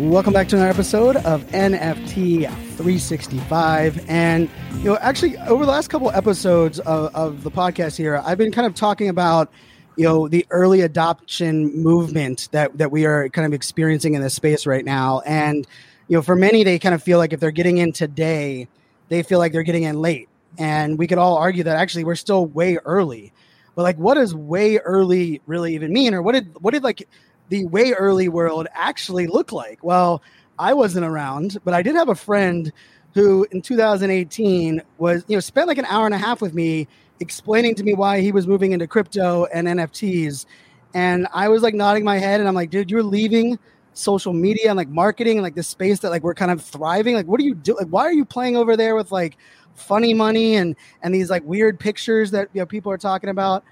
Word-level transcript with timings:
Welcome 0.00 0.32
back 0.32 0.48
to 0.48 0.56
another 0.56 0.70
episode 0.70 1.16
of 1.16 1.44
NFT 1.48 2.46
365. 2.46 4.08
And, 4.08 4.48
you 4.78 4.84
know, 4.84 4.96
actually, 4.96 5.36
over 5.36 5.66
the 5.66 5.70
last 5.70 5.88
couple 5.88 6.10
episodes 6.12 6.78
of, 6.80 7.14
of 7.14 7.42
the 7.42 7.50
podcast 7.50 7.98
here, 7.98 8.16
I've 8.24 8.38
been 8.38 8.50
kind 8.50 8.66
of 8.66 8.74
talking 8.74 9.10
about, 9.10 9.52
you 9.96 10.04
know, 10.04 10.26
the 10.26 10.46
early 10.48 10.80
adoption 10.80 11.76
movement 11.82 12.48
that, 12.52 12.78
that 12.78 12.90
we 12.90 13.04
are 13.04 13.28
kind 13.28 13.44
of 13.44 13.52
experiencing 13.52 14.14
in 14.14 14.22
this 14.22 14.32
space 14.32 14.64
right 14.64 14.86
now. 14.86 15.20
And, 15.26 15.66
you 16.08 16.16
know, 16.16 16.22
for 16.22 16.34
many, 16.34 16.64
they 16.64 16.78
kind 16.78 16.94
of 16.94 17.02
feel 17.02 17.18
like 17.18 17.34
if 17.34 17.40
they're 17.40 17.50
getting 17.50 17.76
in 17.76 17.92
today, 17.92 18.68
they 19.10 19.22
feel 19.22 19.38
like 19.38 19.52
they're 19.52 19.62
getting 19.62 19.82
in 19.82 20.00
late. 20.00 20.30
And 20.56 20.98
we 20.98 21.08
could 21.08 21.18
all 21.18 21.36
argue 21.36 21.64
that 21.64 21.76
actually 21.76 22.04
we're 22.04 22.14
still 22.14 22.46
way 22.46 22.78
early. 22.86 23.34
But 23.74 23.82
like, 23.82 23.98
what 23.98 24.14
does 24.14 24.34
way 24.34 24.78
early 24.78 25.42
really 25.46 25.74
even 25.74 25.92
mean? 25.92 26.14
Or 26.14 26.22
what 26.22 26.32
did, 26.32 26.54
what 26.62 26.72
did 26.72 26.84
like, 26.84 27.06
the 27.50 27.66
way 27.66 27.92
early 27.92 28.28
world 28.28 28.66
actually 28.72 29.26
look 29.26 29.52
like? 29.52 29.84
Well, 29.84 30.22
I 30.58 30.72
wasn't 30.72 31.04
around, 31.04 31.58
but 31.64 31.74
I 31.74 31.82
did 31.82 31.94
have 31.96 32.08
a 32.08 32.14
friend 32.14 32.72
who 33.14 33.46
in 33.50 33.60
2018 33.60 34.82
was, 34.98 35.24
you 35.26 35.36
know, 35.36 35.40
spent 35.40 35.68
like 35.68 35.78
an 35.78 35.84
hour 35.86 36.06
and 36.06 36.14
a 36.14 36.18
half 36.18 36.40
with 36.40 36.54
me 36.54 36.86
explaining 37.18 37.74
to 37.74 37.82
me 37.84 37.92
why 37.92 38.20
he 38.20 38.32
was 38.32 38.46
moving 38.46 38.72
into 38.72 38.86
crypto 38.86 39.46
and 39.52 39.66
NFTs. 39.66 40.46
And 40.94 41.26
I 41.32 41.48
was 41.48 41.62
like 41.62 41.74
nodding 41.74 42.04
my 42.04 42.18
head 42.18 42.40
and 42.40 42.48
I'm 42.48 42.54
like, 42.54 42.70
dude, 42.70 42.90
you're 42.90 43.02
leaving 43.02 43.58
social 43.92 44.32
media 44.32 44.68
and 44.68 44.76
like 44.76 44.88
marketing 44.88 45.38
and 45.38 45.42
like 45.42 45.54
the 45.54 45.62
space 45.62 46.00
that 46.00 46.10
like 46.10 46.22
we're 46.22 46.34
kind 46.34 46.50
of 46.50 46.62
thriving. 46.62 47.14
Like, 47.14 47.26
what 47.26 47.40
are 47.40 47.44
you 47.44 47.54
doing? 47.54 47.78
Like, 47.78 47.88
why 47.88 48.04
are 48.04 48.12
you 48.12 48.24
playing 48.24 48.56
over 48.56 48.76
there 48.76 48.94
with 48.94 49.10
like 49.10 49.36
funny 49.74 50.14
money 50.14 50.56
and 50.56 50.76
and 51.02 51.14
these 51.14 51.30
like 51.30 51.44
weird 51.44 51.80
pictures 51.80 52.30
that 52.30 52.48
you 52.52 52.60
know 52.60 52.66
people 52.66 52.92
are 52.92 52.98
talking 52.98 53.30
about? 53.30 53.64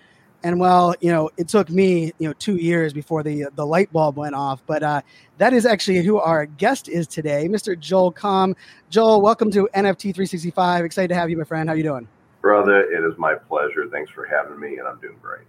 And 0.43 0.61
well, 0.61 0.95
you 1.01 1.11
know, 1.11 1.31
it 1.37 1.49
took 1.49 1.69
me, 1.71 2.13
you 2.19 2.29
know, 2.29 2.33
two 2.35 2.57
years 2.57 2.93
before 2.93 3.23
the 3.23 3.47
the 3.55 3.67
light 3.67 3.93
bulb 3.93 4.17
went 4.17 4.35
off. 4.35 4.63
But 4.67 4.83
uh, 4.83 5.03
that 5.39 5.53
is 5.53 5.67
actually 5.67 6.03
who 6.03 6.19
our 6.19 6.47
guest 6.47 6.89
is 6.89 7.07
today, 7.07 7.49
Mr. 7.49 7.79
Joel 7.79 8.13
Comm. 8.13 8.55
Joel, 8.91 9.21
welcome 9.21 9.51
to 9.53 9.69
NFT 9.75 10.15
365. 10.15 10.85
Excited 10.85 11.09
to 11.09 11.15
have 11.15 11.31
you, 11.31 11.37
my 11.37 11.45
friend. 11.45 11.69
How 11.69 11.75
are 11.75 11.77
you 11.77 11.83
doing? 11.83 12.09
Brother, 12.41 12.81
it 12.81 13.05
is 13.05 13.19
my 13.19 13.35
pleasure. 13.35 13.89
Thanks 13.91 14.11
for 14.11 14.25
having 14.25 14.61
me, 14.61 14.79
and 14.79 14.87
I'm 14.87 14.99
doing 15.01 15.17
great. 15.21 15.43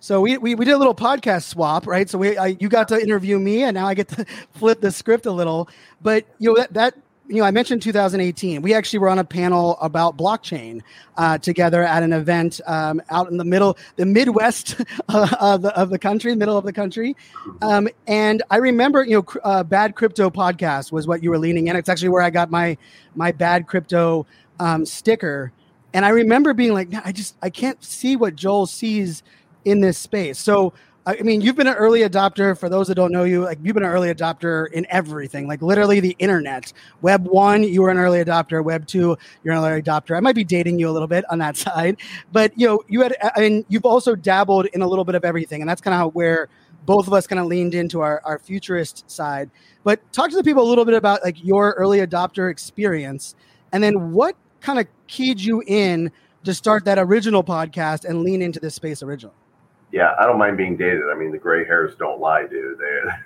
So 0.00 0.20
we, 0.20 0.38
we, 0.38 0.54
we 0.54 0.64
did 0.64 0.74
a 0.74 0.78
little 0.78 0.94
podcast 0.94 1.44
swap, 1.44 1.86
right? 1.86 2.08
So 2.08 2.18
we 2.18 2.36
I, 2.36 2.56
you 2.60 2.68
got 2.68 2.88
to 2.88 3.00
interview 3.00 3.38
me, 3.38 3.62
and 3.62 3.74
now 3.74 3.86
I 3.86 3.94
get 3.94 4.08
to 4.08 4.26
flip 4.52 4.80
the 4.80 4.90
script 4.90 5.26
a 5.26 5.32
little. 5.32 5.68
But 6.02 6.26
you 6.38 6.50
know 6.50 6.56
that 6.56 6.74
that 6.74 6.94
you 7.28 7.36
know, 7.36 7.44
I 7.44 7.50
mentioned 7.50 7.82
2018. 7.82 8.62
We 8.62 8.74
actually 8.74 9.00
were 9.00 9.08
on 9.08 9.18
a 9.18 9.24
panel 9.24 9.76
about 9.80 10.16
blockchain 10.16 10.82
uh, 11.16 11.38
together 11.38 11.82
at 11.82 12.02
an 12.02 12.12
event 12.12 12.60
um, 12.66 13.02
out 13.10 13.30
in 13.30 13.36
the 13.36 13.44
middle, 13.44 13.76
the 13.96 14.06
Midwest 14.06 14.80
of, 15.08 15.62
the, 15.62 15.72
of 15.76 15.90
the 15.90 15.98
country, 15.98 16.34
middle 16.34 16.56
of 16.56 16.64
the 16.64 16.72
country. 16.72 17.16
Um, 17.62 17.88
and 18.06 18.42
I 18.50 18.56
remember, 18.58 19.04
you 19.04 19.18
know, 19.18 19.40
uh, 19.42 19.64
Bad 19.64 19.96
Crypto 19.96 20.30
podcast 20.30 20.92
was 20.92 21.06
what 21.06 21.22
you 21.22 21.30
were 21.30 21.38
leaning 21.38 21.68
in. 21.68 21.76
It's 21.76 21.88
actually 21.88 22.10
where 22.10 22.22
I 22.22 22.30
got 22.30 22.50
my 22.50 22.76
my 23.14 23.32
Bad 23.32 23.66
Crypto 23.66 24.26
um, 24.60 24.84
sticker. 24.86 25.52
And 25.94 26.04
I 26.04 26.10
remember 26.10 26.54
being 26.54 26.74
like, 26.74 26.90
I 27.04 27.12
just 27.12 27.36
I 27.42 27.50
can't 27.50 27.82
see 27.82 28.16
what 28.16 28.36
Joel 28.36 28.66
sees 28.66 29.22
in 29.64 29.80
this 29.80 29.98
space. 29.98 30.38
So 30.38 30.72
I 31.08 31.22
mean, 31.22 31.40
you've 31.40 31.54
been 31.54 31.68
an 31.68 31.74
early 31.74 32.00
adopter. 32.00 32.58
For 32.58 32.68
those 32.68 32.88
that 32.88 32.96
don't 32.96 33.12
know 33.12 33.22
you, 33.22 33.44
like 33.44 33.58
you've 33.62 33.74
been 33.74 33.84
an 33.84 33.90
early 33.90 34.12
adopter 34.12 34.68
in 34.72 34.84
everything, 34.90 35.46
like 35.46 35.62
literally 35.62 36.00
the 36.00 36.16
internet. 36.18 36.72
Web 37.00 37.28
one, 37.28 37.62
you 37.62 37.82
were 37.82 37.90
an 37.90 37.98
early 37.98 38.24
adopter. 38.24 38.62
Web 38.64 38.88
two, 38.88 39.16
you're 39.44 39.54
an 39.54 39.60
early 39.62 39.80
adopter. 39.80 40.16
I 40.16 40.20
might 40.20 40.34
be 40.34 40.42
dating 40.42 40.80
you 40.80 40.88
a 40.88 40.90
little 40.90 41.06
bit 41.06 41.24
on 41.30 41.38
that 41.38 41.56
side, 41.66 41.98
but 42.32 42.52
you 42.58 42.66
know, 42.66 42.82
you 42.88 43.02
had, 43.02 43.16
I 43.36 43.40
mean, 43.40 43.64
you've 43.68 43.84
also 43.84 44.16
dabbled 44.16 44.66
in 44.66 44.82
a 44.82 44.88
little 44.88 45.04
bit 45.04 45.14
of 45.14 45.24
everything, 45.24 45.62
and 45.62 45.70
that's 45.70 45.80
kind 45.80 45.94
of 45.94 46.12
where 46.16 46.48
both 46.86 47.06
of 47.06 47.12
us 47.12 47.26
kind 47.28 47.38
of 47.38 47.46
leaned 47.46 47.74
into 47.74 48.00
our, 48.00 48.20
our 48.24 48.40
futurist 48.40 49.08
side. 49.08 49.48
But 49.84 50.00
talk 50.12 50.30
to 50.30 50.36
the 50.36 50.44
people 50.44 50.64
a 50.64 50.68
little 50.68 50.84
bit 50.84 50.94
about 50.94 51.22
like 51.22 51.42
your 51.44 51.74
early 51.78 51.98
adopter 51.98 52.50
experience, 52.50 53.36
and 53.72 53.80
then 53.80 54.10
what 54.10 54.34
kind 54.60 54.80
of 54.80 54.88
keyed 55.06 55.38
you 55.38 55.62
in 55.68 56.10
to 56.42 56.52
start 56.52 56.84
that 56.84 56.98
original 56.98 57.44
podcast 57.44 58.04
and 58.04 58.22
lean 58.22 58.42
into 58.42 58.58
this 58.58 58.74
space 58.74 59.04
originally. 59.04 59.34
Yeah, 59.92 60.14
I 60.18 60.26
don't 60.26 60.38
mind 60.38 60.56
being 60.56 60.76
dated. 60.76 61.04
I 61.12 61.14
mean, 61.16 61.30
the 61.30 61.38
gray 61.38 61.64
hairs 61.64 61.94
don't 61.96 62.20
lie, 62.20 62.46
dude. 62.46 62.78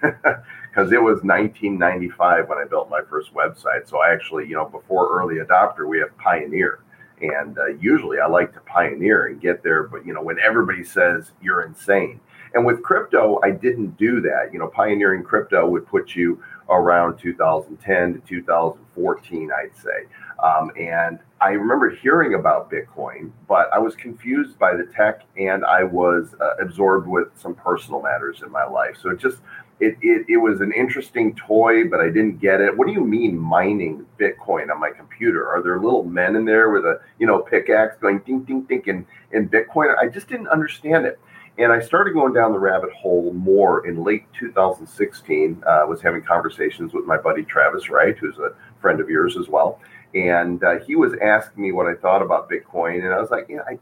Because 0.02 0.92
it 0.92 1.02
was 1.02 1.22
1995 1.22 2.48
when 2.48 2.58
I 2.58 2.64
built 2.64 2.90
my 2.90 3.00
first 3.08 3.34
website. 3.34 3.88
So 3.88 3.98
I 4.00 4.12
actually, 4.12 4.46
you 4.46 4.54
know, 4.54 4.66
before 4.66 5.08
early 5.18 5.36
adopter, 5.36 5.88
we 5.88 5.98
have 5.98 6.16
pioneer. 6.18 6.80
And 7.22 7.58
uh, 7.58 7.68
usually 7.80 8.18
I 8.18 8.26
like 8.26 8.52
to 8.54 8.60
pioneer 8.60 9.26
and 9.26 9.40
get 9.40 9.62
there. 9.62 9.84
But, 9.84 10.06
you 10.06 10.12
know, 10.12 10.22
when 10.22 10.38
everybody 10.38 10.84
says 10.84 11.32
you're 11.40 11.62
insane. 11.62 12.20
And 12.52 12.66
with 12.66 12.82
crypto, 12.82 13.40
I 13.44 13.52
didn't 13.52 13.96
do 13.96 14.20
that. 14.22 14.50
You 14.52 14.58
know, 14.58 14.68
pioneering 14.68 15.22
crypto 15.22 15.66
would 15.68 15.86
put 15.86 16.14
you 16.14 16.42
around 16.68 17.18
2010 17.18 18.14
to 18.14 18.20
2014, 18.20 19.50
I'd 19.52 19.76
say. 19.76 20.06
Um, 20.42 20.70
and 20.78 21.18
I 21.40 21.50
remember 21.50 21.90
hearing 21.90 22.34
about 22.34 22.70
Bitcoin, 22.70 23.30
but 23.48 23.70
I 23.72 23.78
was 23.78 23.94
confused 23.94 24.58
by 24.58 24.74
the 24.74 24.84
tech 24.84 25.22
and 25.36 25.64
I 25.64 25.84
was 25.84 26.34
uh, 26.40 26.56
absorbed 26.62 27.06
with 27.06 27.28
some 27.34 27.54
personal 27.54 28.02
matters 28.02 28.42
in 28.42 28.50
my 28.50 28.64
life. 28.64 28.96
So 29.00 29.10
it 29.10 29.18
just, 29.18 29.38
it, 29.80 29.96
it, 30.02 30.26
it 30.28 30.36
was 30.36 30.60
an 30.60 30.72
interesting 30.72 31.34
toy, 31.34 31.88
but 31.88 32.00
I 32.00 32.06
didn't 32.06 32.40
get 32.40 32.60
it. 32.60 32.76
What 32.76 32.86
do 32.86 32.92
you 32.92 33.04
mean 33.04 33.38
mining 33.38 34.06
Bitcoin 34.18 34.70
on 34.70 34.80
my 34.80 34.90
computer? 34.90 35.48
Are 35.48 35.62
there 35.62 35.80
little 35.80 36.04
men 36.04 36.36
in 36.36 36.44
there 36.44 36.70
with 36.70 36.84
a, 36.84 37.00
you 37.18 37.26
know, 37.26 37.40
pickaxe 37.40 37.96
going 38.00 38.20
ding, 38.20 38.40
ding, 38.44 38.62
ding 38.62 38.82
in, 38.86 39.06
in 39.32 39.48
Bitcoin? 39.48 39.94
I 39.98 40.08
just 40.08 40.28
didn't 40.28 40.48
understand 40.48 41.06
it. 41.06 41.18
And 41.58 41.72
I 41.72 41.80
started 41.80 42.14
going 42.14 42.32
down 42.32 42.52
the 42.52 42.58
rabbit 42.58 42.90
hole 42.92 43.32
more 43.34 43.86
in 43.86 44.02
late 44.02 44.24
2016. 44.38 45.62
I 45.66 45.80
uh, 45.80 45.86
was 45.86 46.00
having 46.00 46.22
conversations 46.22 46.94
with 46.94 47.04
my 47.04 47.18
buddy 47.18 47.42
Travis 47.42 47.90
Wright, 47.90 48.16
who's 48.16 48.38
a 48.38 48.54
friend 48.80 49.00
of 49.00 49.10
yours 49.10 49.36
as 49.36 49.48
well 49.48 49.80
and 50.14 50.62
uh, 50.64 50.78
he 50.80 50.96
was 50.96 51.14
asking 51.22 51.62
me 51.62 51.72
what 51.72 51.86
I 51.86 51.94
thought 51.94 52.22
about 52.22 52.50
Bitcoin, 52.50 53.04
and 53.04 53.12
I 53.12 53.20
was 53.20 53.30
like, 53.30 53.46
yeah, 53.48 53.62
I, 53.68 53.78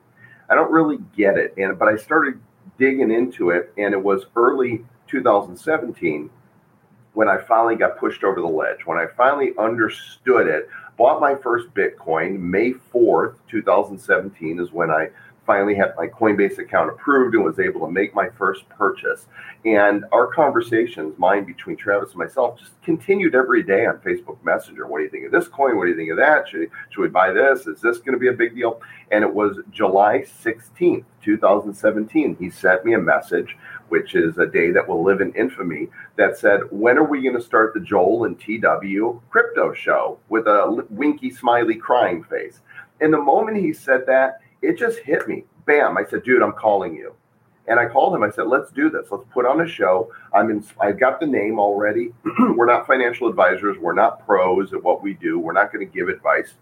I 0.49 0.55
don't 0.55 0.71
really 0.71 0.99
get 1.17 1.37
it, 1.37 1.55
and 1.57 1.79
but 1.79 1.89
I 1.89 1.97
started 1.97 2.41
digging 2.79 3.11
into 3.11 3.51
it, 3.51 3.73
and 3.77 3.93
it 3.93 4.03
was 4.03 4.27
early 4.37 4.85
2017 5.09 6.31
when 7.15 7.29
I 7.29 7.39
finally 7.39 7.75
got 7.75 7.99
pushed 7.99 8.23
over 8.23 8.41
the 8.41 8.47
ledge, 8.47 8.87
when 8.87 8.99
I 8.99 9.07
finally 9.17 9.53
understood 9.59 10.47
it. 10.47 10.69
Bought 10.97 11.21
my 11.21 11.35
first 11.35 11.73
Bitcoin 11.75 12.39
May 12.39 12.73
4th, 12.73 13.37
2017 13.49 14.61
is 14.61 14.73
when 14.73 14.91
I 14.91 15.09
finally 15.49 15.75
had 15.75 15.95
my 15.97 16.07
Coinbase 16.07 16.59
account 16.59 16.91
approved 16.91 17.35
and 17.35 17.43
was 17.43 17.59
able 17.59 17.81
to 17.81 17.91
make 17.91 18.15
my 18.15 18.29
first 18.37 18.69
purchase. 18.69 19.29
And 19.65 20.05
our 20.13 20.27
conversations, 20.27 21.19
mine 21.19 21.45
between 21.45 21.79
Travis 21.79 22.11
and 22.11 22.19
myself, 22.19 22.59
just 22.59 22.81
continued 22.83 23.35
every 23.35 23.63
day 23.63 23.87
on 23.87 23.97
Facebook 24.01 24.37
Messenger. 24.45 24.87
What 24.87 24.99
do 24.99 25.05
you 25.05 25.11
think 25.11 25.25
of 25.25 25.33
this 25.33 25.49
coin? 25.49 25.79
What 25.79 25.87
do 25.87 25.91
you 25.91 25.97
think 25.97 26.11
of 26.11 26.19
that? 26.19 26.49
Should, 26.51 26.69
should 26.91 27.01
we 27.01 27.09
buy 27.09 27.33
this? 27.33 27.67
Is 27.67 27.81
this 27.81 27.97
going 27.97 28.13
to 28.13 28.19
be 28.19 28.29
a 28.29 28.35
big 28.35 28.55
deal? 28.55 28.83
And 29.11 29.25
it 29.25 29.33
was 29.33 29.59
July 29.71 30.27
16th, 30.45 31.05
2017. 31.23 32.37
He 32.39 32.51
sent 32.51 32.85
me 32.85 32.93
a 32.93 32.99
message, 32.99 33.57
which 33.89 34.15
is 34.15 34.37
a 34.37 34.47
day 34.47 34.71
that 34.73 34.87
will 34.87 35.03
live 35.03 35.23
in 35.23 35.33
infamy, 35.33 35.89
that 36.17 36.37
said, 36.37 36.61
When 36.71 36.99
are 36.99 37.05
we 37.05 37.23
going 37.23 37.37
to 37.37 37.41
start 37.41 37.73
the 37.73 37.81
Joel 37.81 38.27
and 38.27 38.39
TW 38.39 39.19
crypto 39.31 39.73
show 39.73 40.19
with 40.29 40.47
a 40.47 40.85
winky, 40.91 41.31
smiley, 41.31 41.77
crying 41.77 42.23
face? 42.23 42.61
And 43.01 43.15
the 43.15 43.19
moment 43.19 43.57
he 43.57 43.73
said 43.73 44.03
that, 44.09 44.41
it 44.63 44.79
just 44.79 44.99
hit 45.01 45.29
me. 45.29 45.45
Bam! 45.67 45.97
I 45.97 46.05
said, 46.05 46.25
dude, 46.25 46.43
I'm 46.43 46.53
calling 46.53 46.95
you. 46.95 47.15
And 47.67 47.79
I 47.79 47.87
called 47.87 48.15
him. 48.15 48.23
I 48.23 48.31
said, 48.31 48.47
let's 48.47 48.71
do 48.73 48.89
this. 48.89 49.09
Let's 49.11 49.25
put 49.31 49.45
on 49.45 49.61
a 49.61 49.69
show. 49.69 50.11
I'm 50.33 50.51
in, 50.51 50.65
I've 50.81 50.99
got 50.99 51.21
the 51.21 51.27
name 51.27 51.59
already. 51.59 52.15
we're 52.57 52.67
not 52.67 52.87
financial 52.87 53.29
advisors. 53.29 53.77
We're 53.79 53.93
not 53.93 54.25
pros 54.25 54.73
at 54.73 54.83
what 54.83 55.03
we 55.03 55.13
do. 55.15 55.39
We're 55.39 55.53
not 55.53 55.71
going 55.71 55.87
to 55.87 55.93
give 55.93 56.09
advice. 56.09 56.55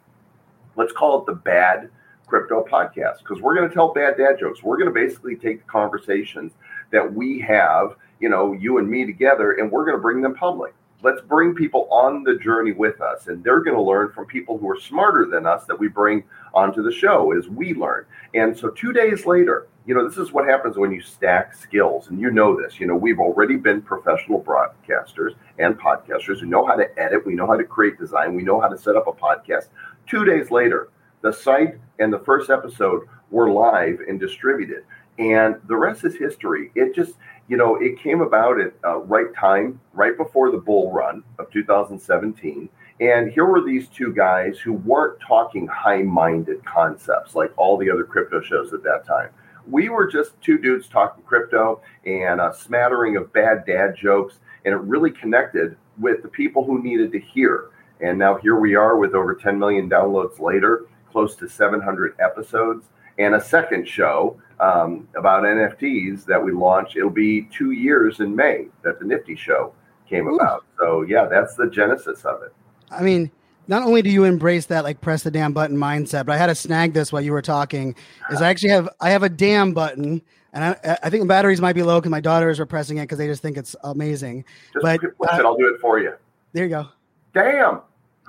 Let's 0.75 0.93
call 0.93 1.21
it 1.21 1.27
the 1.27 1.35
Bad 1.35 1.91
Crypto 2.27 2.65
Podcast 2.65 3.19
because 3.19 3.41
we're 3.41 3.55
going 3.55 3.69
to 3.69 3.75
tell 3.75 3.93
bad 3.93 4.17
dad 4.19 4.39
jokes. 4.41 4.63
We're 4.63 4.77
going 4.77 4.93
to 4.93 4.95
basically 4.95 5.37
take 5.37 5.65
the 5.65 5.71
conversations 5.71 6.53
that 6.91 7.15
we 7.15 7.41
have, 7.41 7.95
you 8.21 8.29
know, 8.29 8.53
you 8.53 8.79
and 8.79 8.89
me 8.89 9.07
together, 9.07 9.53
and 9.53 9.71
we're 9.71 9.85
going 9.85 9.97
to 9.97 10.03
bring 10.03 10.21
them 10.21 10.35
public. 10.35 10.75
Let's 11.03 11.21
bring 11.23 11.55
people 11.55 11.89
on 11.91 12.23
the 12.23 12.37
journey 12.37 12.73
with 12.73 13.01
us. 13.01 13.27
And 13.29 13.45
they're 13.45 13.61
going 13.61 13.77
to 13.77 13.83
learn 13.83 14.13
from 14.13 14.27
people 14.27 14.59
who 14.59 14.69
are 14.69 14.81
smarter 14.81 15.27
than 15.31 15.47
us 15.47 15.65
that 15.67 15.79
we 15.79 15.89
bring 15.89 16.25
onto 16.55 16.83
the 16.83 16.93
show 16.93 17.37
as 17.37 17.49
we 17.49 17.75
learn. 17.75 18.07
And 18.35 18.57
so 18.57 18.71
two 18.71 18.93
days 18.93 19.27
later 19.27 19.69
you 19.87 19.95
know 19.95 20.07
this 20.07 20.19
is 20.19 20.33
what 20.33 20.49
happens 20.49 20.77
when 20.77 20.91
you 20.91 21.01
stack 21.01 21.55
skills. 21.55 22.09
And 22.09 22.21
you 22.21 22.31
know 22.31 22.61
this 22.61 22.81
you 22.81 22.87
know 22.87 22.97
we've 22.97 23.21
already 23.21 23.57
been 23.57 23.81
professional 23.81 24.43
broadcasters 24.43 25.35
and 25.59 25.79
podcasters 25.79 26.41
who 26.41 26.47
know 26.47 26.67
how 26.67 26.75
to 26.75 26.87
edit 26.99 27.25
we 27.25 27.35
know 27.35 27.47
how 27.47 27.57
to 27.57 27.65
create 27.65 27.99
design 27.99 28.35
we 28.35 28.43
know 28.43 28.61
how 28.61 28.69
to 28.69 28.77
set 28.77 28.97
up 28.97 29.07
a 29.07 29.13
podcast. 29.13 29.69
Two 30.07 30.25
days 30.25 30.51
later 30.51 30.89
the 31.23 31.33
site 31.33 31.79
and 31.99 32.13
the 32.13 32.19
first 32.21 32.51
episode 32.51 33.07
were 33.31 33.51
live 33.51 34.01
and 34.09 34.21
distributed. 34.21 34.85
And 35.19 35.57
the 35.67 35.77
rest 35.77 36.05
is 36.05 36.15
history. 36.15 36.71
It 36.75 36.95
just 36.95 37.15
you 37.49 37.57
know, 37.57 37.77
it 37.77 38.01
came 38.01 38.21
about 38.21 38.61
at 38.61 38.73
uh, 38.85 38.99
right 39.01 39.33
time, 39.35 39.81
right 39.93 40.17
before 40.17 40.51
the 40.51 40.59
bull 40.59 40.93
run 40.93 41.23
of 41.39 41.51
2017. 41.51 42.69
And 43.01 43.31
here 43.31 43.45
were 43.45 43.63
these 43.63 43.89
two 43.89 44.13
guys 44.13 44.59
who 44.59 44.73
weren't 44.73 45.21
talking 45.21 45.67
high 45.67 46.03
minded 46.03 46.65
concepts 46.65 47.35
like 47.35 47.53
all 47.57 47.77
the 47.77 47.91
other 47.91 48.05
crypto 48.05 48.41
shows 48.41 48.73
at 48.73 48.83
that 48.85 49.07
time. 49.07 49.29
We 49.69 49.89
were 49.89 50.07
just 50.07 50.41
two 50.41 50.59
dudes 50.59 50.89
talking 50.89 51.23
crypto 51.25 51.83
and 52.05 52.41
a 52.41 52.55
smattering 52.55 53.17
of 53.17 53.33
bad 53.33 53.65
dad 53.67 53.97
jokes. 53.97 54.39
And 54.65 54.75
it 54.75 54.79
really 54.79 55.11
connected 55.11 55.77
with 55.99 56.23
the 56.23 56.29
people 56.29 56.65
who 56.65 56.83
needed 56.83 57.13
to 57.13 57.21
hear. 57.21 57.71
And 58.01 58.19
now 58.19 58.37
here 58.37 58.59
we 58.59 58.75
are 58.75 58.97
with 58.97 59.15
over 59.15 59.35
10 59.35 59.59
million 59.59 59.89
downloads 59.89 60.41
later, 60.41 60.87
close 61.11 61.37
to 61.37 61.49
700 61.49 62.15
episodes, 62.19 62.87
and 63.19 63.35
a 63.35 63.41
second 63.41 63.89
show 63.89 64.39
um, 64.61 65.09
about 65.17 65.45
NFTs 65.45 66.25
that 66.27 66.43
we 66.43 66.53
launched. 66.53 66.97
It'll 66.97 67.11
be 67.11 67.49
two 67.53 67.73
years 67.73 68.21
in 68.21 68.35
May 68.35 68.67
that 68.83 68.99
the 68.99 69.05
Nifty 69.05 69.37
show 69.37 69.73
came 70.09 70.27
Ooh. 70.27 70.37
about. 70.37 70.65
So 70.79 71.03
yeah, 71.03 71.27
that's 71.27 71.55
the 71.55 71.69
genesis 71.69 72.25
of 72.25 72.43
it. 72.43 72.53
I 72.91 73.03
mean, 73.03 73.31
not 73.69 73.83
only 73.83 74.03
do 74.03 74.11
you 74.11 74.25
embrace 74.25 74.67
that 74.67 74.85
like 74.85 75.01
press 75.01 75.23
the 75.23 75.31
damn 75.31 75.53
button 75.53 75.77
mindset, 75.77 76.27
but 76.27 76.33
I 76.33 76.37
had 76.37 76.47
to 76.47 76.55
snag 76.55 76.93
this 76.93 77.13
while 77.13 77.23
you 77.23 77.33
were 77.33 77.43
talking. 77.43 77.95
Is 78.31 78.41
I 78.41 78.49
actually 78.49 78.71
have 78.71 78.89
I 79.01 79.11
have 79.11 79.23
a 79.23 79.29
damn 79.29 79.73
button, 79.73 80.23
and 80.53 80.65
I, 80.65 80.99
I 81.03 81.11
think 81.11 81.23
the 81.23 81.29
batteries 81.29 81.61
might 81.61 81.75
be 81.75 81.83
low 81.83 82.01
because 82.01 82.11
my 82.11 82.21
daughters 82.21 82.61
are 82.61 82.67
pressing 82.67 82.99
it 82.99 83.03
because 83.03 83.19
they 83.19 83.27
just 83.27 83.43
think 83.43 83.57
it's 83.57 83.75
amazing. 83.83 84.45
Just 84.73 84.83
but 84.83 85.03
uh, 85.03 85.39
it, 85.39 85.45
I'll 85.45 85.57
do 85.57 85.73
it 85.75 85.81
for 85.81 85.99
you. 85.99 86.13
There 86.53 86.65
you 86.65 86.71
go. 86.71 86.89
Damn. 87.35 87.81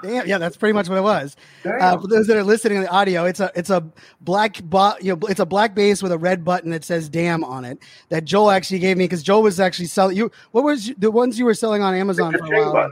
Damn, 0.02 0.28
yeah, 0.28 0.38
that's 0.38 0.58
pretty 0.58 0.74
much 0.74 0.90
what 0.90 0.98
it 0.98 1.04
was. 1.04 1.36
Uh, 1.66 1.98
for 1.98 2.08
those 2.08 2.28
that 2.28 2.38
are 2.38 2.44
listening 2.44 2.78
to 2.78 2.82
the 2.84 2.92
audio, 2.92 3.26
it's 3.26 3.40
a 3.40 3.52
it's 3.56 3.70
a 3.70 3.84
black 4.22 4.62
bo- 4.64 4.96
you 5.02 5.16
know 5.16 5.28
it's 5.28 5.40
a 5.40 5.46
black 5.46 5.74
base 5.74 6.04
with 6.04 6.12
a 6.12 6.18
red 6.18 6.46
button 6.46 6.72
that 6.72 6.84
says 6.84 7.10
"damn" 7.10 7.44
on 7.44 7.66
it 7.66 7.80
that 8.10 8.24
Joel 8.24 8.52
actually 8.52 8.80
gave 8.80 8.98
me 8.98 9.06
because 9.06 9.24
Joel 9.24 9.44
was 9.44 9.60
actually 9.60 9.88
selling 9.88 10.16
you. 10.16 10.32
What 10.52 10.64
was 10.64 10.92
the 10.98 11.10
ones 11.10 11.40
you 11.40 11.46
were 11.46 11.54
selling 11.54 11.82
on 11.82 11.96
Amazon 11.96 12.38
for 12.38 12.54
a 12.54 12.72
while? 12.72 12.92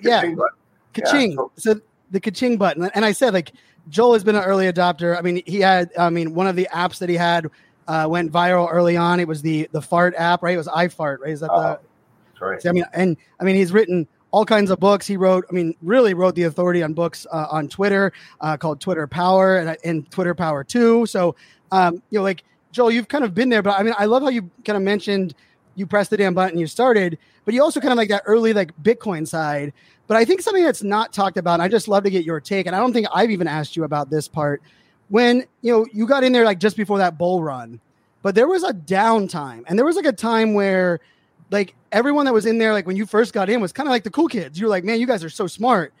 Yeah, 0.00 0.22
Kaching. 0.94 1.30
Yeah, 1.30 1.36
so, 1.36 1.52
so 1.56 1.80
the 2.10 2.20
Kaching 2.20 2.58
button, 2.58 2.90
and 2.94 3.04
I 3.04 3.12
said 3.12 3.34
like 3.34 3.52
Joel 3.88 4.14
has 4.14 4.24
been 4.24 4.36
an 4.36 4.44
early 4.44 4.66
adopter. 4.66 5.16
I 5.16 5.22
mean, 5.22 5.42
he 5.46 5.60
had 5.60 5.90
I 5.98 6.10
mean 6.10 6.34
one 6.34 6.46
of 6.46 6.56
the 6.56 6.68
apps 6.72 6.98
that 6.98 7.08
he 7.08 7.16
had 7.16 7.48
uh, 7.86 8.06
went 8.08 8.32
viral 8.32 8.68
early 8.70 8.96
on. 8.96 9.20
It 9.20 9.28
was 9.28 9.42
the 9.42 9.68
the 9.72 9.82
fart 9.82 10.14
app, 10.16 10.42
right? 10.42 10.54
It 10.54 10.58
was 10.58 10.68
iFart, 10.68 11.18
right? 11.20 11.30
Is 11.30 11.40
that 11.40 11.50
uh, 11.50 11.76
the? 11.76 12.44
Right. 12.44 12.60
See, 12.60 12.68
I 12.68 12.72
mean, 12.72 12.84
and 12.92 13.16
I 13.40 13.44
mean 13.44 13.54
he's 13.54 13.72
written 13.72 14.08
all 14.32 14.44
kinds 14.44 14.70
of 14.70 14.80
books. 14.80 15.06
He 15.06 15.16
wrote, 15.16 15.46
I 15.48 15.52
mean, 15.52 15.74
really 15.82 16.14
wrote 16.14 16.34
the 16.34 16.44
authority 16.44 16.82
on 16.82 16.94
books 16.94 17.26
uh, 17.30 17.46
on 17.50 17.68
Twitter 17.68 18.12
uh, 18.40 18.56
called 18.56 18.80
Twitter 18.80 19.06
Power 19.06 19.58
and, 19.58 19.76
and 19.84 20.10
Twitter 20.10 20.34
Power 20.34 20.64
2. 20.64 21.06
So, 21.06 21.36
um, 21.70 22.02
you 22.10 22.18
know, 22.18 22.22
like 22.22 22.42
Joel, 22.72 22.90
you've 22.90 23.08
kind 23.08 23.22
of 23.22 23.34
been 23.34 23.50
there, 23.50 23.62
but 23.62 23.78
I 23.78 23.82
mean, 23.82 23.94
I 23.96 24.06
love 24.06 24.22
how 24.22 24.30
you 24.30 24.50
kind 24.64 24.76
of 24.76 24.82
mentioned 24.82 25.34
you 25.74 25.86
pressed 25.86 26.10
the 26.10 26.16
damn 26.16 26.34
button, 26.34 26.58
you 26.58 26.66
started, 26.66 27.18
but 27.44 27.54
you 27.54 27.62
also 27.62 27.80
kind 27.80 27.92
of 27.92 27.96
like 27.96 28.08
that 28.08 28.22
early 28.26 28.52
like 28.52 28.72
Bitcoin 28.82 29.26
side. 29.26 29.72
But 30.06 30.16
I 30.16 30.24
think 30.24 30.42
something 30.42 30.64
that's 30.64 30.82
not 30.82 31.12
talked 31.12 31.36
about, 31.36 31.60
I 31.60 31.68
just 31.68 31.88
love 31.88 32.04
to 32.04 32.10
get 32.10 32.24
your 32.24 32.40
take, 32.40 32.66
and 32.66 32.76
I 32.76 32.78
don't 32.78 32.92
think 32.92 33.06
I've 33.14 33.30
even 33.30 33.46
asked 33.46 33.76
you 33.76 33.84
about 33.84 34.10
this 34.10 34.28
part. 34.28 34.62
When 35.08 35.44
you 35.60 35.72
know 35.72 35.86
you 35.92 36.06
got 36.06 36.24
in 36.24 36.32
there 36.32 36.44
like 36.44 36.58
just 36.58 36.76
before 36.76 36.98
that 36.98 37.18
bull 37.18 37.42
run, 37.42 37.80
but 38.22 38.34
there 38.34 38.48
was 38.48 38.64
a 38.64 38.72
downtime, 38.72 39.64
and 39.66 39.78
there 39.78 39.86
was 39.86 39.96
like 39.96 40.06
a 40.06 40.12
time 40.12 40.54
where 40.54 41.00
like 41.52 41.74
everyone 41.92 42.24
that 42.24 42.34
was 42.34 42.46
in 42.46 42.58
there, 42.58 42.72
like 42.72 42.86
when 42.86 42.96
you 42.96 43.06
first 43.06 43.32
got 43.32 43.50
in, 43.50 43.60
was 43.60 43.72
kind 43.72 43.86
of 43.86 43.90
like 43.90 44.04
the 44.04 44.10
cool 44.10 44.28
kids. 44.28 44.58
You 44.58 44.66
were 44.66 44.70
like, 44.70 44.84
man, 44.84 44.98
you 44.98 45.06
guys 45.06 45.22
are 45.22 45.30
so 45.30 45.46
smart. 45.46 45.92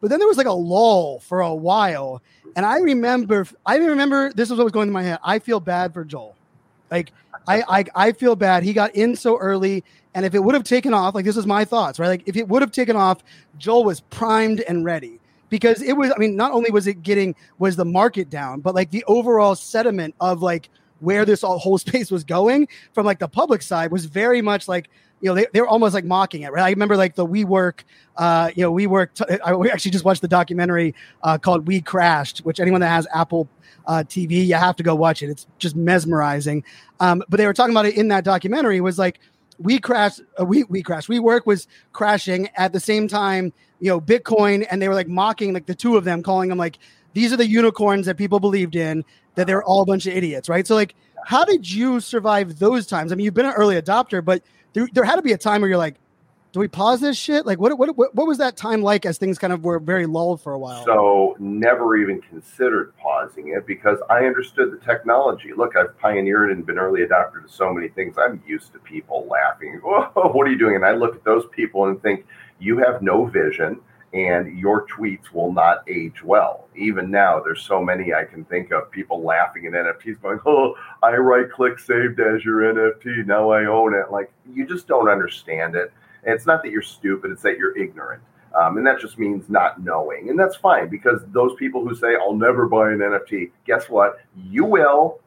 But 0.00 0.08
then 0.08 0.18
there 0.18 0.28
was 0.28 0.38
like 0.38 0.46
a 0.46 0.52
lull 0.52 1.18
for 1.20 1.40
a 1.40 1.54
while. 1.54 2.22
And 2.56 2.64
I 2.64 2.78
remember, 2.78 3.46
I 3.66 3.76
remember 3.76 4.32
this 4.32 4.48
was 4.48 4.58
what 4.58 4.64
was 4.64 4.72
going 4.72 4.86
through 4.86 4.94
my 4.94 5.02
head. 5.02 5.18
I 5.22 5.38
feel 5.40 5.60
bad 5.60 5.92
for 5.92 6.04
Joel. 6.04 6.36
Like, 6.90 7.12
I, 7.46 7.62
I, 7.68 7.84
I 7.94 8.12
feel 8.12 8.34
bad. 8.36 8.62
He 8.62 8.72
got 8.72 8.94
in 8.94 9.14
so 9.14 9.36
early. 9.36 9.84
And 10.14 10.24
if 10.24 10.34
it 10.34 10.40
would 10.40 10.54
have 10.54 10.64
taken 10.64 10.94
off, 10.94 11.14
like, 11.14 11.24
this 11.24 11.36
is 11.36 11.46
my 11.46 11.64
thoughts, 11.64 11.98
right? 11.98 12.08
Like, 12.08 12.22
if 12.26 12.36
it 12.36 12.48
would 12.48 12.62
have 12.62 12.72
taken 12.72 12.96
off, 12.96 13.22
Joel 13.58 13.84
was 13.84 14.00
primed 14.00 14.60
and 14.60 14.84
ready 14.84 15.20
because 15.50 15.82
it 15.82 15.92
was, 15.92 16.12
I 16.12 16.18
mean, 16.18 16.34
not 16.34 16.52
only 16.52 16.70
was 16.70 16.86
it 16.86 17.02
getting, 17.02 17.34
was 17.58 17.76
the 17.76 17.84
market 17.84 18.30
down, 18.30 18.60
but 18.60 18.74
like 18.74 18.90
the 18.90 19.04
overall 19.04 19.54
sentiment 19.54 20.14
of 20.20 20.42
like, 20.42 20.70
where 21.00 21.24
this 21.24 21.42
whole 21.42 21.78
space 21.86 22.10
was 22.10 22.24
going 22.24 22.68
from 22.92 23.06
like 23.06 23.18
the 23.18 23.28
public 23.28 23.62
side 23.62 23.90
was 23.90 24.04
very 24.04 24.40
much 24.40 24.68
like 24.68 24.88
you 25.20 25.28
know 25.28 25.34
they, 25.34 25.46
they 25.52 25.60
were 25.60 25.68
almost 25.68 25.94
like 25.94 26.04
mocking 26.04 26.42
it 26.42 26.52
right? 26.52 26.64
I 26.64 26.70
remember 26.70 26.96
like 26.96 27.14
the 27.14 27.26
WeWork 27.26 27.80
uh 28.16 28.50
you 28.54 28.62
know 28.62 28.72
WeWork 28.72 29.14
t- 29.14 29.38
I, 29.44 29.54
we 29.54 29.70
actually 29.70 29.90
just 29.90 30.04
watched 30.04 30.22
the 30.22 30.28
documentary 30.28 30.94
uh 31.22 31.38
called 31.38 31.66
we 31.66 31.80
crashed 31.80 32.38
which 32.40 32.60
anyone 32.60 32.80
that 32.80 32.88
has 32.88 33.06
apple 33.12 33.48
uh, 33.86 34.04
tv 34.06 34.46
you 34.46 34.54
have 34.54 34.76
to 34.76 34.82
go 34.82 34.94
watch 34.94 35.22
it. 35.22 35.30
It's 35.30 35.46
just 35.58 35.74
mesmerizing. 35.74 36.64
Um 37.00 37.22
but 37.28 37.38
they 37.38 37.46
were 37.46 37.54
talking 37.54 37.74
about 37.74 37.86
it 37.86 37.96
in 37.96 38.08
that 38.08 38.24
documentary. 38.24 38.80
Was 38.80 38.98
like 38.98 39.20
we 39.58 39.78
crashed 39.78 40.20
uh, 40.40 40.44
we 40.44 40.64
we 40.64 40.82
crashed. 40.82 41.08
WeWork 41.08 41.46
was 41.46 41.66
crashing 41.92 42.48
at 42.56 42.72
the 42.72 42.80
same 42.80 43.08
time 43.08 43.52
you 43.80 43.88
know 43.88 44.00
bitcoin 44.00 44.66
and 44.70 44.80
they 44.80 44.88
were 44.88 44.94
like 44.94 45.08
mocking 45.08 45.52
like 45.52 45.66
the 45.66 45.74
two 45.74 45.96
of 45.96 46.04
them 46.04 46.22
calling 46.22 46.48
them 46.48 46.58
like 46.58 46.78
these 47.12 47.32
are 47.32 47.36
the 47.36 47.46
unicorns 47.46 48.06
that 48.06 48.16
people 48.16 48.40
believed 48.40 48.76
in 48.76 49.04
that 49.34 49.46
they're 49.46 49.62
all 49.62 49.82
a 49.82 49.86
bunch 49.86 50.06
of 50.06 50.14
idiots, 50.14 50.48
right? 50.48 50.66
So 50.66 50.74
like, 50.74 50.94
how 51.24 51.44
did 51.44 51.70
you 51.70 52.00
survive 52.00 52.58
those 52.58 52.86
times? 52.86 53.12
I 53.12 53.14
mean, 53.14 53.24
you've 53.24 53.34
been 53.34 53.46
an 53.46 53.52
early 53.52 53.80
adopter, 53.80 54.24
but 54.24 54.42
there, 54.72 54.88
there 54.92 55.04
had 55.04 55.16
to 55.16 55.22
be 55.22 55.32
a 55.32 55.38
time 55.38 55.60
where 55.60 55.68
you're 55.68 55.78
like, 55.78 55.96
do 56.52 56.58
we 56.58 56.66
pause 56.66 57.00
this 57.00 57.16
shit? 57.16 57.46
Like, 57.46 57.60
what, 57.60 57.76
what, 57.78 57.96
what, 57.96 58.14
what 58.14 58.26
was 58.26 58.38
that 58.38 58.56
time 58.56 58.82
like 58.82 59.06
as 59.06 59.18
things 59.18 59.38
kind 59.38 59.52
of 59.52 59.62
were 59.62 59.78
very 59.78 60.06
lulled 60.06 60.40
for 60.40 60.52
a 60.52 60.58
while? 60.58 60.84
So, 60.84 61.36
never 61.38 61.96
even 61.96 62.20
considered 62.22 62.92
pausing 62.96 63.54
it 63.54 63.66
because 63.66 63.98
I 64.08 64.24
understood 64.24 64.72
the 64.72 64.78
technology. 64.84 65.52
Look, 65.56 65.76
I've 65.76 65.96
pioneered 65.98 66.50
and 66.50 66.66
been 66.66 66.78
early 66.78 67.02
adopter 67.02 67.42
to 67.42 67.48
so 67.48 67.72
many 67.72 67.88
things. 67.88 68.16
I'm 68.18 68.42
used 68.46 68.72
to 68.72 68.80
people 68.80 69.28
laughing. 69.30 69.74
Whoa, 69.84 70.10
what 70.32 70.46
are 70.46 70.50
you 70.50 70.58
doing? 70.58 70.74
And 70.74 70.84
I 70.84 70.92
look 70.92 71.14
at 71.14 71.24
those 71.24 71.44
people 71.52 71.86
and 71.86 72.02
think, 72.02 72.26
you 72.58 72.78
have 72.78 73.00
no 73.00 73.24
vision 73.24 73.80
and 74.12 74.58
your 74.58 74.86
tweets 74.86 75.32
will 75.32 75.52
not 75.52 75.84
age 75.88 76.22
well. 76.24 76.68
Even 76.74 77.10
now, 77.10 77.40
there's 77.40 77.62
so 77.62 77.82
many 77.82 78.12
I 78.12 78.24
can 78.24 78.44
think 78.44 78.72
of 78.72 78.90
people 78.90 79.22
laughing 79.22 79.66
at 79.66 79.72
NFTs, 79.72 80.20
going, 80.20 80.40
"Oh, 80.44 80.74
I 81.02 81.14
right 81.16 81.50
click 81.50 81.78
saved 81.78 82.18
as 82.18 82.44
your 82.44 82.62
NFT. 82.62 83.24
Now 83.24 83.50
I 83.50 83.66
own 83.66 83.94
it." 83.94 84.10
Like 84.10 84.32
you 84.52 84.66
just 84.66 84.88
don't 84.88 85.08
understand 85.08 85.76
it. 85.76 85.92
And 86.24 86.34
it's 86.34 86.46
not 86.46 86.62
that 86.62 86.70
you're 86.70 86.82
stupid; 86.82 87.30
it's 87.30 87.42
that 87.42 87.56
you're 87.56 87.76
ignorant. 87.78 88.22
Um, 88.52 88.78
and 88.78 88.86
that 88.86 88.98
just 88.98 89.16
means 89.16 89.48
not 89.48 89.80
knowing, 89.82 90.28
and 90.28 90.38
that's 90.38 90.56
fine 90.56 90.88
because 90.88 91.20
those 91.28 91.54
people 91.54 91.86
who 91.86 91.94
say, 91.94 92.16
"I'll 92.16 92.34
never 92.34 92.66
buy 92.66 92.90
an 92.90 92.98
NFT," 92.98 93.52
guess 93.64 93.88
what? 93.88 94.18
You 94.36 94.64
will, 94.64 95.20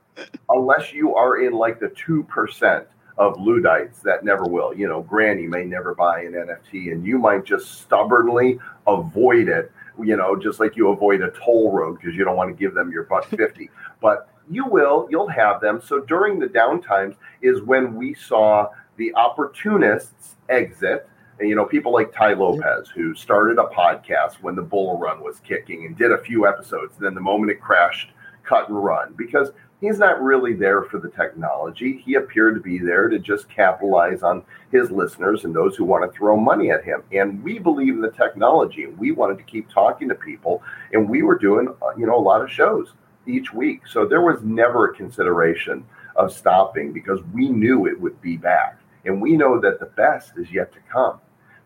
unless 0.50 0.92
you 0.92 1.16
are 1.16 1.42
in 1.42 1.54
like 1.54 1.80
the 1.80 1.90
two 1.90 2.24
percent 2.24 2.86
of 3.18 3.40
Luddites 3.40 4.00
that 4.00 4.24
never 4.24 4.46
will. 4.46 4.74
You 4.74 4.88
know, 4.88 5.02
Granny 5.02 5.48
may 5.48 5.66
never 5.66 5.94
buy 5.94 6.22
an 6.22 6.34
NFT, 6.34 6.92
and 6.92 7.06
you 7.06 7.18
might 7.18 7.46
just 7.46 7.82
stubbornly 7.82 8.60
avoid 8.88 9.50
it. 9.50 9.72
You 10.02 10.18
know, 10.18 10.36
just 10.36 10.60
like 10.60 10.76
you 10.76 10.90
avoid 10.90 11.22
a 11.22 11.32
toll 11.32 11.72
road 11.72 12.00
because 12.00 12.16
you 12.16 12.26
don't 12.26 12.36
want 12.36 12.50
to 12.50 12.56
give 12.56 12.74
them 12.74 12.92
your 12.92 13.04
buck 13.04 13.26
fifty. 13.30 13.70
but 14.02 14.30
you 14.50 14.66
will, 14.66 15.08
you'll 15.10 15.30
have 15.30 15.62
them. 15.62 15.82
So 15.82 16.02
during 16.02 16.40
the 16.40 16.48
downtimes 16.48 17.16
is 17.42 17.62
when 17.62 17.96
we 17.96 18.14
saw 18.14 18.68
the 18.98 19.14
opportunists 19.16 20.36
exit. 20.50 21.08
And, 21.40 21.50
you 21.50 21.56
know, 21.56 21.66
people 21.66 21.94
like 21.94 22.14
Tai 22.14 22.34
Lopez, 22.34 22.90
who 22.94 23.16
started 23.16 23.58
a 23.58 23.64
podcast 23.64 24.36
when 24.42 24.56
the 24.56 24.62
bull 24.62 25.00
run 25.00 25.22
was 25.22 25.40
kicking 25.40 25.86
and 25.86 25.98
did 25.98 26.12
a 26.12 26.18
few 26.20 26.48
episodes. 26.48 26.96
And 26.98 27.06
then 27.06 27.16
the 27.16 27.22
moment 27.22 27.52
it 27.52 27.62
crashed, 27.62 28.12
cut 28.44 28.70
and 28.70 28.84
run 28.84 29.14
because 29.18 29.52
he's 29.84 30.00
not 30.00 30.22
really 30.22 30.54
there 30.54 30.84
for 30.84 30.98
the 30.98 31.10
technology. 31.10 32.02
He 32.06 32.16
appeared 32.16 32.56
to 32.56 32.62
be 32.62 32.80
there 32.80 33.10
to 33.10 33.20
just 33.20 33.50
capitalize 33.50 34.24
on 34.24 34.44
his 34.72 34.90
listeners 34.90 35.44
and 35.44 35.54
those 35.54 35.76
who 35.76 35.84
want 35.84 36.10
to 36.10 36.18
throw 36.18 36.38
money 36.38 36.72
at 36.72 36.86
him. 36.86 37.04
And 37.12 37.44
we 37.44 37.60
believe 37.60 37.96
in 37.96 38.02
the 38.02 38.10
technology, 38.12 38.86
and 38.86 38.98
we 38.98 39.12
wanted 39.12 39.38
to 39.40 39.44
keep 39.44 39.70
talking 39.70 40.08
to 40.08 40.16
people, 40.16 40.64
and 40.94 41.10
we 41.10 41.22
were 41.22 41.38
doing 41.38 41.68
uh, 41.82 41.90
you 41.98 42.06
know 42.06 42.16
a 42.16 42.28
lot 42.30 42.42
of 42.42 42.50
shows 42.50 42.94
each 43.28 43.54
week. 43.54 43.86
So 43.86 44.06
there 44.06 44.22
was 44.22 44.42
never 44.42 44.86
a 44.86 44.96
consideration 44.96 45.86
of 46.16 46.32
stopping 46.32 46.94
because 46.94 47.20
we 47.34 47.50
knew 47.50 47.86
it 47.86 48.00
would 48.00 48.22
be 48.22 48.38
back, 48.38 48.80
and 49.04 49.22
we 49.22 49.36
know 49.36 49.60
that 49.60 49.82
the 49.82 49.88
best 49.88 50.38
is 50.38 50.50
yet 50.50 50.72
to 50.72 50.80
come. 50.90 51.20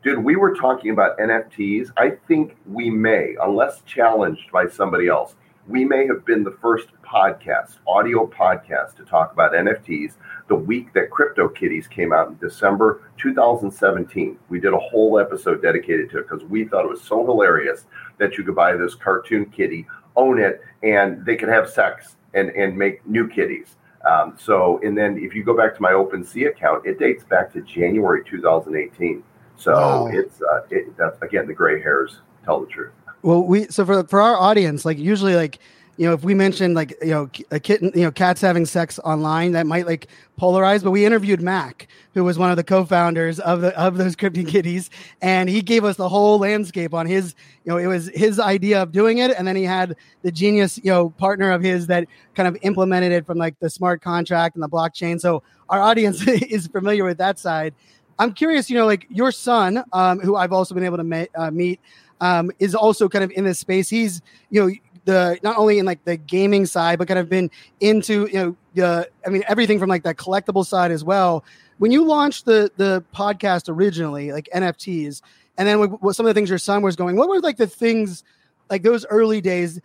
Dude, 0.03 0.23
we 0.23 0.37
were 0.37 0.55
talking 0.55 0.89
about 0.89 1.19
NFTs. 1.19 1.91
I 1.97 2.11
think 2.27 2.57
we 2.65 2.89
may, 2.89 3.35
unless 3.41 3.81
challenged 3.81 4.51
by 4.51 4.67
somebody 4.67 5.07
else, 5.07 5.35
we 5.67 5.83
may 5.83 6.07
have 6.07 6.25
been 6.25 6.43
the 6.43 6.57
first 6.61 6.87
podcast, 7.03 7.77
audio 7.85 8.25
podcast, 8.25 8.95
to 8.95 9.03
talk 9.03 9.33
about 9.33 9.51
NFTs 9.51 10.13
the 10.47 10.55
week 10.55 10.93
that 10.93 11.09
CryptoKitties 11.09 11.89
came 11.89 12.13
out 12.13 12.29
in 12.29 12.37
December 12.37 13.11
2017. 13.17 14.37
We 14.47 14.61
did 14.61 14.73
a 14.73 14.79
whole 14.79 15.19
episode 15.19 15.61
dedicated 15.61 16.09
to 16.11 16.19
it 16.19 16.29
because 16.29 16.45
we 16.45 16.65
thought 16.65 16.85
it 16.85 16.89
was 16.89 17.01
so 17.01 17.25
hilarious 17.25 17.85
that 18.17 18.37
you 18.37 18.45
could 18.45 18.55
buy 18.55 18.75
this 18.77 18.95
cartoon 18.95 19.47
kitty, 19.47 19.85
own 20.15 20.39
it, 20.39 20.61
and 20.83 21.25
they 21.25 21.35
could 21.35 21.49
have 21.49 21.69
sex 21.69 22.15
and, 22.33 22.49
and 22.51 22.77
make 22.77 23.05
new 23.05 23.27
kitties. 23.27 23.75
Um, 24.09 24.37
so, 24.39 24.79
and 24.83 24.97
then 24.97 25.17
if 25.17 25.35
you 25.35 25.43
go 25.43 25.55
back 25.55 25.75
to 25.75 25.81
my 25.81 25.91
OpenSea 25.91 26.49
account, 26.49 26.85
it 26.85 26.97
dates 26.97 27.25
back 27.25 27.51
to 27.53 27.61
January 27.61 28.23
2018. 28.23 29.21
So 29.57 29.73
wow. 29.73 30.07
it's 30.13 30.41
uh, 30.41 30.61
it, 30.69 30.95
that's 30.97 31.19
again 31.21 31.47
the 31.47 31.53
gray 31.53 31.81
hairs 31.81 32.21
tell 32.45 32.61
the 32.61 32.67
truth. 32.67 32.93
Well, 33.27 33.43
we 33.43 33.65
so 33.65 33.85
for 33.85 34.05
for 34.05 34.21
our 34.21 34.37
audience, 34.37 34.85
like 34.85 34.97
usually 34.97 35.35
like 35.35 35.59
you 35.97 36.07
know, 36.07 36.13
if 36.13 36.23
we 36.23 36.33
mentioned 36.33 36.75
like 36.75 36.95
you 37.01 37.09
know 37.09 37.29
a 37.51 37.59
kitten, 37.59 37.91
you 37.93 38.03
know, 38.03 38.11
cats 38.11 38.39
having 38.39 38.65
sex 38.65 38.99
online, 38.99 39.51
that 39.51 39.67
might 39.67 39.85
like 39.85 40.07
polarize. 40.39 40.81
But 40.81 40.91
we 40.91 41.05
interviewed 41.05 41.41
Mac, 41.41 41.89
who 42.13 42.23
was 42.23 42.39
one 42.39 42.51
of 42.51 42.55
the 42.55 42.63
co-founders 42.63 43.41
of 43.41 43.59
the 43.59 43.77
of 43.77 43.97
those 43.97 44.15
CryptoKitties, 44.15 44.87
and 45.21 45.49
he 45.49 45.61
gave 45.61 45.83
us 45.83 45.97
the 45.97 46.07
whole 46.07 46.39
landscape 46.39 46.93
on 46.93 47.05
his, 47.05 47.35
you 47.65 47.73
know, 47.73 47.77
it 47.77 47.87
was 47.87 48.07
his 48.15 48.39
idea 48.39 48.81
of 48.81 48.93
doing 48.93 49.17
it, 49.17 49.31
and 49.37 49.45
then 49.45 49.57
he 49.57 49.63
had 49.63 49.97
the 50.21 50.31
genius, 50.31 50.77
you 50.77 50.89
know, 50.89 51.09
partner 51.09 51.51
of 51.51 51.61
his 51.61 51.87
that 51.87 52.07
kind 52.33 52.47
of 52.47 52.57
implemented 52.61 53.11
it 53.11 53.25
from 53.25 53.37
like 53.37 53.59
the 53.59 53.69
smart 53.69 54.01
contract 54.01 54.55
and 54.55 54.63
the 54.63 54.69
blockchain. 54.69 55.19
So 55.19 55.43
our 55.67 55.81
audience 55.81 56.25
is 56.27 56.67
familiar 56.67 57.03
with 57.03 57.17
that 57.17 57.39
side. 57.39 57.73
I'm 58.19 58.33
curious, 58.33 58.69
you 58.69 58.77
know, 58.77 58.85
like 58.85 59.05
your 59.09 59.31
son, 59.31 59.83
um, 59.93 60.19
who 60.19 60.35
I've 60.35 60.51
also 60.51 60.73
been 60.73 60.83
able 60.85 60.97
to 60.97 61.03
ma- 61.03 61.25
uh, 61.35 61.51
meet. 61.51 61.79
Um, 62.19 62.51
is 62.57 62.73
also 62.73 63.07
kind 63.07 63.23
of 63.23 63.31
in 63.31 63.43
this 63.43 63.59
space. 63.59 63.89
He's, 63.89 64.21
you 64.49 64.59
know, 64.59 64.73
the 65.07 65.39
not 65.41 65.57
only 65.57 65.79
in 65.79 65.85
like 65.85 66.03
the 66.03 66.17
gaming 66.17 66.65
side, 66.65 66.99
but 66.99 67.07
kind 67.07 67.19
of 67.19 67.29
been 67.29 67.49
into 67.79 68.27
you 68.27 68.33
know 68.33 68.55
the 68.75 69.09
I 69.25 69.29
mean 69.29 69.43
everything 69.47 69.79
from 69.79 69.89
like 69.89 70.03
that 70.03 70.17
collectible 70.17 70.65
side 70.65 70.91
as 70.91 71.03
well. 71.03 71.43
When 71.79 71.91
you 71.91 72.03
launched 72.03 72.45
the 72.45 72.71
the 72.77 73.03
podcast 73.15 73.69
originally, 73.69 74.31
like 74.31 74.49
NFTs, 74.53 75.21
and 75.57 75.67
then 75.67 75.79
what 75.79 76.15
some 76.15 76.25
of 76.25 76.29
the 76.29 76.37
things 76.37 76.49
your 76.49 76.59
son 76.59 76.83
was 76.83 76.95
going, 76.95 77.15
what 77.15 77.29
were 77.29 77.39
like 77.39 77.57
the 77.57 77.67
things 77.67 78.23
like 78.69 78.83
those 78.83 79.05
early 79.05 79.41
days 79.41 79.79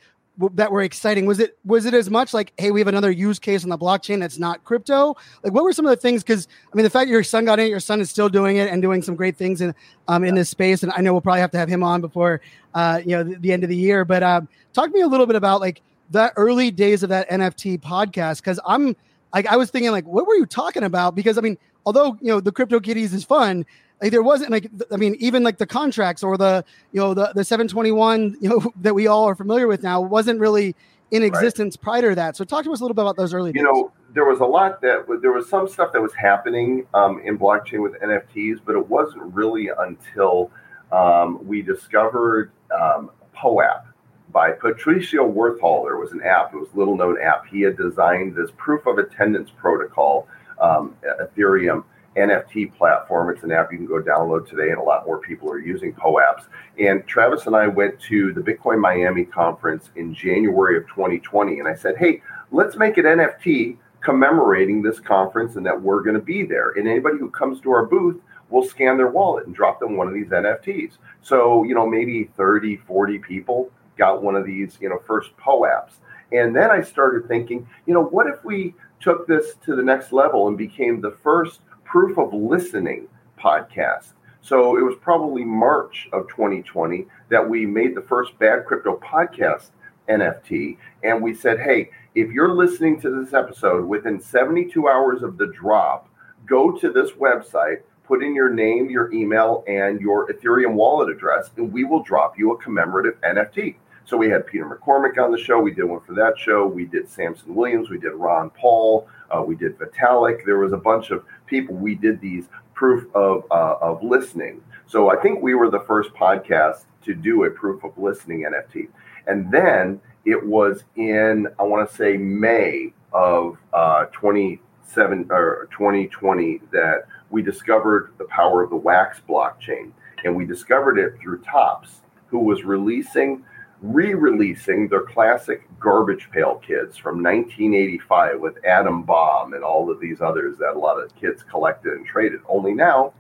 that 0.55 0.73
were 0.73 0.83
exciting? 0.83 1.27
Was 1.27 1.39
it 1.39 1.59
was 1.65 1.85
it 1.85 1.95
as 1.95 2.09
much 2.11 2.33
like, 2.33 2.53
hey, 2.57 2.71
we 2.71 2.81
have 2.81 2.89
another 2.89 3.11
use 3.11 3.39
case 3.39 3.65
on 3.65 3.71
the 3.71 3.79
blockchain 3.79 4.21
that's 4.21 4.39
not 4.39 4.65
crypto? 4.65 5.15
Like, 5.43 5.53
what 5.53 5.65
were 5.65 5.73
some 5.73 5.85
of 5.85 5.91
the 5.91 5.97
things? 5.97 6.23
Because 6.23 6.49
I 6.73 6.77
mean, 6.77 6.85
the 6.85 6.91
fact 6.91 7.11
your 7.11 7.23
son 7.23 7.45
got 7.45 7.61
in 7.61 7.69
your 7.69 7.81
son 7.81 8.01
is 8.01 8.11
still 8.11 8.29
doing 8.29 8.57
it 8.57 8.71
and 8.71 8.81
doing 8.81 9.03
some 9.03 9.15
great 9.15 9.37
things 9.37 9.61
in 9.61 9.75
um, 10.09 10.25
in 10.25 10.35
this 10.35 10.49
space, 10.49 10.83
and 10.83 10.93
I 10.93 11.01
know 11.01 11.13
we'll 11.13 11.21
probably 11.21 11.41
have 11.41 11.51
to 11.53 11.59
have 11.59 11.69
him 11.69 11.83
on 11.83 12.01
before 12.01 12.41
uh, 12.75 13.01
you 13.05 13.17
know 13.17 13.23
the, 13.23 13.37
the 13.37 13.53
end 13.53 13.63
of 13.63 13.69
the 13.69 13.77
year. 13.77 14.05
But 14.05 14.23
um, 14.23 14.49
talk 14.73 14.87
to 14.87 14.93
me 14.93 15.03
a 15.03 15.09
little 15.09 15.27
bit 15.27 15.37
about 15.37 15.61
like 15.61 15.83
the 16.11 16.33
early 16.37 16.71
days 16.71 17.03
of 17.03 17.11
that 17.11 17.29
NFT 17.31 17.81
podcast 17.81 18.39
because 18.39 18.59
I'm 18.67 18.97
like 19.35 19.47
I 19.47 19.57
was 19.57 19.71
thinking 19.71 19.91
like, 19.93 20.07
what 20.07 20.27
were 20.27 20.35
you 20.35 20.47
talking 20.47 20.83
about? 20.83 21.15
Because 21.15 21.37
I 21.37 21.43
mean, 21.43 21.59
although 21.85 22.17
you 22.21 22.29
know 22.29 22.41
the 22.41 22.53
crypto 22.53 22.81
kitties 22.81 23.13
is 23.13 23.25
fun 23.25 23.67
like 24.03 24.11
there 24.11 24.23
wasn't 24.23 24.51
like 24.51 24.69
I 24.91 24.97
mean 24.97 25.15
even 25.19 25.43
like 25.43 25.59
the 25.59 25.67
contracts 25.67 26.23
or 26.23 26.37
the 26.37 26.65
you 26.91 27.01
know 27.01 27.15
the 27.15 27.33
the 27.35 27.45
721 27.45 28.37
you 28.41 28.49
know 28.51 28.73
that 28.81 28.95
we 28.95 29.07
all 29.07 29.29
are 29.29 29.37
familiar 29.37 29.69
with 29.69 29.83
now 29.83 30.01
wasn't 30.01 30.41
really 30.41 30.75
in 31.13 31.23
existence 31.23 31.77
right. 31.77 31.83
prior 31.83 32.09
to 32.11 32.15
that. 32.17 32.37
So 32.37 32.45
talk 32.45 32.65
to 32.65 32.73
us 32.73 32.81
a 32.81 32.85
little 32.85 32.95
bit 32.95 33.03
about 33.03 33.17
those 33.17 33.35
early. 33.35 33.51
You 33.51 33.55
days. 33.55 33.63
know, 33.65 33.93
there 34.15 34.25
was 34.25 34.41
a 34.41 34.47
lot 34.47 34.81
that 34.81 35.07
there 35.21 35.31
was 35.31 35.49
some 35.49 35.69
stuff 35.69 35.93
that 35.93 36.01
was 36.01 36.15
happening 36.15 36.87
um, 36.95 37.21
in 37.23 37.39
blockchain 37.39 37.83
with 37.83 37.93
NFTs, 38.01 38.61
but 38.65 38.75
it 38.75 38.89
wasn't 38.89 39.23
really 39.35 39.71
until 39.79 40.51
um, 40.91 41.47
we 41.47 41.61
discovered 41.61 42.51
um, 42.75 43.11
POAP 43.35 43.85
by 44.33 44.53
Patricio 44.53 45.31
Worthalter. 45.31 45.93
It 45.93 46.01
was 46.01 46.13
an 46.13 46.23
app. 46.23 46.55
It 46.55 46.57
was 46.57 46.69
a 46.75 46.79
little 46.79 46.97
known 46.97 47.21
app. 47.21 47.47
He 47.47 47.61
had 47.61 47.77
designed 47.77 48.35
this 48.35 48.51
proof 48.57 48.87
of 48.87 48.97
attendance 48.97 49.51
protocol, 49.51 50.27
um, 50.59 50.97
Ethereum 51.21 51.85
NFT 52.17 52.75
platform. 52.75 53.31
It's 53.31 53.43
an 53.43 53.53
app 53.53 53.73
you 53.73 53.79
can 53.79 53.87
go 53.87 54.03
download 54.03 54.49
today, 54.49 54.71
and 54.71 54.79
a 54.79 54.83
lot 54.83 55.07
more 55.07 55.19
people 55.19 55.51
are 55.51 55.59
using 55.59 55.93
POAPs. 55.95 56.45
And 56.79 57.07
Travis 57.07 57.47
and 57.47 57.57
I 57.57 57.67
went 57.69 57.99
to 58.03 58.33
the 58.33 58.41
Bitcoin 58.41 58.81
Miami 58.81 59.25
conference 59.25 59.91
in 59.97 60.15
January 60.15 60.77
of 60.77 60.87
2020, 60.89 61.59
and 61.59 61.69
I 61.69 61.75
said, 61.75 61.97
hey, 61.97 62.23
let's 62.51 62.77
make 62.77 62.99
it 62.99 63.05
NFT 63.05 63.77
commemorating 64.01 64.83
this 64.83 65.01
conference 65.01 65.57
and 65.57 65.65
that 65.65 65.81
we're 65.81 66.03
going 66.03 66.17
to 66.17 66.23
be 66.23 66.45
there. 66.45 66.71
And 66.73 66.89
anybody 66.89 67.19
who 67.19 67.31
comes 67.31 67.61
to 67.61 67.71
our 67.71 67.87
booth 67.87 68.21
will 68.51 68.65
scan 68.65 68.97
their 68.97 69.09
wallet 69.09 69.47
and 69.47 69.55
drop 69.55 69.81
them 69.81 69.97
one 69.97 70.09
of 70.09 70.15
these 70.15 70.27
NFTs. 70.27 70.99
So, 71.23 71.65
you 71.65 71.75
know, 71.75 71.87
maybe 71.87 72.31
30, 72.37 72.77
40 72.79 73.19
people 73.21 73.71
got 73.97 74.23
one 74.23 74.37
of 74.37 74.45
these, 74.45 74.77
you 74.81 74.89
know, 74.89 75.01
first 75.07 75.37
POAPs. 75.37 75.93
And 76.33 76.55
then 76.55 76.71
I 76.71 76.83
started 76.83 77.29
thinking, 77.29 77.67
you 77.87 77.95
know, 77.95 78.03
what 78.03 78.27
if 78.27 78.45
we 78.45 78.75
took 79.01 79.27
this 79.27 79.55
to 79.65 79.77
the 79.77 79.83
next 79.83 80.13
level 80.13 80.49
and 80.49 80.57
became 80.57 81.01
the 81.01 81.17
first 81.23 81.61
proof 81.93 82.17
of 82.17 82.33
listening 82.33 83.07
podcast. 83.39 84.15
So 84.41 84.79
it 84.79 84.83
was 84.83 84.97
probably 85.03 85.45
March 85.45 86.09
of 86.15 86.27
2020 86.29 87.05
that 87.29 87.47
we 87.47 87.67
made 87.67 87.95
the 87.95 88.01
first 88.01 88.39
Bad 88.39 88.65
Crypto 88.65 88.99
podcast 89.05 89.73
NFT. 90.09 90.79
And 91.05 91.23
we 91.23 91.35
said, 91.35 91.61
hey, 91.61 91.91
if 92.15 92.31
you're 92.31 92.55
listening 92.55 92.99
to 93.03 93.11
this 93.11 93.35
episode 93.35 93.85
within 93.85 94.23
72 94.23 94.89
hours 94.89 95.23
of 95.23 95.37
the 95.37 95.49
drop, 95.49 96.09
go 96.47 96.73
to 96.73 96.91
this 96.91 97.11
website, 97.11 97.83
put 98.05 98.23
in 98.25 98.35
your 98.35 98.49
name, 98.49 98.89
your 98.89 99.13
email, 99.13 99.63
and 99.69 100.01
your 100.01 100.33
Ethereum 100.33 100.73
wallet 100.73 101.11
address, 101.11 101.51
and 101.59 101.71
we 101.71 101.85
will 101.85 102.03
drop 102.03 102.39
you 102.39 102.53
a 102.53 102.57
commemorative 102.57 103.21
NFT. 103.21 103.75
So 104.05 104.17
we 104.17 104.29
had 104.29 104.47
Peter 104.47 104.65
McCormack 104.65 105.23
on 105.23 105.31
the 105.31 105.39
show. 105.39 105.61
We 105.61 105.73
did 105.73 105.85
one 105.85 106.01
for 106.01 106.15
that 106.15 106.39
show. 106.39 106.67
We 106.67 106.87
did 106.87 107.09
Samson 107.09 107.55
Williams. 107.55 107.89
We 107.89 107.99
did 107.99 108.13
Ron 108.15 108.51
Paul. 108.51 109.07
Uh, 109.31 109.43
we 109.43 109.55
did 109.55 109.79
Vitalik. 109.79 110.45
There 110.45 110.59
was 110.59 110.73
a 110.73 110.77
bunch 110.77 111.11
of 111.11 111.25
people. 111.53 111.77
We 111.77 111.95
did 111.95 112.21
these 112.21 112.49
proof 112.75 113.15
of 113.15 113.45
uh, 113.51 113.77
of 113.81 114.03
listening. 114.03 114.63
So 114.87 115.11
I 115.11 115.17
think 115.23 115.43
we 115.43 115.55
were 115.55 115.71
the 115.71 115.81
first 115.81 116.11
podcast 116.15 116.85
to 117.05 117.15
do 117.15 117.45
a 117.45 117.51
proof 117.51 117.85
of 117.85 117.97
listening 117.99 118.45
NFT. 118.51 118.89
And 119.27 119.53
then 119.53 120.01
it 120.25 120.45
was 120.45 120.85
in 120.97 121.47
I 121.61 121.63
want 121.63 121.89
to 121.89 121.95
say 121.95 122.17
May 122.17 122.93
of 123.13 123.59
uh, 123.73 124.07
27 124.07 125.27
or 125.31 125.69
2020 125.71 126.63
that 126.73 127.07
we 127.31 127.43
discovered 127.43 128.13
the 128.19 128.25
power 128.25 128.63
of 128.63 128.71
the 128.71 128.77
Wax 128.77 129.21
blockchain, 129.29 129.93
and 130.25 130.35
we 130.35 130.47
discovered 130.47 130.99
it 130.99 131.19
through 131.21 131.39
Topps, 131.43 132.01
who 132.29 132.39
was 132.39 132.65
releasing 132.65 133.45
re-releasing 133.83 134.87
their 134.87 135.03
classic 135.03 135.69
Garbage 135.81 136.31
Pail 136.31 136.63
Kids 136.65 136.97
from 136.97 137.17
1985 137.23 138.41
with 138.41 138.65
Adam 138.65 139.03
Bomb 139.03 139.55
and 139.55 139.65
all 139.65 139.91
of 139.91 139.99
these 139.99 140.21
others 140.21 140.57
that 140.59 140.77
a 140.77 140.79
lot 140.79 141.03
of 141.03 141.15
kids 141.17 141.43
collected 141.43 141.95
and 141.95 142.07
traded. 142.07 142.41
Only 142.49 142.75
now 142.75 143.13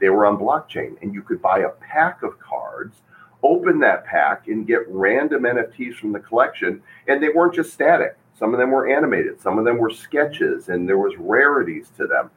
they 0.00 0.08
were 0.08 0.26
on 0.26 0.36
blockchain, 0.36 1.00
and 1.02 1.14
you 1.14 1.22
could 1.22 1.40
buy 1.40 1.60
a 1.60 1.68
pack 1.68 2.24
of 2.24 2.38
cards, 2.40 2.96
open 3.44 3.78
that 3.80 4.04
pack, 4.06 4.48
and 4.48 4.66
get 4.66 4.88
random 4.88 5.44
NFTs 5.44 5.94
from 5.94 6.12
the 6.12 6.20
collection. 6.20 6.82
And 7.06 7.22
they 7.22 7.28
weren't 7.28 7.54
just 7.54 7.72
static; 7.72 8.16
some 8.36 8.52
of 8.52 8.58
them 8.58 8.72
were 8.72 8.88
animated, 8.88 9.40
some 9.40 9.56
of 9.56 9.64
them 9.64 9.78
were 9.78 9.90
sketches, 9.90 10.68
and 10.68 10.88
there 10.88 10.98
was 10.98 11.16
rarities 11.16 11.90
to 11.96 12.08
them. 12.08 12.30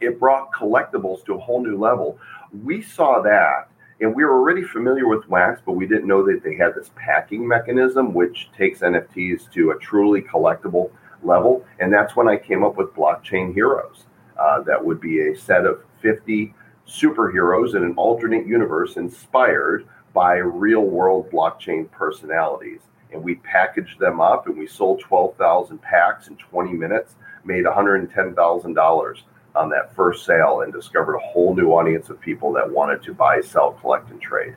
It 0.00 0.20
brought 0.20 0.52
collectibles 0.52 1.24
to 1.24 1.34
a 1.34 1.40
whole 1.40 1.62
new 1.62 1.76
level. 1.76 2.18
We 2.64 2.80
saw 2.80 3.22
that 3.22 3.68
and 4.02 4.12
we 4.16 4.24
were 4.24 4.36
already 4.36 4.64
familiar 4.64 5.06
with 5.06 5.28
Wax, 5.28 5.62
but 5.64 5.72
we 5.72 5.86
didn't 5.86 6.08
know 6.08 6.26
that 6.26 6.42
they 6.42 6.56
had 6.56 6.74
this 6.74 6.90
packing 6.96 7.46
mechanism, 7.46 8.12
which 8.12 8.50
takes 8.56 8.80
NFTs 8.80 9.50
to 9.52 9.70
a 9.70 9.78
truly 9.78 10.20
collectible 10.20 10.90
level. 11.22 11.64
And 11.78 11.92
that's 11.92 12.16
when 12.16 12.26
I 12.26 12.36
came 12.36 12.64
up 12.64 12.76
with 12.76 12.92
Blockchain 12.94 13.54
Heroes. 13.54 14.06
Uh, 14.36 14.60
that 14.62 14.84
would 14.84 15.00
be 15.00 15.28
a 15.28 15.36
set 15.36 15.64
of 15.64 15.84
50 16.00 16.52
superheroes 16.86 17.76
in 17.76 17.84
an 17.84 17.94
alternate 17.96 18.44
universe 18.44 18.96
inspired 18.96 19.86
by 20.12 20.34
real 20.34 20.82
world 20.82 21.30
blockchain 21.30 21.88
personalities. 21.92 22.80
And 23.12 23.22
we 23.22 23.36
packaged 23.36 24.00
them 24.00 24.20
up 24.20 24.48
and 24.48 24.58
we 24.58 24.66
sold 24.66 24.98
12,000 24.98 25.80
packs 25.80 26.26
in 26.26 26.34
20 26.36 26.72
minutes, 26.72 27.14
made 27.44 27.64
$110,000 27.64 29.22
on 29.54 29.70
that 29.70 29.94
first 29.94 30.24
sale 30.24 30.62
and 30.62 30.72
discovered 30.72 31.14
a 31.14 31.20
whole 31.20 31.54
new 31.54 31.70
audience 31.70 32.10
of 32.10 32.20
people 32.20 32.52
that 32.52 32.70
wanted 32.70 33.02
to 33.02 33.14
buy, 33.14 33.40
sell, 33.40 33.72
collect, 33.72 34.10
and 34.10 34.20
trade. 34.20 34.56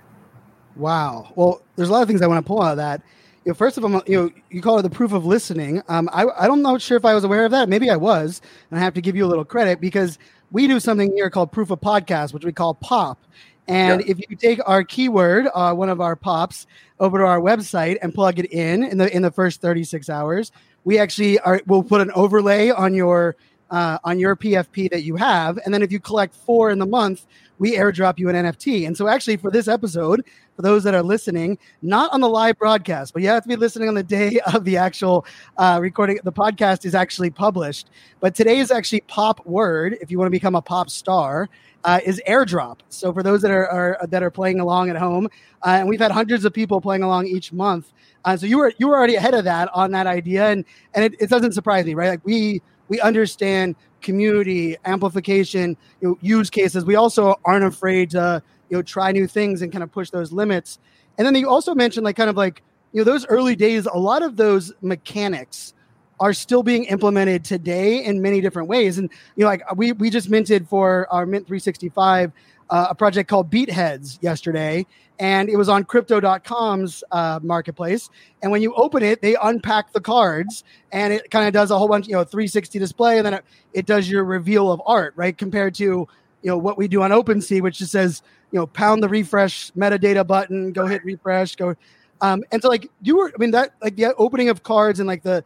Wow. 0.75 1.31
Well, 1.35 1.61
there's 1.75 1.89
a 1.89 1.91
lot 1.91 2.01
of 2.01 2.07
things 2.07 2.21
I 2.21 2.27
want 2.27 2.45
to 2.45 2.47
pull 2.47 2.61
out 2.61 2.71
of 2.71 2.77
that. 2.77 3.01
You 3.43 3.51
know, 3.51 3.53
first 3.53 3.77
of 3.77 3.85
all, 3.85 4.01
you 4.07 4.17
know, 4.17 4.31
you 4.49 4.61
call 4.61 4.79
it 4.79 4.81
the 4.81 4.89
proof 4.89 5.13
of 5.13 5.25
listening. 5.25 5.81
Um, 5.87 6.09
I, 6.11 6.25
I 6.37 6.47
don't 6.47 6.61
know 6.61 6.77
sure 6.77 6.97
if 6.97 7.05
I 7.05 7.13
was 7.13 7.23
aware 7.23 7.45
of 7.45 7.51
that. 7.51 7.69
Maybe 7.69 7.89
I 7.89 7.95
was, 7.95 8.41
and 8.69 8.79
I 8.79 8.83
have 8.83 8.95
to 8.95 9.01
give 9.01 9.15
you 9.15 9.25
a 9.25 9.27
little 9.27 9.45
credit 9.45 9.79
because 9.79 10.17
we 10.51 10.67
do 10.67 10.79
something 10.79 11.11
here 11.13 11.29
called 11.29 11.51
proof 11.51 11.69
of 11.69 11.79
podcast, 11.79 12.33
which 12.33 12.43
we 12.43 12.51
call 12.51 12.73
POP. 12.73 13.19
And 13.67 14.01
yeah. 14.01 14.11
if 14.11 14.29
you 14.29 14.35
take 14.35 14.59
our 14.65 14.83
keyword, 14.83 15.47
uh, 15.53 15.73
one 15.73 15.89
of 15.89 16.01
our 16.01 16.15
pops, 16.15 16.67
over 16.99 17.19
to 17.19 17.25
our 17.25 17.39
website 17.39 17.97
and 18.01 18.13
plug 18.13 18.39
it 18.39 18.51
in 18.51 18.83
in 18.83 18.97
the 18.97 19.13
in 19.13 19.21
the 19.21 19.31
first 19.31 19.61
36 19.61 20.09
hours, 20.09 20.51
we 20.83 20.97
actually 20.97 21.39
are. 21.39 21.61
We'll 21.65 21.83
put 21.83 22.01
an 22.01 22.11
overlay 22.11 22.69
on 22.69 22.93
your 22.93 23.35
uh, 23.71 23.97
on 24.03 24.19
your 24.19 24.35
PFP 24.35 24.89
that 24.91 25.03
you 25.03 25.15
have. 25.15 25.57
And 25.65 25.73
then 25.73 25.81
if 25.81 25.91
you 25.91 25.99
collect 25.99 26.33
four 26.33 26.69
in 26.69 26.79
the 26.79 26.85
month, 26.85 27.25
we 27.57 27.75
airdrop 27.75 28.19
you 28.19 28.29
an 28.29 28.35
NFT. 28.35 28.85
And 28.85 28.97
so, 28.97 29.07
actually, 29.07 29.37
for 29.37 29.49
this 29.49 29.67
episode, 29.67 30.25
for 30.55 30.61
those 30.61 30.83
that 30.83 30.93
are 30.93 31.03
listening, 31.03 31.57
not 31.81 32.11
on 32.11 32.21
the 32.21 32.29
live 32.29 32.57
broadcast, 32.57 33.13
but 33.13 33.21
you 33.21 33.29
have 33.29 33.43
to 33.43 33.49
be 33.49 33.55
listening 33.55 33.87
on 33.87 33.95
the 33.95 34.03
day 34.03 34.39
of 34.53 34.65
the 34.65 34.77
actual 34.77 35.25
uh, 35.57 35.79
recording. 35.81 36.19
The 36.23 36.33
podcast 36.33 36.85
is 36.85 36.95
actually 36.95 37.29
published, 37.29 37.89
but 38.19 38.35
today 38.35 38.57
is 38.57 38.71
actually 38.71 39.01
pop 39.01 39.45
word. 39.45 39.97
If 40.01 40.11
you 40.11 40.17
want 40.17 40.27
to 40.27 40.31
become 40.31 40.55
a 40.55 40.61
pop 40.61 40.89
star, 40.89 41.49
uh, 41.85 41.99
is 42.03 42.21
airdrop. 42.27 42.79
So 42.89 43.13
for 43.13 43.21
those 43.23 43.41
that 43.43 43.51
are, 43.51 43.67
are 43.69 44.07
that 44.07 44.23
are 44.23 44.31
playing 44.31 44.59
along 44.59 44.89
at 44.89 44.97
home, 44.97 45.29
uh, 45.63 45.77
and 45.79 45.87
we've 45.87 45.99
had 45.99 46.11
hundreds 46.11 46.43
of 46.43 46.51
people 46.51 46.81
playing 46.81 47.03
along 47.03 47.27
each 47.27 47.53
month. 47.53 47.93
Uh, 48.25 48.35
so 48.35 48.47
you 48.47 48.57
were 48.57 48.73
you 48.79 48.87
were 48.87 48.97
already 48.97 49.15
ahead 49.15 49.35
of 49.35 49.45
that 49.45 49.69
on 49.73 49.91
that 49.91 50.07
idea, 50.07 50.49
and 50.49 50.65
and 50.93 51.05
it, 51.05 51.15
it 51.21 51.29
doesn't 51.29 51.53
surprise 51.53 51.85
me, 51.85 51.93
right? 51.93 52.09
Like 52.09 52.25
we 52.25 52.61
we 52.87 52.99
understand 53.01 53.75
community 54.01 54.77
amplification, 54.85 55.75
you 56.01 56.09
know, 56.09 56.17
use 56.21 56.49
cases. 56.49 56.85
We 56.85 56.95
also 56.95 57.35
aren't 57.43 57.65
afraid 57.65 58.11
to 58.11 58.41
you 58.69 58.77
know 58.77 58.81
try 58.81 59.11
new 59.11 59.27
things 59.27 59.61
and 59.61 59.71
kind 59.71 59.83
of 59.83 59.91
push 59.91 60.09
those 60.09 60.31
limits. 60.31 60.79
And 61.17 61.25
then 61.25 61.35
you 61.35 61.49
also 61.49 61.73
mentioned 61.73 62.03
like 62.03 62.15
kind 62.15 62.29
of 62.29 62.37
like 62.37 62.63
you 62.91 62.99
know 63.01 63.03
those 63.03 63.25
early 63.27 63.55
days. 63.55 63.85
A 63.85 63.97
lot 63.97 64.23
of 64.23 64.35
those 64.37 64.71
mechanics 64.81 65.73
are 66.19 66.33
still 66.33 66.63
being 66.63 66.85
implemented 66.85 67.43
today 67.43 68.03
in 68.03 68.21
many 68.21 68.41
different 68.41 68.69
ways. 68.69 68.97
And 68.97 69.09
you 69.35 69.43
know, 69.43 69.49
like 69.49 69.63
we 69.75 69.91
we 69.93 70.09
just 70.09 70.29
minted 70.29 70.67
for 70.67 71.07
our 71.11 71.25
Mint 71.25 71.45
365 71.47 72.31
uh, 72.69 72.87
a 72.89 72.95
project 72.95 73.29
called 73.29 73.49
Beatheads 73.49 74.19
yesterday, 74.21 74.85
and 75.19 75.49
it 75.49 75.55
was 75.55 75.69
on 75.69 75.83
Crypto.com's 75.83 77.03
uh, 77.11 77.39
marketplace. 77.41 78.09
And 78.41 78.51
when 78.51 78.61
you 78.61 78.73
open 78.75 79.03
it, 79.03 79.21
they 79.21 79.35
unpack 79.41 79.93
the 79.93 80.01
cards, 80.01 80.63
and 80.91 81.13
it 81.13 81.31
kind 81.31 81.47
of 81.47 81.53
does 81.53 81.71
a 81.71 81.77
whole 81.77 81.87
bunch, 81.87 82.07
you 82.07 82.13
know, 82.13 82.23
360 82.23 82.79
display, 82.79 83.17
and 83.17 83.25
then 83.25 83.35
it, 83.35 83.45
it 83.73 83.85
does 83.85 84.09
your 84.09 84.23
reveal 84.23 84.71
of 84.71 84.81
art, 84.85 85.13
right? 85.15 85.37
Compared 85.37 85.75
to 85.75 86.07
you 86.45 86.51
know 86.51 86.57
what 86.57 86.77
we 86.77 86.87
do 86.87 87.01
on 87.01 87.11
OpenSea, 87.11 87.61
which 87.61 87.79
just 87.79 87.91
says 87.91 88.21
you 88.51 88.59
know 88.59 88.67
pound 88.67 89.01
the 89.01 89.09
refresh 89.09 89.71
metadata 89.71 90.25
button, 90.25 90.71
go 90.71 90.85
hit 90.85 91.03
refresh, 91.03 91.55
go. 91.55 91.75
Um, 92.21 92.43
and 92.51 92.61
so 92.61 92.69
like 92.69 92.89
you 93.01 93.17
were, 93.17 93.31
I 93.35 93.37
mean 93.39 93.51
that 93.51 93.71
like 93.81 93.95
the 93.95 94.13
opening 94.15 94.49
of 94.49 94.63
cards 94.63 94.99
and 94.99 95.07
like 95.07 95.23
the 95.23 95.43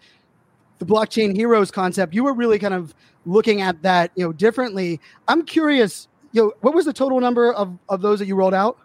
the 0.80 0.86
blockchain 0.86 1.36
heroes 1.36 1.72
concept, 1.72 2.14
you 2.14 2.24
were 2.24 2.34
really 2.34 2.60
kind 2.60 2.74
of 2.74 2.94
looking 3.26 3.62
at 3.62 3.82
that, 3.84 4.12
you 4.16 4.26
know, 4.26 4.32
differently. 4.34 5.00
I'm 5.28 5.44
curious, 5.46 6.08
know, 6.34 6.54
what 6.62 6.74
was 6.74 6.86
the 6.86 6.94
total 6.94 7.20
number 7.20 7.54
of, 7.54 7.78
of 7.88 8.02
those 8.02 8.20
that 8.20 8.28
you 8.28 8.36
rolled 8.36 8.54
out? 8.54 8.78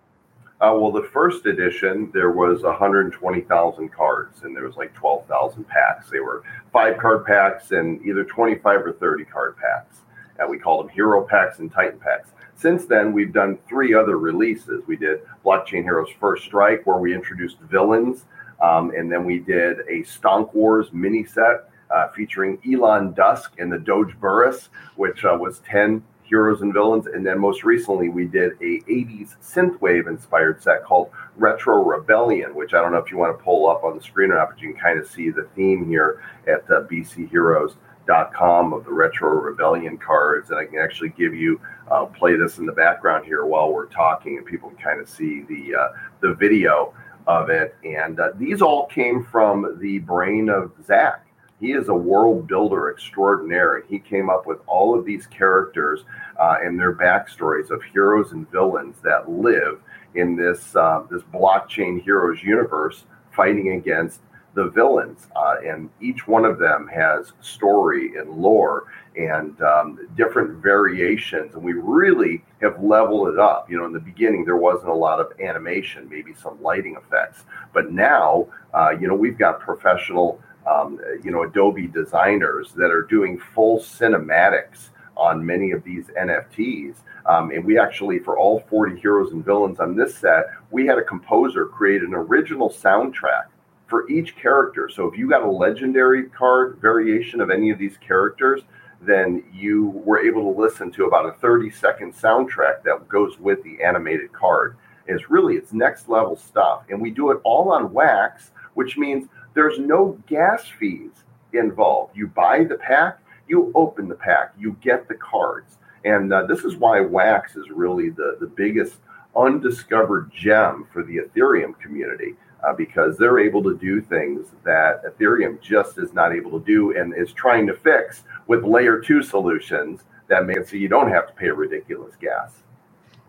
Uh, 0.60 0.72
well, 0.72 0.92
the 0.92 1.08
first 1.12 1.46
edition, 1.46 2.10
there 2.14 2.30
was 2.30 2.62
120,000 2.62 3.88
cards, 3.90 4.44
and 4.44 4.56
there 4.56 4.64
was 4.64 4.76
like 4.76 4.94
12,000 4.94 5.64
packs. 5.66 6.08
They 6.08 6.20
were 6.20 6.42
five 6.72 6.96
card 6.96 7.26
packs 7.26 7.72
and 7.72 8.00
either 8.06 8.24
25 8.24 8.86
or 8.86 8.92
30 8.92 9.24
card 9.24 9.56
packs. 9.56 9.98
And 10.38 10.48
we 10.48 10.58
called 10.58 10.86
them 10.86 10.94
hero 10.94 11.22
packs 11.22 11.58
and 11.58 11.70
titan 11.70 11.98
packs. 11.98 12.30
Since 12.56 12.86
then, 12.86 13.12
we've 13.12 13.32
done 13.32 13.58
three 13.68 13.94
other 13.94 14.16
releases. 14.16 14.86
We 14.86 14.96
did 14.96 15.20
Blockchain 15.44 15.82
Heroes 15.82 16.08
First 16.18 16.44
Strike, 16.44 16.86
where 16.86 16.98
we 16.98 17.14
introduced 17.14 17.58
villains, 17.60 18.24
um, 18.62 18.90
and 18.96 19.10
then 19.10 19.24
we 19.24 19.40
did 19.40 19.80
a 19.80 20.02
Stonk 20.04 20.54
Wars 20.54 20.92
mini 20.92 21.24
set 21.24 21.68
uh, 21.90 22.08
featuring 22.08 22.58
Elon 22.66 23.12
Dusk 23.12 23.54
and 23.58 23.72
the 23.72 23.78
Doge 23.78 24.18
Burris, 24.18 24.68
which 24.96 25.24
uh, 25.24 25.36
was 25.38 25.58
10 25.60 26.02
heroes 26.24 26.62
and 26.62 26.72
villains. 26.72 27.06
And 27.06 27.24
then 27.24 27.38
most 27.38 27.64
recently, 27.64 28.08
we 28.08 28.24
did 28.24 28.52
a 28.52 28.80
80s 28.88 29.36
synthwave 29.42 30.08
inspired 30.08 30.62
set 30.62 30.84
called 30.84 31.10
Retro 31.36 31.82
Rebellion, 31.82 32.54
which 32.54 32.74
I 32.74 32.80
don't 32.80 32.92
know 32.92 32.98
if 32.98 33.10
you 33.10 33.18
want 33.18 33.36
to 33.38 33.44
pull 33.44 33.68
up 33.68 33.84
on 33.84 33.96
the 33.96 34.02
screen 34.02 34.30
or 34.30 34.36
not, 34.36 34.50
but 34.50 34.60
you 34.60 34.72
can 34.72 34.80
kind 34.80 34.98
of 34.98 35.08
see 35.08 35.30
the 35.30 35.48
theme 35.54 35.86
here 35.86 36.22
at 36.46 36.68
uh, 36.70 36.82
bcheroes.com 36.82 38.72
of 38.72 38.84
the 38.84 38.92
Retro 38.92 39.30
Rebellion 39.30 39.98
cards. 39.98 40.50
And 40.50 40.58
I 40.58 40.64
can 40.64 40.78
actually 40.78 41.10
give 41.10 41.34
you, 41.34 41.60
uh, 41.90 42.06
play 42.06 42.36
this 42.36 42.58
in 42.58 42.66
the 42.66 42.72
background 42.72 43.26
here 43.26 43.44
while 43.44 43.72
we're 43.72 43.86
talking, 43.86 44.38
and 44.38 44.46
people 44.46 44.70
can 44.70 44.78
kind 44.78 45.00
of 45.00 45.08
see 45.08 45.42
the, 45.42 45.74
uh, 45.74 45.88
the 46.20 46.34
video 46.34 46.94
of 47.26 47.50
it. 47.50 47.76
And 47.84 48.18
uh, 48.18 48.30
these 48.36 48.62
all 48.62 48.86
came 48.86 49.24
from 49.24 49.78
the 49.80 49.98
brain 50.00 50.48
of 50.48 50.72
Zach 50.84 51.23
he 51.60 51.72
is 51.72 51.88
a 51.88 51.94
world 51.94 52.46
builder 52.46 52.90
extraordinary. 52.90 53.82
He 53.88 53.98
came 53.98 54.28
up 54.28 54.46
with 54.46 54.58
all 54.66 54.98
of 54.98 55.04
these 55.04 55.26
characters 55.26 56.04
uh, 56.38 56.56
and 56.62 56.78
their 56.78 56.94
backstories 56.94 57.70
of 57.70 57.82
heroes 57.82 58.32
and 58.32 58.50
villains 58.50 58.96
that 59.02 59.30
live 59.30 59.80
in 60.14 60.36
this 60.36 60.74
uh, 60.76 61.02
this 61.10 61.22
blockchain 61.22 62.02
heroes 62.02 62.42
universe, 62.42 63.04
fighting 63.32 63.72
against 63.72 64.20
the 64.54 64.68
villains. 64.68 65.26
Uh, 65.34 65.56
and 65.66 65.90
each 66.00 66.26
one 66.26 66.44
of 66.44 66.58
them 66.58 66.88
has 66.88 67.32
story 67.40 68.16
and 68.16 68.30
lore 68.30 68.84
and 69.16 69.60
um, 69.62 70.08
different 70.16 70.62
variations. 70.62 71.54
And 71.54 71.62
we 71.62 71.72
really 71.72 72.44
have 72.62 72.82
leveled 72.82 73.28
it 73.28 73.38
up. 73.38 73.70
You 73.70 73.78
know, 73.78 73.86
in 73.86 73.92
the 73.92 74.00
beginning, 74.00 74.44
there 74.44 74.56
wasn't 74.56 74.90
a 74.90 74.94
lot 74.94 75.20
of 75.20 75.32
animation, 75.40 76.08
maybe 76.08 76.34
some 76.34 76.60
lighting 76.62 76.96
effects. 76.96 77.44
But 77.72 77.92
now, 77.92 78.48
uh, 78.72 78.90
you 78.90 79.08
know, 79.08 79.14
we've 79.14 79.38
got 79.38 79.60
professional 79.60 80.40
um, 80.66 81.00
you 81.22 81.30
know, 81.30 81.42
Adobe 81.42 81.86
designers 81.86 82.72
that 82.72 82.90
are 82.90 83.02
doing 83.02 83.38
full 83.38 83.78
cinematics 83.78 84.90
on 85.16 85.44
many 85.44 85.72
of 85.72 85.84
these 85.84 86.06
NFTs. 86.18 86.96
Um, 87.26 87.50
and 87.50 87.64
we 87.64 87.78
actually, 87.78 88.18
for 88.18 88.38
all 88.38 88.60
40 88.68 89.00
heroes 89.00 89.32
and 89.32 89.44
villains 89.44 89.80
on 89.80 89.96
this 89.96 90.16
set, 90.16 90.46
we 90.70 90.86
had 90.86 90.98
a 90.98 91.04
composer 91.04 91.66
create 91.66 92.02
an 92.02 92.14
original 92.14 92.68
soundtrack 92.68 93.46
for 93.86 94.08
each 94.10 94.36
character. 94.36 94.88
So 94.88 95.06
if 95.06 95.18
you 95.18 95.28
got 95.28 95.42
a 95.42 95.50
legendary 95.50 96.24
card 96.24 96.78
variation 96.80 97.40
of 97.40 97.50
any 97.50 97.70
of 97.70 97.78
these 97.78 97.96
characters, 97.98 98.62
then 99.00 99.44
you 99.52 99.90
were 100.04 100.18
able 100.18 100.52
to 100.52 100.60
listen 100.60 100.90
to 100.92 101.04
about 101.04 101.26
a 101.26 101.32
30 101.32 101.70
second 101.70 102.14
soundtrack 102.14 102.82
that 102.84 103.08
goes 103.08 103.38
with 103.38 103.62
the 103.62 103.82
animated 103.82 104.32
card. 104.32 104.76
It's 105.06 105.30
really 105.30 105.56
it's 105.56 105.72
next 105.72 106.08
level 106.08 106.36
stuff. 106.36 106.84
And 106.88 107.00
we 107.00 107.10
do 107.10 107.30
it 107.30 107.40
all 107.44 107.70
on 107.72 107.92
wax, 107.92 108.52
which 108.74 108.96
means 108.96 109.28
there's 109.54 109.78
no 109.78 110.18
gas 110.26 110.66
fees 110.78 111.12
involved. 111.52 112.16
You 112.16 112.28
buy 112.28 112.64
the 112.64 112.76
pack, 112.76 113.20
you 113.48 113.72
open 113.74 114.08
the 114.08 114.16
pack, 114.16 114.54
you 114.58 114.76
get 114.82 115.08
the 115.08 115.14
cards. 115.16 115.78
And 116.04 116.32
uh, 116.32 116.46
this 116.46 116.64
is 116.64 116.76
why 116.76 117.00
Wax 117.00 117.56
is 117.56 117.70
really 117.70 118.10
the, 118.10 118.36
the 118.40 118.46
biggest 118.48 118.96
undiscovered 119.36 120.30
gem 120.34 120.86
for 120.92 121.04
the 121.04 121.18
Ethereum 121.18 121.78
community 121.80 122.34
uh, 122.66 122.74
because 122.74 123.18
they're 123.18 123.40
able 123.40 123.62
to 123.64 123.76
do 123.78 124.00
things 124.02 124.48
that 124.64 125.02
Ethereum 125.04 125.60
just 125.60 125.98
is 125.98 126.12
not 126.14 126.34
able 126.34 126.58
to 126.58 126.66
do 126.66 126.96
and 126.98 127.14
is 127.16 127.32
trying 127.32 127.66
to 127.68 127.74
fix 127.74 128.24
with 128.48 128.64
layer 128.64 129.00
two 129.00 129.22
solutions 129.22 130.02
that 130.28 130.46
make 130.46 130.58
it 130.58 130.68
so 130.68 130.76
you 130.76 130.88
don't 130.88 131.10
have 131.10 131.28
to 131.28 131.34
pay 131.34 131.48
ridiculous 131.50 132.16
gas. 132.20 132.63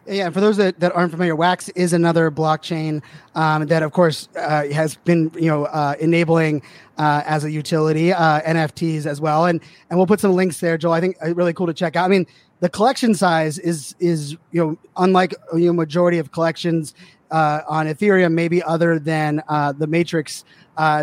Yeah, 0.08 0.30
for 0.30 0.40
those 0.40 0.58
that, 0.58 0.80
that 0.82 0.96
aren't 0.96 1.12
familiar, 1.12 1.36
Wax 1.36 1.70
is 1.70 1.92
another 1.92 2.30
blockchain 2.30 3.02
um, 3.34 3.66
that, 3.68 3.82
of 3.82 3.92
course, 3.92 4.30
uh, 4.36 4.66
has 4.68 4.98
been 4.98 5.32
you 5.36 5.48
know 5.48 5.66
uh, 5.66 5.96
enabling 6.00 6.62
uh, 6.98 7.24
as 7.26 7.44
a 7.44 7.52
utility 7.52 8.14
uh, 8.14 8.42
NFTs 8.42 9.08
as 9.08 9.20
well, 9.20 9.46
and 9.46 9.60
and 9.90 9.98
we'll 9.98 10.06
put 10.06 10.20
some 10.20 10.34
links 10.34 10.60
there, 10.60 10.78
Joel. 10.78 10.94
I 10.94 11.02
think 11.02 11.18
uh, 11.24 11.34
really 11.34 11.54
cool 11.54 11.66
to 11.66 11.74
check 11.74 11.96
out. 11.96 12.06
I 12.06 12.08
mean, 12.10 12.28
the 12.60 12.70
collection 12.70 13.16
size 13.16 13.58
is 13.58 13.96
is 14.00 14.34
you 14.52 14.64
know 14.64 14.78
unlike 14.98 15.34
you 15.54 15.66
know 15.68 15.74
majority 15.74 16.20
of 16.20 16.32
collections 16.32 16.94
uh, 17.32 17.62
on 17.68 17.88
Ethereum, 17.88 18.34
maybe 18.34 18.62
other 18.62 19.00
than 19.00 19.42
the 19.48 19.88
Matrix 19.88 20.46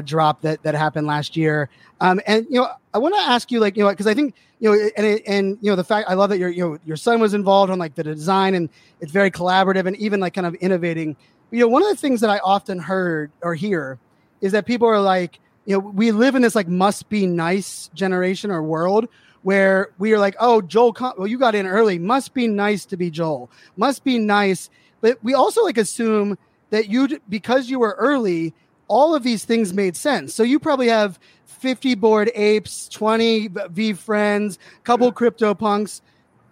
drop 0.04 0.42
that 0.42 0.62
that 0.62 0.74
happened 0.74 1.06
last 1.06 1.36
year. 1.36 1.68
Um, 2.00 2.20
and 2.26 2.46
you 2.50 2.60
know, 2.60 2.68
I 2.92 2.98
want 2.98 3.14
to 3.14 3.20
ask 3.20 3.50
you, 3.50 3.60
like, 3.60 3.76
you 3.76 3.84
know, 3.84 3.90
because 3.90 4.06
I 4.06 4.14
think 4.14 4.34
you 4.60 4.70
know, 4.70 4.88
and 4.96 5.20
and 5.26 5.58
you 5.60 5.70
know, 5.70 5.76
the 5.76 5.84
fact 5.84 6.08
I 6.08 6.14
love 6.14 6.30
that 6.30 6.38
your 6.38 6.50
you 6.50 6.62
know 6.62 6.78
your 6.84 6.96
son 6.96 7.20
was 7.20 7.34
involved 7.34 7.70
on 7.70 7.78
like 7.78 7.94
the 7.94 8.04
design, 8.04 8.54
and 8.54 8.68
it's 9.00 9.12
very 9.12 9.30
collaborative, 9.30 9.86
and 9.86 9.96
even 9.96 10.20
like 10.20 10.34
kind 10.34 10.46
of 10.46 10.54
innovating. 10.56 11.16
You 11.50 11.60
know, 11.60 11.68
one 11.68 11.82
of 11.82 11.88
the 11.88 11.96
things 11.96 12.20
that 12.22 12.30
I 12.30 12.38
often 12.38 12.78
heard 12.78 13.30
or 13.42 13.54
hear 13.54 13.98
is 14.40 14.52
that 14.52 14.66
people 14.66 14.88
are 14.88 15.00
like, 15.00 15.38
you 15.66 15.74
know, 15.74 15.78
we 15.78 16.10
live 16.12 16.34
in 16.34 16.42
this 16.42 16.54
like 16.54 16.68
must 16.68 17.08
be 17.08 17.26
nice 17.26 17.90
generation 17.94 18.50
or 18.50 18.62
world 18.62 19.08
where 19.42 19.90
we 19.98 20.12
are 20.12 20.18
like, 20.18 20.36
oh, 20.40 20.62
Joel, 20.62 20.96
well, 21.18 21.26
you 21.26 21.38
got 21.38 21.54
in 21.54 21.66
early, 21.66 21.98
must 21.98 22.32
be 22.32 22.46
nice 22.46 22.84
to 22.86 22.96
be 22.96 23.10
Joel, 23.10 23.50
must 23.76 24.04
be 24.04 24.18
nice, 24.18 24.70
but 25.00 25.18
we 25.22 25.34
also 25.34 25.62
like 25.64 25.78
assume 25.78 26.38
that 26.70 26.88
you 26.88 27.20
because 27.28 27.68
you 27.68 27.78
were 27.78 27.96
early 27.98 28.54
all 28.92 29.14
of 29.14 29.22
these 29.22 29.46
things 29.46 29.72
made 29.72 29.96
sense. 29.96 30.34
So 30.34 30.42
you 30.42 30.60
probably 30.60 30.88
have 30.88 31.18
50 31.46 31.94
Bored 31.94 32.30
Apes, 32.34 32.88
20 32.90 33.48
VeeFriends, 33.48 34.58
couple 34.84 35.10
crypto 35.12 35.54
punks. 35.54 36.02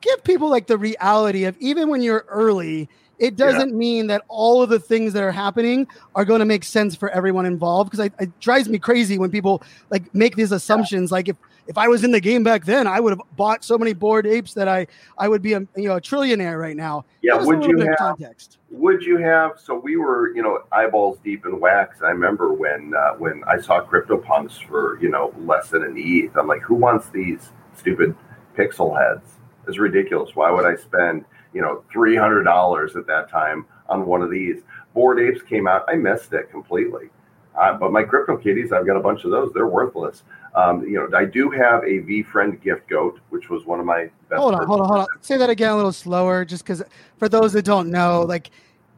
Give 0.01 0.25
people 0.25 0.49
like 0.49 0.67
the 0.67 0.79
reality 0.79 1.45
of 1.45 1.55
even 1.59 1.91
when 1.91 2.01
you're 2.01 2.25
early, 2.29 2.89
it 3.19 3.37
doesn't 3.37 3.69
yeah. 3.69 3.75
mean 3.75 4.07
that 4.07 4.23
all 4.29 4.63
of 4.63 4.71
the 4.71 4.81
things 4.81 5.13
that 5.13 5.23
are 5.23 5.33
happening 5.33 5.87
are 6.15 6.25
going 6.25 6.39
to 6.39 6.47
make 6.47 6.65
sense 6.65 6.97
for 6.97 7.11
everyone 7.11 7.45
involved. 7.45 7.91
Because 7.91 8.11
it 8.19 8.41
drives 8.41 8.71
me 8.71 8.79
crazy 8.79 9.19
when 9.19 9.31
people 9.31 9.63
like 9.91 10.15
make 10.15 10.37
these 10.37 10.51
assumptions. 10.51 11.11
Yeah. 11.11 11.17
Like 11.17 11.29
if 11.29 11.37
if 11.71 11.79
I 11.79 11.87
was 11.87 12.03
in 12.03 12.11
the 12.11 12.21
game 12.21 12.43
back 12.43 12.65
then, 12.65 12.89
I 12.89 12.99
would 12.99 13.13
have 13.13 13.23
bought 13.37 13.65
so 13.65 13.79
many 13.79 13.93
Bored 13.93 14.27
Apes 14.27 14.55
that 14.55 14.67
I 14.67 14.89
I 15.17 15.29
would 15.29 15.41
be 15.41 15.53
a 15.53 15.61
you 15.77 15.89
know 15.89 15.97
a 15.97 16.01
trillionaire 16.01 16.59
right 16.59 16.77
now. 16.77 17.05
Yeah, 17.23 17.43
would 17.43 17.65
you 17.65 17.79
have 17.79 17.97
context? 17.97 18.59
Would 18.73 19.05
you 19.05 19.19
have? 19.19 19.53
So 19.63 19.79
we 19.79 19.97
were 19.97 20.35
you 20.35 20.43
know 20.43 20.65
eyeballs 20.73 21.19
deep 21.23 21.47
in 21.47 21.61
wax. 21.61 22.03
I 22.03 22.09
remember 22.09 22.53
when 22.53 22.93
uh, 22.93 23.13
when 23.19 23.45
I 23.47 23.61
saw 23.61 23.85
CryptoPunks 23.85 24.67
for 24.67 24.99
you 25.01 25.11
know 25.11 25.33
less 25.39 25.71
than 25.71 25.85
an 25.85 25.95
ETH. 25.97 26.37
I'm 26.37 26.49
like, 26.49 26.63
who 26.63 26.75
wants 26.75 27.09
these 27.11 27.51
stupid 27.77 28.17
pixel 28.59 28.99
heads. 28.99 29.37
It's 29.69 29.79
ridiculous. 29.79 30.35
Why 30.35 30.51
would 30.51 30.67
I 30.67 30.75
spend, 30.75 31.25
you 31.55 31.63
know, 31.63 31.85
three 31.93 32.17
hundred 32.17 32.43
dollars 32.43 32.97
at 32.97 33.07
that 33.07 33.31
time 33.31 33.65
on 33.89 34.07
one 34.07 34.23
of 34.23 34.31
these? 34.31 34.63
Bored 34.93 35.21
Apes 35.21 35.43
came 35.43 35.69
out. 35.69 35.85
I 35.87 35.95
missed 35.95 36.33
it 36.33 36.51
completely. 36.51 37.11
Uh, 37.55 37.75
but 37.75 37.93
my 37.93 38.03
crypto 38.03 38.37
kitties, 38.37 38.73
I've 38.73 38.87
got 38.87 38.97
a 38.97 39.01
bunch 39.01 39.25
of 39.25 39.31
those. 39.31 39.53
They're 39.53 39.67
worthless. 39.67 40.23
Um, 40.55 40.83
you 40.85 40.95
know, 40.95 41.17
I 41.17 41.25
do 41.25 41.51
have 41.51 41.85
a 41.85 42.01
VeeFriend 42.01 42.61
gift 42.61 42.89
goat, 42.89 43.21
which 43.31 43.49
was 43.49 43.65
one 43.67 43.79
of 43.79 43.87
my 43.87 44.11
best. 44.29 44.41
Hold 44.41 44.55
on, 44.55 44.67
hold 44.67 44.81
on, 44.81 44.89
hold 44.89 45.01
on. 45.01 45.07
Say 45.21 45.37
that 45.37 45.49
again 45.51 45.71
a 45.71 45.77
little 45.77 45.93
slower, 45.93 46.45
just 46.45 46.65
because 46.65 46.83
for 47.19 47.29
those 47.29 47.53
that 47.53 47.65
don't 47.65 47.91
know, 47.91 48.23
like, 48.23 48.51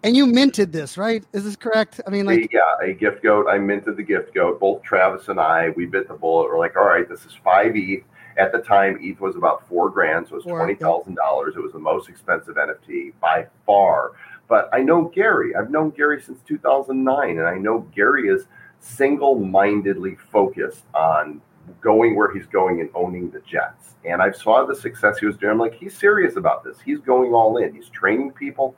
and 0.02 0.16
you 0.16 0.26
minted 0.26 0.72
this, 0.72 0.96
right? 0.96 1.24
Is 1.32 1.44
this 1.44 1.56
correct? 1.56 2.00
I 2.06 2.10
mean, 2.10 2.24
like, 2.24 2.40
a, 2.40 2.48
yeah, 2.50 2.90
a 2.90 2.92
gift 2.92 3.22
goat. 3.22 3.46
I 3.48 3.58
minted 3.58 3.96
the 3.96 4.02
gift 4.02 4.34
goat. 4.34 4.58
Both 4.60 4.82
Travis 4.82 5.28
and 5.28 5.38
I, 5.38 5.70
we 5.70 5.86
bit 5.86 6.08
the 6.08 6.14
bullet. 6.14 6.48
We're 6.48 6.58
like, 6.58 6.76
all 6.76 6.86
right, 6.86 7.08
this 7.08 7.24
is 7.24 7.32
five 7.44 7.72
ETH. 7.76 8.02
At 8.38 8.50
the 8.50 8.60
time, 8.60 8.98
ETH 9.02 9.20
was 9.20 9.36
about 9.36 9.68
four 9.68 9.90
grand, 9.90 10.26
so 10.26 10.36
it 10.36 10.36
was 10.36 10.44
twenty 10.44 10.74
thousand 10.74 11.16
dollars. 11.16 11.54
It 11.54 11.60
was 11.62 11.72
the 11.72 11.78
most 11.78 12.08
expensive 12.08 12.56
NFT 12.56 13.12
by 13.20 13.46
far. 13.66 14.12
But 14.48 14.68
I 14.72 14.82
know 14.82 15.04
Gary. 15.04 15.54
I've 15.54 15.70
known 15.70 15.90
Gary 15.90 16.20
since 16.20 16.38
2009, 16.46 17.38
and 17.38 17.46
I 17.46 17.56
know 17.56 17.80
Gary 17.94 18.28
is 18.28 18.46
single-mindedly 18.82 20.16
focused 20.30 20.84
on 20.94 21.40
going 21.80 22.16
where 22.16 22.32
he's 22.34 22.46
going 22.46 22.80
and 22.80 22.90
owning 22.94 23.30
the 23.30 23.40
Jets. 23.40 23.94
And 24.04 24.20
I 24.20 24.32
saw 24.32 24.64
the 24.66 24.74
success 24.74 25.18
he 25.18 25.26
was 25.26 25.36
doing. 25.36 25.52
I'm 25.52 25.58
like, 25.58 25.74
he's 25.74 25.96
serious 25.96 26.36
about 26.36 26.64
this. 26.64 26.76
He's 26.84 26.98
going 26.98 27.32
all 27.32 27.56
in. 27.58 27.74
He's 27.74 27.88
training 27.88 28.32
people. 28.32 28.74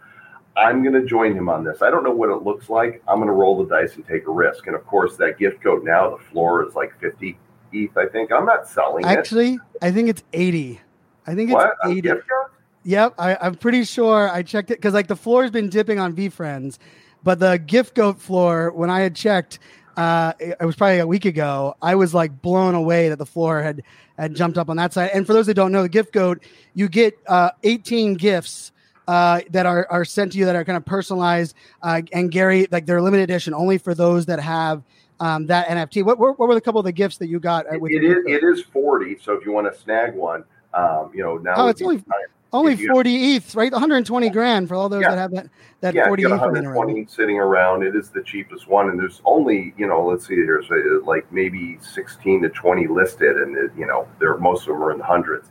I'm 0.57 0.83
going 0.83 0.95
to 0.95 1.05
join 1.05 1.35
him 1.35 1.49
on 1.49 1.65
this. 1.65 1.83
I 1.83 1.91
don't 1.91 2.05
know 2.05 2.13
what 2.13 2.29
it 2.31 2.43
looks 2.45 2.69
like. 2.69 3.03
I'm 3.09 3.17
going 3.17 3.29
to 3.29 3.33
roll 3.33 3.65
the 3.65 3.69
dice 3.69 3.97
and 3.97 4.07
take 4.07 4.29
a 4.29 4.31
risk. 4.31 4.67
And 4.67 4.77
of 4.77 4.87
course, 4.87 5.17
that 5.17 5.39
gift 5.39 5.63
goat 5.63 5.83
now, 5.83 6.11
the 6.11 6.23
floor 6.23 6.65
is 6.69 6.75
like 6.75 6.99
50 7.01 7.37
ETH, 7.73 7.97
I 7.97 8.07
think. 8.07 8.31
I'm 8.31 8.45
not 8.47 8.69
selling 8.69 9.05
it. 9.05 9.09
actually, 9.09 9.59
I 9.83 9.91
think 9.91 10.09
it's 10.09 10.23
eighty. 10.33 10.81
I 11.27 11.35
think 11.35 11.51
it's 11.51 11.55
What? 11.55 11.73
A 11.85 11.89
eighty. 11.89 12.03
gift 12.03 12.29
goat? 12.29 12.53
Yep, 12.85 13.15
I, 13.19 13.37
I'm 13.41 13.55
pretty 13.55 13.85
sure 13.85 14.31
I 14.31 14.43
checked 14.43 14.71
it 14.71 14.79
because 14.79 14.95
like 14.95 15.09
the 15.09 15.17
floor 15.17 15.43
has 15.43 15.51
been 15.51 15.71
dipping 15.71 15.99
on 15.99 16.15
VeeFriends, 16.15 16.79
but 17.23 17.41
the 17.41 17.59
gift 17.59 17.95
goat 17.95 18.21
floor 18.21 18.71
when 18.71 18.91
I 18.91 19.01
had 19.01 19.17
checked, 19.17 19.59
uh, 19.97 20.33
it, 20.39 20.57
it 20.61 20.65
was 20.65 20.77
probably 20.77 20.99
a 20.99 21.07
week 21.07 21.25
ago. 21.25 21.77
I 21.81 21.95
was 21.95 22.15
like 22.15 22.43
blown 22.43 22.75
away 22.75 23.09
that 23.09 23.19
the 23.19 23.27
floor 23.27 23.63
had 23.63 23.83
had 24.19 24.35
jumped 24.35 24.59
up 24.59 24.69
on 24.69 24.77
that 24.77 24.93
side. 24.93 25.11
And 25.13 25.27
for 25.27 25.33
those 25.33 25.47
that 25.47 25.55
don't 25.55 25.73
know, 25.73 25.83
the 25.83 25.89
gift 25.89 26.13
goat 26.13 26.43
you 26.75 26.89
get 26.89 27.19
uh, 27.27 27.51
18 27.63 28.15
gifts. 28.15 28.71
Uh, 29.07 29.43
that 29.51 29.67
are, 29.67 29.87
are 29.91 30.03
sent 30.03 30.33
to 30.33 30.39
you 30.39 30.47
that 30.47 30.57
are 30.57 30.65
kind 30.65 30.79
of 30.79 30.85
personalized 30.87 31.55
uh, 31.83 32.01
and 32.15 32.31
Gary 32.33 32.67
like 32.71 32.87
they're 32.87 33.03
limited 33.03 33.25
edition 33.25 33.53
only 33.53 33.77
for 33.77 33.95
those 33.95 34.25
that 34.25 34.41
have 34.41 34.83
um, 35.21 35.47
that 35.47 35.67
NFT. 35.69 36.05
What, 36.05 36.19
what, 36.19 36.39
what 36.39 36.49
were 36.49 36.55
the 36.55 36.61
couple 36.61 36.79
of 36.79 36.85
the 36.85 36.93
gifts 36.93 37.19
that 37.19 37.29
you 37.29 37.39
got 37.39 37.67
uh, 37.67 37.79
with 37.79 37.93
It 37.93 38.03
is, 38.03 38.25
it 38.27 38.43
is 38.43 38.63
40. 38.63 39.19
So 39.21 39.35
if 39.35 39.45
you 39.45 39.53
want 39.53 39.73
to 39.73 39.79
snag 39.79 40.15
one, 40.15 40.45
um, 40.73 41.11
you 41.15 41.23
know, 41.23 41.37
now. 41.37 41.55
Oh, 41.57 41.69
it's 41.69 41.83
only- 41.83 41.99
time. 41.99 42.07
Only 42.55 42.73
if 42.73 42.81
you- 42.81 42.91
40 42.93 43.35
ETH, 43.37 43.55
right? 43.55 43.73
120 43.73 44.31
grand 44.31 44.69
for 44.69 44.75
all 44.75 44.89
those 44.89 45.03
Yeah. 45.03 45.11
that 45.11 45.19
have 45.19 45.31
that 45.33 45.47
that 45.81 45.95
yeah, 45.95 46.07
40 46.07 46.23
you 46.23 46.29
got 46.29 46.37
ETH 46.37 46.53
laying 46.53 46.67
around. 46.67 46.77
120 46.77 47.07
sitting 47.07 47.39
around. 47.39 47.83
It 47.83 47.95
is 47.95 48.09
the 48.11 48.23
cheapest 48.23 48.69
one, 48.69 48.89
and 48.89 48.99
there's 48.99 49.21
only 49.25 49.75
you 49.77 49.87
know, 49.87 50.05
let's 50.07 50.27
see, 50.27 50.37
there's 50.37 50.71
uh, 50.71 51.05
like 51.05 51.31
maybe 51.33 51.79
16 51.83 52.43
to 52.43 52.49
20 52.49 52.87
listed, 52.87 53.37
and 53.37 53.57
it, 53.57 53.71
you 53.77 53.87
know, 53.87 54.07
there 54.19 54.37
most 54.39 54.63
of 54.63 54.69
them 54.69 54.83
are 54.83 54.93
in 54.93 54.99
the 54.99 55.05
hundreds. 55.05 55.51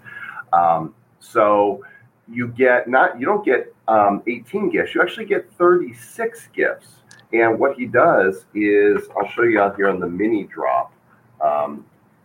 Um, 0.54 0.94
so 1.20 1.84
you 2.28 2.48
get 2.48 2.88
not 2.88 3.20
you 3.20 3.26
don't 3.26 3.46
get 3.46 3.74
um, 3.88 4.24
18 4.28 4.70
gifts, 4.70 4.96
you 4.96 5.02
actually 5.02 5.26
get 5.26 5.52
36 5.58 6.48
gifts. 6.54 6.88
And 7.34 7.60
what 7.60 7.76
he 7.76 7.86
does 7.88 8.46
is, 8.54 9.08
I'll 9.18 9.28
show 9.30 9.42
you 9.44 9.60
out 9.60 9.76
here 9.76 9.90
on 9.90 10.00
the 10.00 10.08
mini 10.08 10.44
drop. 10.44 10.94
Um, 11.44 11.84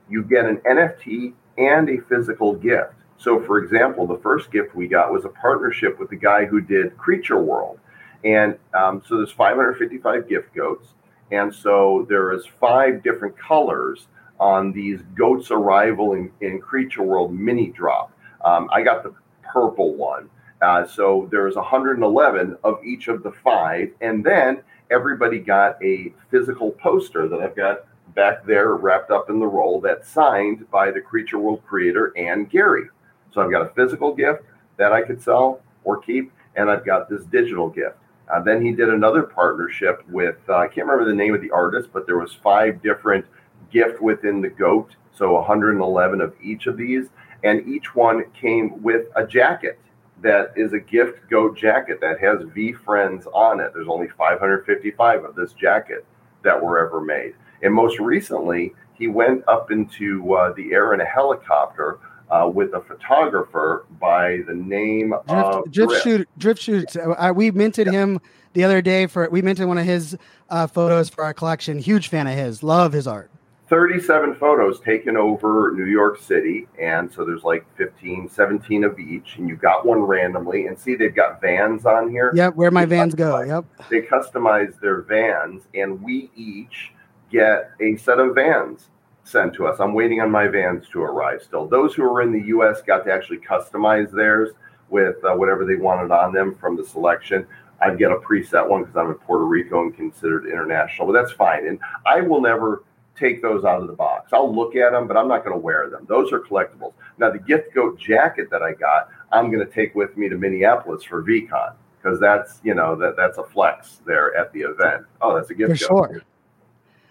you 0.09 0.23
get 0.23 0.45
an 0.45 0.59
NFT 0.59 1.33
and 1.57 1.88
a 1.88 1.99
physical 2.03 2.55
gift. 2.55 2.93
So, 3.19 3.41
for 3.45 3.59
example, 3.59 4.07
the 4.07 4.19
first 4.19 4.53
gift 4.53 4.77
we 4.77 4.87
got 4.87 5.13
was 5.13 5.25
a 5.25 5.29
partnership 5.29 5.99
with 5.99 6.09
the 6.09 6.17
guy 6.17 6.45
who 6.45 6.61
did 6.61 6.97
Creature 6.97 7.41
World, 7.41 7.81
and 8.25 8.57
um, 8.75 9.03
so 9.07 9.17
there's 9.17 9.33
555 9.33 10.29
gift 10.29 10.55
goats, 10.55 10.89
and 11.33 11.53
so 11.53 12.07
there 12.09 12.33
is 12.33 12.47
five 12.61 13.03
different 13.03 13.37
colors 13.37 14.07
on 14.39 14.73
these 14.73 15.01
goats 15.17 15.51
arrival 15.51 16.13
in, 16.13 16.31
in 16.41 16.61
Creature 16.61 17.03
World 17.03 17.35
mini 17.35 17.71
drop. 17.71 18.13
Um, 18.45 18.69
I 18.73 18.83
got 18.83 19.03
the 19.03 19.13
purple 19.43 19.95
one, 19.95 20.31
uh, 20.63 20.87
so 20.87 21.29
there's 21.33 21.57
111 21.57 22.57
of 22.63 22.85
each 22.85 23.09
of 23.09 23.25
the 23.25 23.33
five, 23.33 23.91
and 24.01 24.25
then 24.25 24.63
everybody 24.91 25.41
got 25.41 25.83
a 25.83 26.13
physical 26.31 26.71
poster 26.71 27.29
that 27.29 27.41
I've 27.41 27.57
got 27.57 27.85
back 28.15 28.45
there 28.47 28.75
wrapped 28.75 29.11
up 29.11 29.29
in 29.29 29.39
the 29.39 29.47
roll 29.47 29.81
that's 29.81 30.09
signed 30.09 30.71
by 30.71 30.91
the 30.91 31.01
Creature 31.01 31.39
World 31.39 31.63
creator 31.67 32.13
and 32.17 32.49
Gary. 32.49 32.89
So 33.38 33.44
I've 33.44 33.53
got 33.53 33.62
a 33.62 33.72
physical 33.74 34.12
gift 34.12 34.42
that 34.79 34.92
I 34.92 35.01
could 35.01 35.22
sell 35.22 35.61
or 35.85 36.01
keep, 36.01 36.33
and 36.57 36.68
I've 36.68 36.85
got 36.85 37.09
this 37.09 37.22
digital 37.27 37.68
gift. 37.68 37.94
Uh, 38.29 38.42
then 38.42 38.66
he 38.66 38.72
did 38.72 38.88
another 38.88 39.22
partnership 39.22 40.03
with 40.09 40.38
uh, 40.48 40.57
I 40.57 40.66
can't 40.66 40.88
remember 40.88 41.09
the 41.09 41.16
name 41.16 41.37
of 41.37 41.40
the 41.40 41.53
artist, 41.53 41.90
but 41.92 42.05
there 42.05 42.18
was 42.18 42.35
five 42.35 42.83
different 42.83 43.24
gift 43.70 44.03
within 44.03 44.40
the 44.40 44.48
goat, 44.48 44.96
so 45.14 45.35
111 45.35 46.20
of 46.20 46.35
each 46.42 46.66
of 46.66 46.77
these, 46.77 47.11
and 47.44 47.64
each 47.68 47.94
one 47.94 48.24
came 48.33 48.83
with 48.83 49.07
a 49.14 49.24
jacket 49.24 49.79
that 50.20 50.53
is 50.57 50.72
a 50.72 50.81
gift 50.81 51.31
goat 51.31 51.57
jacket 51.57 52.01
that 52.01 52.18
has 52.18 52.40
VeeFriends 52.40 53.29
on 53.33 53.61
it. 53.61 53.70
There's 53.72 53.87
only 53.87 54.09
555 54.09 55.24
of 55.24 55.37
this 55.37 55.53
jacket 55.53 56.05
that 56.42 56.61
were 56.61 56.85
ever 56.85 57.01
made. 57.01 57.35
And 57.62 57.72
most 57.72 58.01
recently, 58.01 58.74
he 58.94 59.07
went 59.07 59.44
up 59.46 59.70
into 59.70 60.35
uh, 60.35 60.53
the 60.55 60.72
air 60.72 60.92
in 60.92 61.01
a 61.01 61.05
helicopter 61.05 62.01
uh, 62.31 62.51
with 62.53 62.75
a 62.75 62.81
photographer 62.81 63.87
by 64.01 64.41
the 64.47 64.55
name 64.55 65.12
of 65.12 65.27
Drift, 65.27 65.73
drift 65.73 66.29
Drift. 66.38 66.62
shoot, 66.62 66.88
drift. 66.88 66.97
Uh, 66.97 67.33
we 67.35 67.51
minted 67.51 67.88
him 67.88 68.21
the 68.53 68.64
other 68.64 68.83
day 68.83 69.07
for 69.07 69.29
we 69.31 69.43
minted 69.43 69.67
one 69.67 69.79
of 69.79 69.87
his 69.87 70.17
uh, 70.51 70.67
photos 70.67 71.09
for 71.09 71.25
our 71.25 71.35
collection. 71.35 71.79
Huge 71.79 72.09
fan 72.09 72.27
of 72.27 72.35
his. 72.35 72.62
Love 72.62 72.93
his 72.93 73.07
art. 73.07 73.31
37 73.69 74.35
photos 74.37 74.81
taken 74.81 75.17
over 75.17 75.73
New 75.77 75.85
York 75.85 76.21
City. 76.21 76.67
And 76.81 77.12
so 77.12 77.25
there's 77.25 77.45
like 77.45 77.67
15, 77.77 78.31
17 78.31 78.85
of 78.85 78.99
each. 78.99 79.37
And 79.37 79.49
you 79.49 79.57
got 79.57 79.85
one 79.85 80.01
randomly. 80.01 80.67
And 80.67 80.79
see, 80.79 80.95
they've 80.95 81.14
got 81.14 81.41
vans 81.41 81.85
on 81.85 82.11
here. 82.11 82.33
Yep, 82.35 82.55
where 82.55 82.71
my 82.71 82.87
vans 82.87 83.14
go. 83.14 83.41
Yep. 83.41 83.67
They 83.91 84.01
customize 84.01 84.81
their 84.81 85.03
vans, 85.03 85.64
and 85.75 86.03
we 86.03 86.31
each 86.35 86.93
get 87.31 87.71
a 87.81 87.97
set 87.97 88.19
of 88.19 88.35
vans 88.35 88.88
sent 89.29 89.55
to 89.55 89.67
us. 89.67 89.79
I'm 89.81 89.95
waiting 89.95 90.21
on 90.21 90.31
my 90.31 90.49
vans 90.49 90.88
to 90.88 91.03
arrive 91.03 91.43
still. 91.43 91.67
Those 91.67 91.95
who 91.95 92.03
are 92.05 92.23
in 92.23 92.33
the 92.33 92.47
US 92.49 92.83
got 92.83 93.05
to 93.05 93.12
actually 93.12 93.38
customize 93.38 94.11
theirs 94.11 94.51
with 94.88 95.17
uh, 95.25 95.35
whatever 95.35 95.64
they 95.64 95.77
wanted 95.77 96.11
on 96.11 96.33
them 96.33 96.55
from 96.55 96.77
the 96.77 96.85
selection. 96.85 97.47
I'd 97.81 97.99
get 97.99 98.11
a 98.11 98.17
preset 98.17 98.69
one 98.69 98.83
because 98.83 98.97
I'm 98.97 99.09
in 99.09 99.14
Puerto 99.14 99.45
Rico 99.45 99.83
and 99.83 99.95
considered 99.95 100.47
international, 100.47 101.07
but 101.07 101.12
that's 101.12 101.33
fine. 101.33 101.67
And 101.67 101.79
I 102.07 102.21
will 102.21 102.41
never 102.41 102.85
take 103.17 103.43
those 103.43 103.64
out 103.64 103.81
of 103.81 103.87
the 103.87 103.93
box. 103.93 104.33
I'll 104.33 104.53
look 104.53 104.77
at 104.77 104.93
them, 104.93 105.07
but 105.07 105.17
I'm 105.17 105.29
not 105.29 105.45
going 105.45 105.55
to 105.55 105.61
wear 105.61 105.91
them. 105.91 106.07
Those 106.09 106.33
are 106.33 106.41
collectibles. 106.41 106.95
Now, 107.19 107.31
the 107.31 107.38
gift 107.38 107.75
goat 107.75 107.99
jacket 107.99 108.49
that 108.51 108.62
I 108.62 108.73
got, 108.73 109.09
I'm 109.31 109.51
going 109.51 109.64
to 109.64 109.73
take 109.73 109.95
with 109.95 110.17
me 110.17 110.29
to 110.29 110.37
Minneapolis 110.37 111.05
for 111.05 111.23
VeeCon 111.23 111.75
because 112.01 112.21
that's 112.21 112.61
you 112.62 112.75
know 112.75 112.95
that 112.97 113.17
that's 113.17 113.38
a 113.38 113.45
flex 113.45 114.01
there 114.07 114.37
at 114.37 114.53
the 114.53 114.61
event. 114.61 115.05
Oh, 115.21 115.35
that's 115.35 115.51
a 115.51 115.55
gift 115.55 115.83
For 115.83 115.88
goat. 115.88 116.11
sure. 116.11 116.23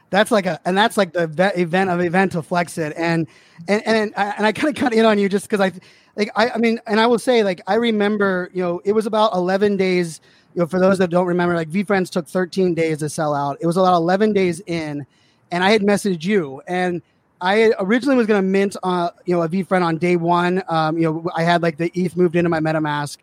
That's 0.10 0.32
like 0.32 0.46
a, 0.46 0.60
and 0.66 0.78
that's 0.78 0.96
like 0.96 1.12
the 1.14 1.52
event 1.56 1.90
of 1.90 2.00
event 2.00 2.32
to 2.34 2.42
flex 2.42 2.78
it, 2.78 2.94
and 2.96 3.28
and 3.68 3.86
and 3.86 4.14
I- 4.16 4.34
and 4.38 4.46
I 4.46 4.54
kind 4.54 4.70
of 4.70 4.80
cut 4.82 4.94
in 4.94 5.04
on 5.06 5.20
you 5.20 5.28
just 5.28 5.50
because 5.50 5.60
I, 5.60 5.74
like 6.16 6.30
I, 6.36 6.52
I 6.52 6.58
mean, 6.60 6.80
and 6.88 7.00
I 7.00 7.08
will 7.08 7.20
say 7.20 7.44
like 7.44 7.60
I 7.68 7.76
remember, 7.76 8.50
you 8.54 8.64
know, 8.64 8.82
it 8.86 8.94
was 8.94 9.06
about 9.06 9.34
eleven 9.34 9.76
days. 9.76 10.22
You 10.56 10.62
know, 10.62 10.68
for 10.68 10.80
those 10.80 10.98
that 11.00 11.10
don't 11.10 11.28
remember, 11.28 11.56
like 11.56 11.70
VeeFriends 11.70 12.10
took 12.10 12.26
thirteen 12.28 12.74
days 12.74 13.00
to 13.00 13.10
sell 13.10 13.36
out. 13.36 13.58
It 13.60 13.68
was 13.68 13.76
about 13.76 13.96
eleven 13.96 14.32
days 14.32 14.62
in, 14.66 15.06
and 15.52 15.64
I 15.64 15.72
had 15.72 15.82
messaged 15.82 16.24
you, 16.24 16.62
and 16.68 17.02
I 17.42 17.74
originally 17.78 18.16
was 18.16 18.28
going 18.28 18.42
to 18.42 18.48
mint, 18.48 18.78
uh, 18.84 19.10
you 19.26 19.36
know, 19.36 19.44
a 19.44 19.50
VeeFriend 19.50 19.84
on 19.84 19.98
day 19.98 20.16
one. 20.16 20.64
Um, 20.70 20.98
you 20.98 21.04
know, 21.04 21.30
I 21.36 21.44
had 21.44 21.62
like 21.62 21.78
the 21.78 21.92
ETH 21.94 22.16
moved 22.16 22.36
into 22.38 22.50
my 22.50 22.60
MetaMask, 22.62 23.18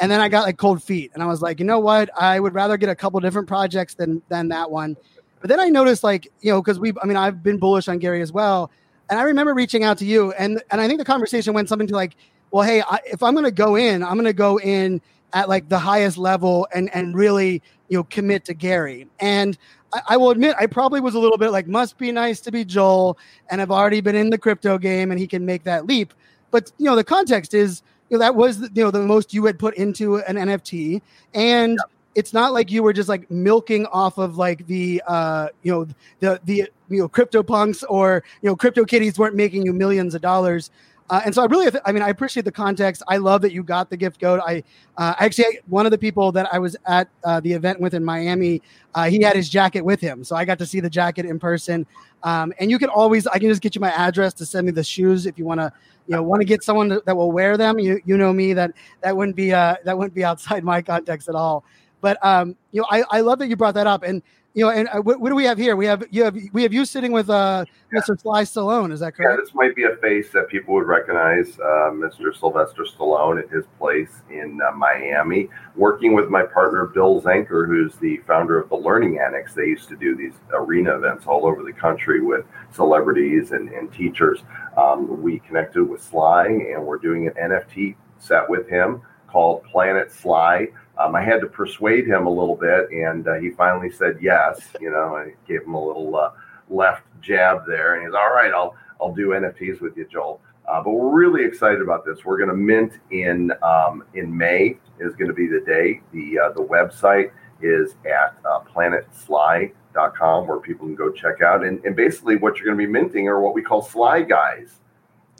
and 0.00 0.10
then 0.10 0.20
I 0.20 0.28
got 0.28 0.42
like 0.46 0.58
cold 0.58 0.82
feet, 0.82 1.12
and 1.14 1.22
I 1.22 1.26
was 1.26 1.40
like, 1.40 1.60
you 1.60 1.64
know 1.64 1.78
what? 1.78 2.10
I 2.20 2.40
would 2.40 2.54
rather 2.54 2.76
get 2.76 2.88
a 2.88 2.96
couple 2.96 3.20
different 3.20 3.46
projects 3.46 3.94
than 3.94 4.20
than 4.28 4.48
that 4.48 4.68
one. 4.70 4.96
But 5.44 5.50
then 5.50 5.60
I 5.60 5.68
noticed, 5.68 6.02
like, 6.02 6.32
you 6.40 6.50
know, 6.50 6.62
because 6.62 6.78
we, 6.80 6.94
I 7.02 7.04
mean, 7.04 7.18
I've 7.18 7.42
been 7.42 7.58
bullish 7.58 7.86
on 7.86 7.98
Gary 7.98 8.22
as 8.22 8.32
well, 8.32 8.70
and 9.10 9.18
I 9.18 9.24
remember 9.24 9.52
reaching 9.52 9.84
out 9.84 9.98
to 9.98 10.06
you, 10.06 10.32
and 10.32 10.62
and 10.70 10.80
I 10.80 10.86
think 10.86 10.98
the 10.98 11.04
conversation 11.04 11.52
went 11.52 11.68
something 11.68 11.86
to 11.88 11.94
like, 11.94 12.16
well, 12.50 12.62
hey, 12.62 12.80
I, 12.80 13.00
if 13.04 13.22
I'm 13.22 13.34
going 13.34 13.44
to 13.44 13.50
go 13.50 13.76
in, 13.76 14.02
I'm 14.02 14.14
going 14.14 14.24
to 14.24 14.32
go 14.32 14.58
in 14.58 15.02
at 15.34 15.50
like 15.50 15.68
the 15.68 15.78
highest 15.78 16.16
level 16.16 16.66
and 16.74 16.88
and 16.94 17.14
really, 17.14 17.60
you 17.90 17.98
know, 17.98 18.04
commit 18.04 18.46
to 18.46 18.54
Gary. 18.54 19.06
And 19.20 19.58
I, 19.92 20.00
I 20.08 20.16
will 20.16 20.30
admit, 20.30 20.56
I 20.58 20.64
probably 20.64 21.00
was 21.00 21.14
a 21.14 21.18
little 21.18 21.36
bit 21.36 21.50
like, 21.50 21.66
must 21.66 21.98
be 21.98 22.10
nice 22.10 22.40
to 22.40 22.50
be 22.50 22.64
Joel, 22.64 23.18
and 23.50 23.60
I've 23.60 23.70
already 23.70 24.00
been 24.00 24.16
in 24.16 24.30
the 24.30 24.38
crypto 24.38 24.78
game, 24.78 25.10
and 25.10 25.20
he 25.20 25.26
can 25.26 25.44
make 25.44 25.64
that 25.64 25.84
leap. 25.84 26.14
But 26.52 26.72
you 26.78 26.86
know, 26.86 26.96
the 26.96 27.04
context 27.04 27.52
is, 27.52 27.82
you 28.08 28.16
know, 28.16 28.20
that 28.20 28.34
was 28.34 28.60
you 28.60 28.82
know 28.82 28.90
the 28.90 29.00
most 29.00 29.34
you 29.34 29.44
had 29.44 29.58
put 29.58 29.74
into 29.74 30.20
an 30.20 30.36
NFT, 30.36 31.02
and 31.34 31.78
it's 32.14 32.32
not 32.32 32.52
like 32.52 32.70
you 32.70 32.82
were 32.82 32.92
just 32.92 33.08
like 33.08 33.30
milking 33.30 33.86
off 33.86 34.18
of 34.18 34.36
like 34.38 34.66
the 34.66 35.02
uh 35.06 35.48
you 35.62 35.72
know 35.72 35.86
the 36.20 36.40
the 36.44 36.56
you 36.88 37.00
know 37.00 37.08
crypto 37.08 37.42
punks 37.42 37.82
or 37.84 38.22
you 38.42 38.48
know 38.48 38.56
crypto 38.56 38.84
kitties 38.84 39.18
weren't 39.18 39.34
making 39.36 39.64
you 39.64 39.72
millions 39.72 40.14
of 40.14 40.22
dollars 40.22 40.70
Uh, 41.10 41.20
and 41.26 41.34
so 41.34 41.42
I 41.42 41.46
really, 41.46 41.70
I 41.84 41.92
mean, 41.92 42.02
I 42.02 42.08
appreciate 42.08 42.44
the 42.44 42.52
context. 42.52 43.02
I 43.08 43.18
love 43.18 43.42
that 43.42 43.52
you 43.52 43.62
got 43.62 43.90
the 43.90 43.96
gift 43.96 44.18
goat. 44.20 44.40
I 44.40 44.64
uh, 44.96 45.12
actually, 45.18 45.60
one 45.66 45.84
of 45.84 45.92
the 45.92 45.98
people 45.98 46.32
that 46.32 46.48
I 46.50 46.58
was 46.58 46.76
at 46.86 47.08
uh, 47.24 47.40
the 47.40 47.52
event 47.52 47.78
with 47.78 47.92
in 47.92 48.02
Miami, 48.02 48.62
uh, 48.94 49.04
he 49.04 49.20
had 49.20 49.36
his 49.36 49.50
jacket 49.50 49.82
with 49.84 50.00
him. 50.00 50.24
So 50.24 50.34
I 50.34 50.46
got 50.46 50.58
to 50.60 50.66
see 50.66 50.80
the 50.80 50.88
jacket 50.88 51.26
in 51.26 51.38
person. 51.38 51.86
Um, 52.22 52.54
and 52.58 52.70
you 52.70 52.78
can 52.78 52.88
always, 52.88 53.26
I 53.26 53.38
can 53.38 53.50
just 53.50 53.60
get 53.60 53.74
you 53.74 53.82
my 53.82 53.92
address 53.92 54.32
to 54.34 54.46
send 54.46 54.64
me 54.64 54.72
the 54.72 54.82
shoes 54.82 55.26
if 55.26 55.38
you 55.38 55.44
want 55.44 55.60
to, 55.60 55.70
you 56.06 56.16
know, 56.16 56.22
want 56.22 56.40
to 56.40 56.46
get 56.46 56.64
someone 56.64 56.88
that 56.88 57.14
will 57.14 57.32
wear 57.32 57.58
them. 57.58 57.78
You, 57.78 58.00
you 58.06 58.16
know 58.16 58.32
me 58.32 58.54
that 58.54 58.72
that 59.02 59.14
wouldn't 59.14 59.36
be, 59.36 59.52
uh, 59.52 59.76
that 59.84 59.98
wouldn't 59.98 60.14
be 60.14 60.24
outside 60.24 60.64
my 60.64 60.80
context 60.80 61.28
at 61.28 61.34
all. 61.34 61.64
But 62.04 62.18
um, 62.22 62.54
you 62.70 62.82
know, 62.82 62.86
I, 62.90 63.02
I 63.10 63.20
love 63.22 63.38
that 63.38 63.48
you 63.48 63.56
brought 63.56 63.72
that 63.76 63.86
up. 63.86 64.02
And 64.02 64.22
you 64.52 64.62
know, 64.62 64.70
and 64.70 64.88
uh, 64.88 65.00
what, 65.00 65.20
what, 65.20 65.30
do 65.30 65.34
we 65.34 65.44
have 65.44 65.56
here? 65.56 65.74
We 65.74 65.86
have 65.86 66.04
you 66.10 66.22
have 66.22 66.36
we 66.52 66.62
have 66.62 66.74
you 66.74 66.84
sitting 66.84 67.12
with 67.12 67.30
uh, 67.30 67.64
yeah. 67.90 67.98
Mr. 67.98 68.20
Sly 68.20 68.42
Stallone. 68.42 68.92
Is 68.92 69.00
that 69.00 69.14
correct? 69.14 69.38
Yeah, 69.38 69.42
this 69.42 69.54
might 69.54 69.74
be 69.74 69.84
a 69.84 69.96
face 70.02 70.28
that 70.32 70.48
people 70.48 70.74
would 70.74 70.86
recognize. 70.86 71.58
Uh, 71.58 71.92
Mr. 71.92 72.38
Sylvester 72.38 72.82
Stallone 72.82 73.42
at 73.42 73.48
his 73.48 73.64
place 73.78 74.20
in 74.28 74.60
uh, 74.60 74.70
Miami, 74.72 75.48
working 75.76 76.12
with 76.12 76.28
my 76.28 76.42
partner 76.42 76.84
Bill 76.84 77.22
Zanker, 77.22 77.66
who's 77.66 77.96
the 77.96 78.18
founder 78.26 78.60
of 78.60 78.68
the 78.68 78.76
Learning 78.76 79.18
Annex. 79.18 79.54
They 79.54 79.64
used 79.64 79.88
to 79.88 79.96
do 79.96 80.14
these 80.14 80.34
arena 80.52 80.96
events 80.98 81.26
all 81.26 81.46
over 81.46 81.62
the 81.62 81.72
country 81.72 82.20
with 82.20 82.44
celebrities 82.70 83.52
and, 83.52 83.70
and 83.70 83.90
teachers. 83.90 84.40
Um, 84.76 85.22
we 85.22 85.38
connected 85.38 85.84
with 85.84 86.02
Sly, 86.02 86.48
and 86.48 86.84
we're 86.84 86.98
doing 86.98 87.28
an 87.28 87.32
NFT 87.32 87.96
set 88.18 88.46
with 88.50 88.68
him 88.68 89.00
called 89.34 89.64
Planet 89.64 90.12
Sly. 90.12 90.68
Um, 90.98 91.14
I 91.16 91.22
had 91.22 91.40
to 91.40 91.46
persuade 91.46 92.06
him 92.06 92.26
a 92.26 92.30
little 92.30 92.56
bit, 92.56 92.90
and 92.90 93.26
uh, 93.26 93.34
he 93.34 93.50
finally 93.50 93.90
said 93.90 94.18
yes. 94.20 94.60
You 94.80 94.90
know, 94.90 95.16
I 95.16 95.34
gave 95.46 95.62
him 95.62 95.74
a 95.74 95.84
little 95.84 96.14
uh, 96.16 96.30
left 96.70 97.02
jab 97.20 97.66
there, 97.66 97.94
and 97.94 98.06
he's 98.06 98.14
all 98.14 98.30
right. 98.30 98.52
I'll 98.52 98.76
I'll 99.00 99.14
do 99.14 99.28
NFTs 99.28 99.80
with 99.80 99.96
you, 99.96 100.06
Joel. 100.10 100.40
Uh, 100.66 100.82
but 100.82 100.92
we're 100.92 101.10
really 101.10 101.44
excited 101.44 101.82
about 101.82 102.04
this. 102.06 102.24
We're 102.24 102.38
going 102.38 102.48
to 102.48 102.56
mint 102.56 102.94
in 103.10 103.52
um, 103.62 104.04
in 104.14 104.34
May 104.34 104.78
is 104.98 105.14
going 105.16 105.28
to 105.28 105.34
be 105.34 105.46
the 105.46 105.60
day. 105.60 106.00
The 106.12 106.38
uh, 106.38 106.52
the 106.52 106.62
website 106.62 107.32
is 107.60 107.96
at 108.04 108.36
uh, 108.48 108.60
planetsly.com 108.60 110.46
where 110.46 110.58
people 110.58 110.86
can 110.86 110.94
go 110.94 111.10
check 111.10 111.42
out. 111.42 111.64
And, 111.64 111.84
and 111.84 111.94
basically, 111.94 112.36
what 112.36 112.56
you're 112.56 112.66
going 112.66 112.78
to 112.78 112.86
be 112.86 112.90
minting 112.90 113.28
are 113.28 113.40
what 113.40 113.54
we 113.54 113.62
call 113.62 113.82
Sly 113.82 114.22
guys, 114.22 114.80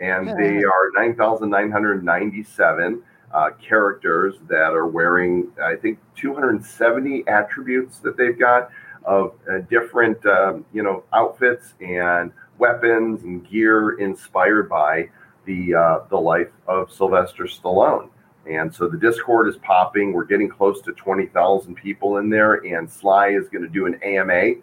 and 0.00 0.28
they 0.28 0.64
are 0.64 0.90
nine 0.94 1.14
thousand 1.14 1.50
nine 1.50 1.70
hundred 1.70 2.04
ninety 2.04 2.42
seven 2.42 3.02
uh, 3.34 3.50
characters 3.60 4.36
that 4.48 4.72
are 4.72 4.86
wearing, 4.86 5.48
I 5.62 5.74
think, 5.74 5.98
270 6.16 7.24
attributes 7.26 7.98
that 7.98 8.16
they've 8.16 8.38
got 8.38 8.70
of 9.04 9.34
uh, 9.50 9.58
different, 9.68 10.24
um, 10.24 10.64
you 10.72 10.82
know, 10.82 11.02
outfits 11.12 11.74
and 11.80 12.32
weapons 12.58 13.24
and 13.24 13.46
gear 13.46 13.98
inspired 13.98 14.68
by 14.68 15.10
the 15.46 15.74
uh, 15.74 15.98
the 16.08 16.16
life 16.16 16.52
of 16.66 16.90
Sylvester 16.92 17.44
Stallone. 17.44 18.08
And 18.48 18.72
so 18.72 18.88
the 18.88 18.98
Discord 18.98 19.48
is 19.48 19.56
popping. 19.56 20.12
We're 20.12 20.24
getting 20.24 20.48
close 20.48 20.80
to 20.82 20.92
20,000 20.92 21.74
people 21.74 22.18
in 22.18 22.30
there, 22.30 22.64
and 22.64 22.90
Sly 22.90 23.30
is 23.30 23.48
going 23.48 23.62
to 23.62 23.68
do 23.68 23.86
an 23.86 23.94
AMA 24.02 24.54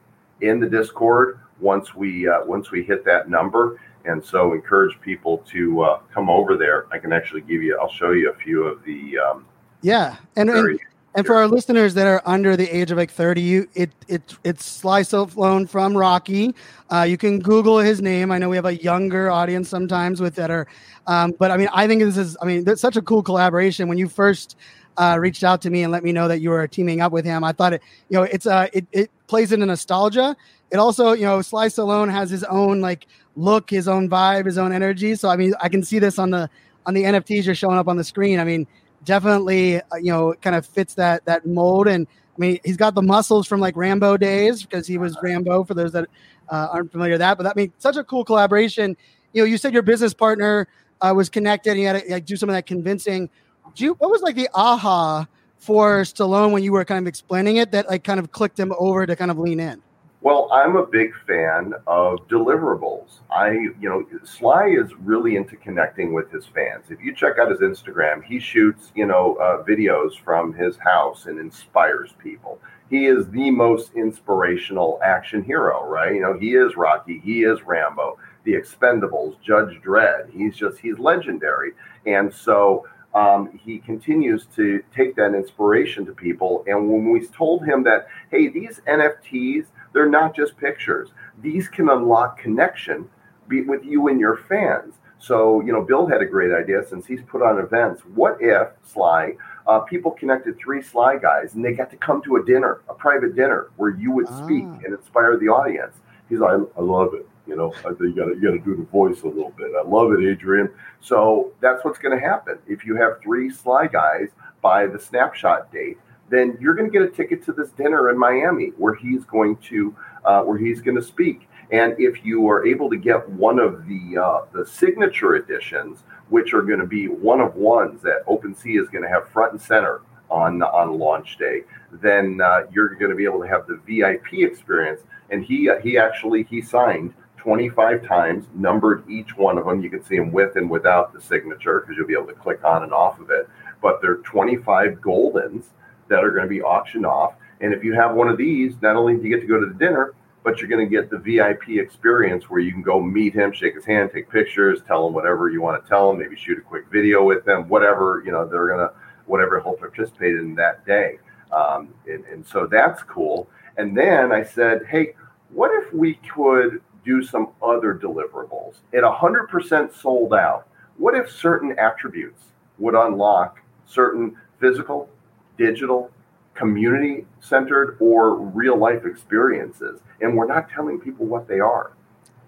in 0.41 0.60
the 0.60 0.67
Discord 0.67 1.39
once 1.60 1.93
we 1.93 2.27
uh, 2.27 2.45
once 2.45 2.71
we 2.71 2.84
hit 2.84 3.03
that 3.05 3.29
number 3.29 3.79
and 4.05 4.23
so 4.23 4.53
encourage 4.53 4.99
people 5.01 5.39
to 5.51 5.81
uh, 5.81 5.99
come 6.13 6.29
over 6.29 6.57
there. 6.57 6.87
I 6.91 6.99
can 6.99 7.13
actually 7.13 7.41
give 7.41 7.63
you, 7.63 7.77
I'll 7.79 7.91
show 7.91 8.11
you 8.11 8.31
a 8.31 8.35
few 8.35 8.63
of 8.63 8.83
the. 8.83 9.17
Um, 9.17 9.45
yeah, 9.81 10.17
and, 10.35 10.49
and 10.49 10.79
and 11.13 11.25
for 11.25 11.35
our 11.35 11.47
listeners 11.47 11.93
that 11.95 12.07
are 12.07 12.21
under 12.25 12.55
the 12.55 12.69
age 12.69 12.89
of 12.89 12.97
like 12.97 13.11
30, 13.11 13.41
you 13.41 13.67
it 13.73 13.91
it 14.07 14.35
it's 14.45 14.63
Sly 14.63 15.01
Stallone 15.01 15.67
from 15.67 15.95
Rocky. 15.95 16.55
Uh, 16.89 17.01
you 17.01 17.17
can 17.17 17.39
Google 17.39 17.79
his 17.79 18.01
name. 18.01 18.31
I 18.31 18.37
know 18.37 18.47
we 18.47 18.55
have 18.55 18.65
a 18.65 18.81
younger 18.81 19.29
audience 19.29 19.67
sometimes 19.67 20.21
with 20.21 20.35
that 20.35 20.49
are, 20.49 20.67
um, 21.07 21.33
but 21.37 21.51
I 21.51 21.57
mean, 21.57 21.67
I 21.73 21.85
think 21.87 22.01
this 22.01 22.17
is, 22.17 22.37
I 22.41 22.45
mean, 22.45 22.63
it's 22.65 22.81
such 22.81 22.95
a 22.95 23.01
cool 23.01 23.23
collaboration. 23.23 23.89
When 23.89 23.97
you 23.97 24.07
first 24.07 24.55
uh, 24.97 25.17
reached 25.19 25.43
out 25.43 25.62
to 25.62 25.69
me 25.69 25.84
and 25.84 25.91
let 25.91 26.04
me 26.04 26.12
know 26.12 26.27
that 26.27 26.39
you 26.39 26.49
were 26.49 26.67
teaming 26.67 27.01
up 27.01 27.12
with 27.12 27.25
him, 27.25 27.43
I 27.43 27.51
thought 27.51 27.73
it, 27.73 27.82
you 28.10 28.17
know, 28.17 28.23
it's 28.23 28.45
uh, 28.45 28.67
it 28.73 28.86
it 28.91 29.12
plays 29.27 29.51
into 29.51 29.65
nostalgia. 29.65 30.36
It 30.71 30.77
also, 30.77 31.13
you 31.13 31.25
know, 31.25 31.41
Sly 31.41 31.67
Stallone 31.67 32.12
has 32.12 32.30
his 32.30 32.43
own 32.45 32.82
like 32.82 33.08
look, 33.36 33.69
his 33.69 33.88
own 33.88 34.10
vibe, 34.10 34.45
his 34.45 34.58
own 34.58 34.71
energy. 34.71 35.15
So 35.15 35.30
I 35.30 35.36
mean, 35.36 35.54
I 35.62 35.69
can 35.69 35.84
see 35.84 35.99
this 35.99 36.19
on 36.19 36.32
the 36.32 36.49
on 36.86 36.93
the 36.93 37.04
NFTs 37.04 37.45
you're 37.45 37.56
showing 37.56 37.77
up 37.77 37.88
on 37.88 37.97
the 37.97 38.04
screen. 38.04 38.39
I 38.39 38.43
mean, 38.43 38.67
definitely, 39.04 39.77
uh, 39.77 39.97
you 39.97 40.12
know, 40.12 40.34
kind 40.41 40.56
of 40.56 40.65
fits 40.65 40.93
that 40.95 41.25
that 41.25 41.45
mold. 41.45 41.88
And 41.88 42.08
I 42.08 42.39
mean, 42.39 42.60
he's 42.63 42.77
got 42.77 42.95
the 42.95 43.01
muscles 43.01 43.47
from 43.47 43.60
like 43.60 43.75
Rambo 43.75 44.17
days 44.17 44.63
because 44.63 44.88
he 44.88 44.97
was 44.97 45.17
Rambo. 45.21 45.63
For 45.63 45.73
those 45.73 45.91
that 45.93 46.08
uh, 46.49 46.67
aren't 46.71 46.91
familiar 46.91 47.13
with 47.13 47.19
that, 47.19 47.38
but 47.38 47.43
that 47.43 47.54
I 47.56 47.60
mean, 47.60 47.73
such 47.77 47.97
a 47.97 48.04
cool 48.04 48.25
collaboration. 48.25 48.97
You 49.34 49.43
know, 49.43 49.45
you 49.45 49.58
said 49.58 49.73
your 49.73 49.84
business 49.84 50.13
partner 50.13 50.67
uh, 51.01 51.13
was 51.15 51.30
connected. 51.30 51.71
And 51.71 51.80
you 51.80 51.88
had 51.88 52.04
to 52.04 52.12
like, 52.12 52.25
do 52.25 52.36
some 52.36 52.49
of 52.49 52.54
that 52.54 52.65
convincing. 52.65 53.30
Do 53.75 53.86
you, 53.86 53.93
what 53.93 54.12
was 54.12 54.21
like 54.21 54.36
the 54.36 54.49
aha 54.53 55.27
for 55.57 56.01
Stallone 56.01 56.51
when 56.51 56.63
you 56.63 56.71
were 56.71 56.84
kind 56.86 57.03
of 57.03 57.07
explaining 57.07 57.57
it 57.57 57.71
that 57.71 57.89
like 57.89 58.03
kind 58.03 58.19
of 58.19 58.31
clicked 58.31 58.60
him 58.60 58.73
over 58.77 59.05
to 59.05 59.15
kind 59.15 59.31
of 59.31 59.38
lean 59.38 59.60
in? 59.60 59.81
Well, 60.23 60.49
I'm 60.51 60.75
a 60.75 60.86
big 60.86 61.13
fan 61.25 61.73
of 61.88 62.19
deliverables. 62.27 63.21
I, 63.31 63.51
you 63.53 63.89
know, 63.89 64.05
Sly 64.23 64.67
is 64.67 64.91
really 64.99 65.36
into 65.36 65.55
connecting 65.55 66.13
with 66.13 66.29
his 66.29 66.45
fans. 66.45 66.86
If 66.89 67.01
you 67.01 67.15
check 67.15 67.39
out 67.39 67.49
his 67.49 67.62
Instagram, 67.62 68.23
he 68.23 68.39
shoots, 68.39 68.91
you 68.93 69.07
know, 69.07 69.36
uh, 69.38 69.63
videos 69.63 70.12
from 70.23 70.53
his 70.53 70.77
house 70.77 71.25
and 71.25 71.39
inspires 71.39 72.12
people. 72.19 72.60
He 72.91 73.07
is 73.07 73.29
the 73.29 73.49
most 73.49 73.93
inspirational 73.95 74.99
action 75.03 75.43
hero, 75.43 75.88
right? 75.88 76.13
You 76.13 76.21
know, 76.21 76.38
he 76.38 76.53
is 76.53 76.75
Rocky, 76.75 77.19
he 77.23 77.41
is 77.41 77.63
Rambo, 77.63 78.19
the 78.43 78.53
Expendables, 78.53 79.41
Judge 79.41 79.81
Dredd. 79.81 80.29
He's 80.31 80.55
just, 80.55 80.77
he's 80.77 80.99
legendary. 80.99 81.71
And 82.05 82.31
so, 82.31 82.86
um, 83.13 83.60
he 83.63 83.80
continues 83.80 84.45
to 84.56 84.84
take 84.95 85.15
that 85.15 85.34
inspiration 85.34 86.06
to 86.06 86.13
people. 86.13 86.63
And 86.67 86.89
when 86.89 87.12
we 87.12 87.26
told 87.28 87.65
him 87.65 87.84
that, 87.84 88.08
hey, 88.30 88.47
these 88.47 88.82
NFTs, 88.88 89.65
they're 89.93 90.10
not 90.10 90.36
just 90.36 90.58
pictures. 90.58 91.10
These 91.41 91.67
can 91.67 91.89
unlock 91.89 92.39
connection 92.39 93.10
be, 93.47 93.62
with 93.62 93.84
you 93.84 94.08
and 94.08 94.19
your 94.19 94.38
fans. 94.38 94.95
So, 95.19 95.62
you 95.62 95.71
know, 95.71 95.84
Bill 95.84 96.08
had 96.08 96.21
a 96.21 96.26
great 96.26 96.52
idea 96.52 96.84
since 96.88 97.06
he's 97.06 97.21
put 97.21 97.43
on 97.43 97.60
events. 97.60 98.02
What 98.15 98.38
if, 98.39 98.69
Sly, 98.84 99.36
uh, 99.67 99.82
people 99.82 100.12
connected 100.12 100.58
three 100.58 100.82
Sly 100.82 101.17
guys 101.17 101.54
and 101.54 101.63
they 101.63 101.74
got 101.74 101.91
to 101.91 101.97
come 101.97 102.24
to 102.24 102.38
a 102.38 102.45
dinner, 102.45 102.82
a 102.89 102.93
private 102.93 103.36
dinner, 103.36 103.69
where 103.76 103.91
you 103.91 104.12
would 104.12 104.28
speak 104.28 104.63
ah. 104.65 104.80
and 104.84 104.95
inspire 104.95 105.38
the 105.38 105.47
audience? 105.47 105.95
He's 106.28 106.39
like, 106.39 106.60
I 106.78 106.82
love 106.82 107.13
it. 107.13 107.28
You 107.47 107.56
know, 107.56 107.73
I 107.80 107.89
think 107.89 107.99
you 108.01 108.15
got 108.15 108.27
you 108.27 108.41
got 108.41 108.51
to 108.51 108.60
do 108.60 108.75
the 108.75 108.84
voice 108.84 109.21
a 109.23 109.27
little 109.27 109.54
bit. 109.58 109.71
I 109.77 109.88
love 109.88 110.12
it, 110.13 110.23
Adrian. 110.23 110.69
So 110.99 111.51
that's 111.60 111.84
what's 111.84 111.97
going 111.97 112.17
to 112.17 112.23
happen 112.23 112.60
if 112.67 112.86
you 112.86 112.95
have 112.95 113.21
three 113.21 113.49
Sly 113.49 113.88
guys 113.88 114.30
by 114.62 114.86
the 114.86 114.99
snapshot 114.99 115.71
date 115.71 115.97
then 116.32 116.58
you're 116.60 116.73
going 116.73 116.89
to 116.89 116.97
get 116.97 117.08
a 117.08 117.12
ticket 117.12 117.43
to 117.45 117.51
this 117.51 117.69
dinner 117.71 118.10
in 118.10 118.17
Miami 118.17 118.69
where 118.77 118.95
he's 118.95 119.25
going 119.25 119.58
to 119.58 119.95
uh, 120.25 120.41
where 120.41 120.58
he's 120.58 120.82
going 120.82 120.95
to 120.95 121.04
speak. 121.04 121.47
And 121.71 121.93
if 121.99 122.25
you 122.25 122.47
are 122.49 122.65
able 122.65 122.89
to 122.89 122.97
get 122.97 123.30
one 123.30 123.60
of 123.60 123.86
the 123.86 124.17
uh, 124.17 124.45
the 124.54 124.65
signature 124.65 125.36
editions, 125.36 126.04
which 126.30 126.54
are 126.54 126.62
going 126.63 126.80
to 126.80 126.88
be 126.88 127.08
one 127.08 127.41
of 127.41 127.56
ones 127.56 128.01
that 128.01 128.25
OpenSea 128.25 128.82
is 128.82 128.89
going 128.89 129.04
to 129.04 129.10
have 129.10 129.30
front 129.30 129.51
and 129.51 129.62
center 129.62 130.01
on 130.30 130.63
on 130.63 130.97
launch 130.97 131.38
day, 131.38 131.63
then 131.91 132.39
uh, 132.41 132.62
you're 132.71 132.95
going 132.95 133.12
to 133.12 133.15
be 133.15 133.25
able 133.25 133.41
to 133.41 133.47
have 133.47 133.67
the 133.67 133.80
VIP 133.86 134.49
experience. 134.49 135.01
And 135.30 135.43
he 135.43 135.69
uh, 135.69 135.80
he 135.80 135.97
actually 135.97 136.43
he 136.43 136.62
signed 136.62 137.13
25 137.41 138.06
times, 138.06 138.45
numbered 138.54 139.04
each 139.10 139.36
one 139.36 139.58
of 139.58 139.65
them. 139.65 139.82
You 139.82 139.89
can 139.89 140.04
see 140.04 140.15
them 140.15 140.32
with 140.32 140.56
and 140.58 140.69
without 140.69 141.12
the 141.12 141.19
signature 141.19 141.80
because 141.80 141.97
you'll 141.97 142.08
be 142.08 142.13
able 142.13 142.27
to 142.27 142.34
click 142.34 142.63
on 142.63 142.84
and 142.84 142.93
off 142.93 143.19
of 143.19 143.32
it. 143.32 143.49
But 143.82 143.99
they're 143.99 144.17
25 144.17 144.99
goldens 145.01 145.65
that 146.08 146.23
are 146.23 146.30
going 146.30 146.43
to 146.43 146.49
be 146.49 146.62
auctioned 146.62 147.06
off. 147.06 147.34
And 147.60 147.73
if 147.73 147.84
you 147.84 147.93
have 147.93 148.13
one 148.13 148.27
of 148.27 148.38
these, 148.38 148.75
not 148.84 148.95
only 148.95 149.15
do 149.15 149.23
you 149.23 149.36
get 149.36 149.41
to 149.41 149.47
go 149.47 149.60
to 149.60 149.65
the 149.65 149.73
dinner, 149.73 150.13
but 150.43 150.60
you're 150.60 150.69
going 150.69 150.88
to 150.88 150.89
get 150.89 151.10
the 151.10 151.17
VIP 151.17 151.80
experience 151.80 152.47
where 152.47 152.60
you 152.60 152.71
can 152.71 152.84
go 152.84 153.01
meet 153.01 153.34
him, 153.34 153.51
shake 153.51 153.73
his 153.73 153.86
hand, 153.86 154.12
take 154.13 154.30
pictures, 154.30 154.82
tell 154.86 155.08
him 155.08 155.13
whatever 155.13 155.49
you 155.49 155.62
want 155.62 155.84
to 155.84 155.89
tell 155.89 156.12
him, 156.12 156.19
maybe 156.19 156.36
shoot 156.36 156.60
a 156.60 156.62
quick 156.62 156.86
video 156.91 157.23
with 157.23 157.43
them, 157.43 157.67
whatever, 157.69 158.21
you 158.23 158.32
know, 158.32 158.47
they're 158.47 158.67
going 158.67 158.88
to, 158.88 158.93
whatever 159.25 159.60
he'll 159.62 159.73
participate 159.73 160.36
in 160.36 160.54
that 160.56 160.86
day. 160.86 161.17
Um, 161.51 161.93
and, 162.08 162.23
and 162.25 162.45
so 162.45 162.67
that's 162.67 163.01
cool. 163.04 163.49
And 163.77 163.97
then 163.97 164.32
I 164.32 164.43
said, 164.43 164.86
hey, 164.89 165.15
what 165.49 165.71
if 165.84 165.91
we 165.91 166.15
could 166.36 166.82
do 167.03 167.23
some 167.23 167.49
other 167.61 167.93
deliverables 167.95 168.75
at 168.93 169.03
100% 169.03 169.93
sold 169.93 170.33
out? 170.33 170.67
What 170.97 171.15
if 171.15 171.31
certain 171.31 171.77
attributes 171.79 172.43
would 172.77 172.95
unlock 172.95 173.59
certain 173.85 174.35
physical, 174.59 175.09
digital, 175.57 176.11
community 176.53 177.25
centered, 177.39 177.97
or 177.99 178.35
real 178.35 178.77
life 178.77 179.05
experiences. 179.05 179.99
And 180.19 180.35
we're 180.35 180.47
not 180.47 180.69
telling 180.69 180.99
people 180.99 181.25
what 181.25 181.47
they 181.47 181.59
are. 181.59 181.93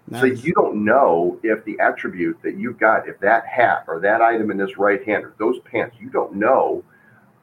Nice. 0.08 0.20
So 0.20 0.26
you 0.26 0.52
don't 0.52 0.84
know 0.84 1.40
if 1.42 1.64
the 1.64 1.78
attribute 1.80 2.38
that 2.42 2.56
you've 2.56 2.78
got, 2.78 3.08
if 3.08 3.18
that 3.20 3.46
hat 3.46 3.84
or 3.88 4.00
that 4.00 4.20
item 4.20 4.50
in 4.50 4.58
this 4.58 4.76
right 4.76 5.02
hand 5.04 5.24
or 5.24 5.34
those 5.38 5.58
pants, 5.60 5.96
you 5.98 6.10
don't 6.10 6.34
know 6.34 6.84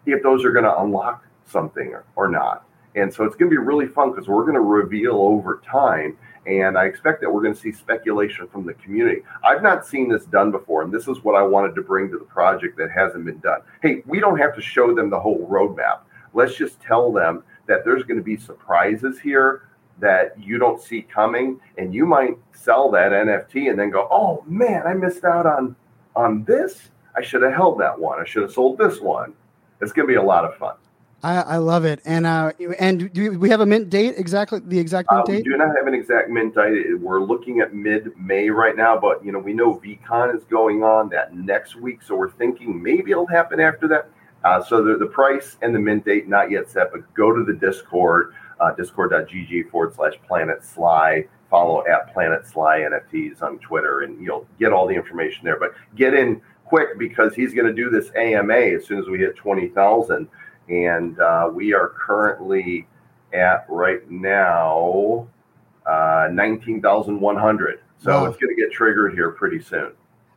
if 0.06 0.22
those 0.22 0.46
are 0.46 0.52
going 0.52 0.66
to 0.66 0.80
unlock 0.80 1.26
something 1.46 1.88
or, 1.88 2.06
or 2.16 2.28
not. 2.28 2.66
And 2.96 3.12
so 3.12 3.24
it's 3.24 3.36
going 3.36 3.50
to 3.50 3.56
be 3.56 3.58
really 3.58 3.88
fun 3.88 4.12
because 4.12 4.28
we're 4.28 4.44
going 4.44 4.56
to 4.56 4.62
reveal 4.62 5.16
over 5.16 5.62
time 5.66 6.18
And 6.48 6.78
I 6.78 6.86
expect 6.86 7.22
that 7.22 7.32
we're 7.32 7.44
going 7.44 7.54
to 7.54 7.60
see 7.60 7.72
speculation 7.72 8.48
from 8.48 8.66
the 8.66 8.74
community. 8.74 9.22
I've 9.44 9.62
not 9.62 9.86
seen 9.86 10.10
this 10.10 10.26
done 10.26 10.52
before, 10.52 10.82
and 10.82 10.92
this 10.92 11.08
is 11.08 11.24
what 11.24 11.36
I 11.36 11.44
wanted 11.44 11.76
to 11.76 11.82
bring 11.82 12.10
to 12.10 12.18
the 12.18 12.26
project 12.26 12.78
that 12.78 12.90
hasn't 12.90 13.26
been 13.26 13.40
done. 13.40 13.62
Hey, 13.82 14.02
we 14.08 14.20
don't 14.20 14.40
have 14.40 14.56
to 14.56 14.62
show 14.62 14.96
them 14.96 15.10
the 15.10 15.20
whole 15.20 15.48
roadmap. 15.48 16.00
Let's 16.34 16.56
just 16.56 16.82
tell 16.82 17.12
them 17.12 17.44
that 17.68 17.86
there's 17.86 18.04
going 18.04 18.18
to 18.18 18.24
be 18.24 18.38
surprises 18.38 19.20
here 19.20 19.68
that 20.00 20.34
you 20.42 20.58
don't 20.58 20.82
see 20.82 21.04
coming, 21.04 21.60
and 21.78 21.94
you 21.94 22.06
might 22.06 22.38
sell 22.54 22.90
that 22.92 23.12
NFT 23.12 23.70
and 23.70 23.80
then 23.80 23.92
go, 23.92 24.08
"Oh 24.10 24.44
man, 24.48 24.88
I 24.88 24.94
missed 24.94 25.24
out 25.24 25.46
on 25.46 25.76
on 26.16 26.44
this. 26.44 26.90
I 27.16 27.22
should 27.22 27.44
have 27.44 27.54
held 27.54 27.80
that 27.82 28.00
one. 28.00 28.20
I 28.20 28.26
should 28.26 28.42
have 28.42 28.52
sold 28.52 28.78
this 28.78 29.00
one." 29.00 29.34
It's 29.80 29.92
going 29.92 30.08
to 30.08 30.12
be 30.12 30.18
a 30.18 30.24
lot 30.24 30.46
of 30.46 30.56
fun. 30.58 30.76
I, 31.24 31.42
I 31.42 31.58
love 31.58 31.86
it. 31.86 32.02
And 32.06 32.26
uh, 32.26 32.52
and 32.80 33.12
do 33.14 33.38
we 33.38 33.50
have 33.50 33.62
a 33.62 33.66
mint 33.66 33.90
date 33.90 34.16
exactly? 34.18 34.60
The 34.60 34.80
exact 34.80 35.10
mint 35.12 35.22
uh, 35.22 35.32
date? 35.32 35.46
We 35.46 35.52
do 35.52 35.58
not 35.58 35.76
have 35.76 35.88
an 35.88 35.94
exact 35.94 36.30
mint 36.30 36.56
date. 36.56 37.00
We're 37.00 37.22
looking 37.22 37.60
at 37.60 37.74
mid 37.74 38.12
May 38.18 38.50
right 38.50 38.76
now, 38.76 39.00
but 39.00 39.24
you 39.24 39.32
know 39.32 39.40
we 39.40 39.54
know 39.54 39.80
VeeCon 39.80 40.36
is 40.36 40.44
going 40.46 40.84
on 40.84 41.10
that 41.10 41.36
next 41.36 41.76
week, 41.76 42.02
so 42.02 42.16
we're 42.16 42.32
thinking 42.32 42.82
maybe 42.82 43.12
it'll 43.12 43.28
happen 43.28 43.60
after 43.60 43.88
that. 43.90 44.10
Uh, 44.44 44.64
so 44.64 44.84
the, 44.84 44.98
the 44.98 45.06
price 45.06 45.58
and 45.62 45.76
the 45.76 45.80
mint 45.80 46.04
date 46.06 46.28
not 46.28 46.50
yet 46.50 46.68
set, 46.70 46.92
but 46.92 47.02
go 47.14 47.32
to 47.32 47.44
the 47.44 47.54
Discord, 47.54 48.34
uh, 48.60 48.74
discord.gg 48.74 49.70
forward 49.70 49.94
slash 49.94 50.14
planet 50.28 50.64
sly. 50.64 51.28
Follow 51.52 51.86
at 51.86 52.14
Planet 52.14 52.48
Sly 52.48 52.80
NFTs 52.80 53.42
on 53.42 53.60
Twitter, 53.60 54.04
and 54.04 54.24
you'll 54.24 54.48
get 54.58 54.72
all 54.72 54.88
the 54.88 54.96
information 54.96 55.44
there. 55.44 55.60
But 55.60 55.74
get 55.98 56.14
in 56.14 56.42
quick 56.64 56.98
because 56.98 57.36
he's 57.36 57.54
going 57.54 57.68
to 57.68 57.74
do 57.74 57.90
this 57.90 58.10
AMA 58.16 58.54
as 58.54 58.86
soon 58.86 59.00
as 59.00 59.08
we 59.08 59.20
hit 59.20 59.36
twenty 59.36 59.68
thousand 59.68 60.30
and 60.72 61.20
uh, 61.20 61.50
we 61.54 61.74
are 61.74 61.90
currently 61.90 62.88
at 63.34 63.66
right 63.70 64.10
now 64.10 65.28
uh, 65.86 66.30
19,100. 66.32 67.80
So 68.00 68.12
wow. 68.12 68.26
it's 68.26 68.38
going 68.38 68.56
to 68.56 68.62
get 68.62 68.72
triggered 68.72 69.14
here 69.14 69.32
pretty 69.32 69.62
soon. 69.62 69.92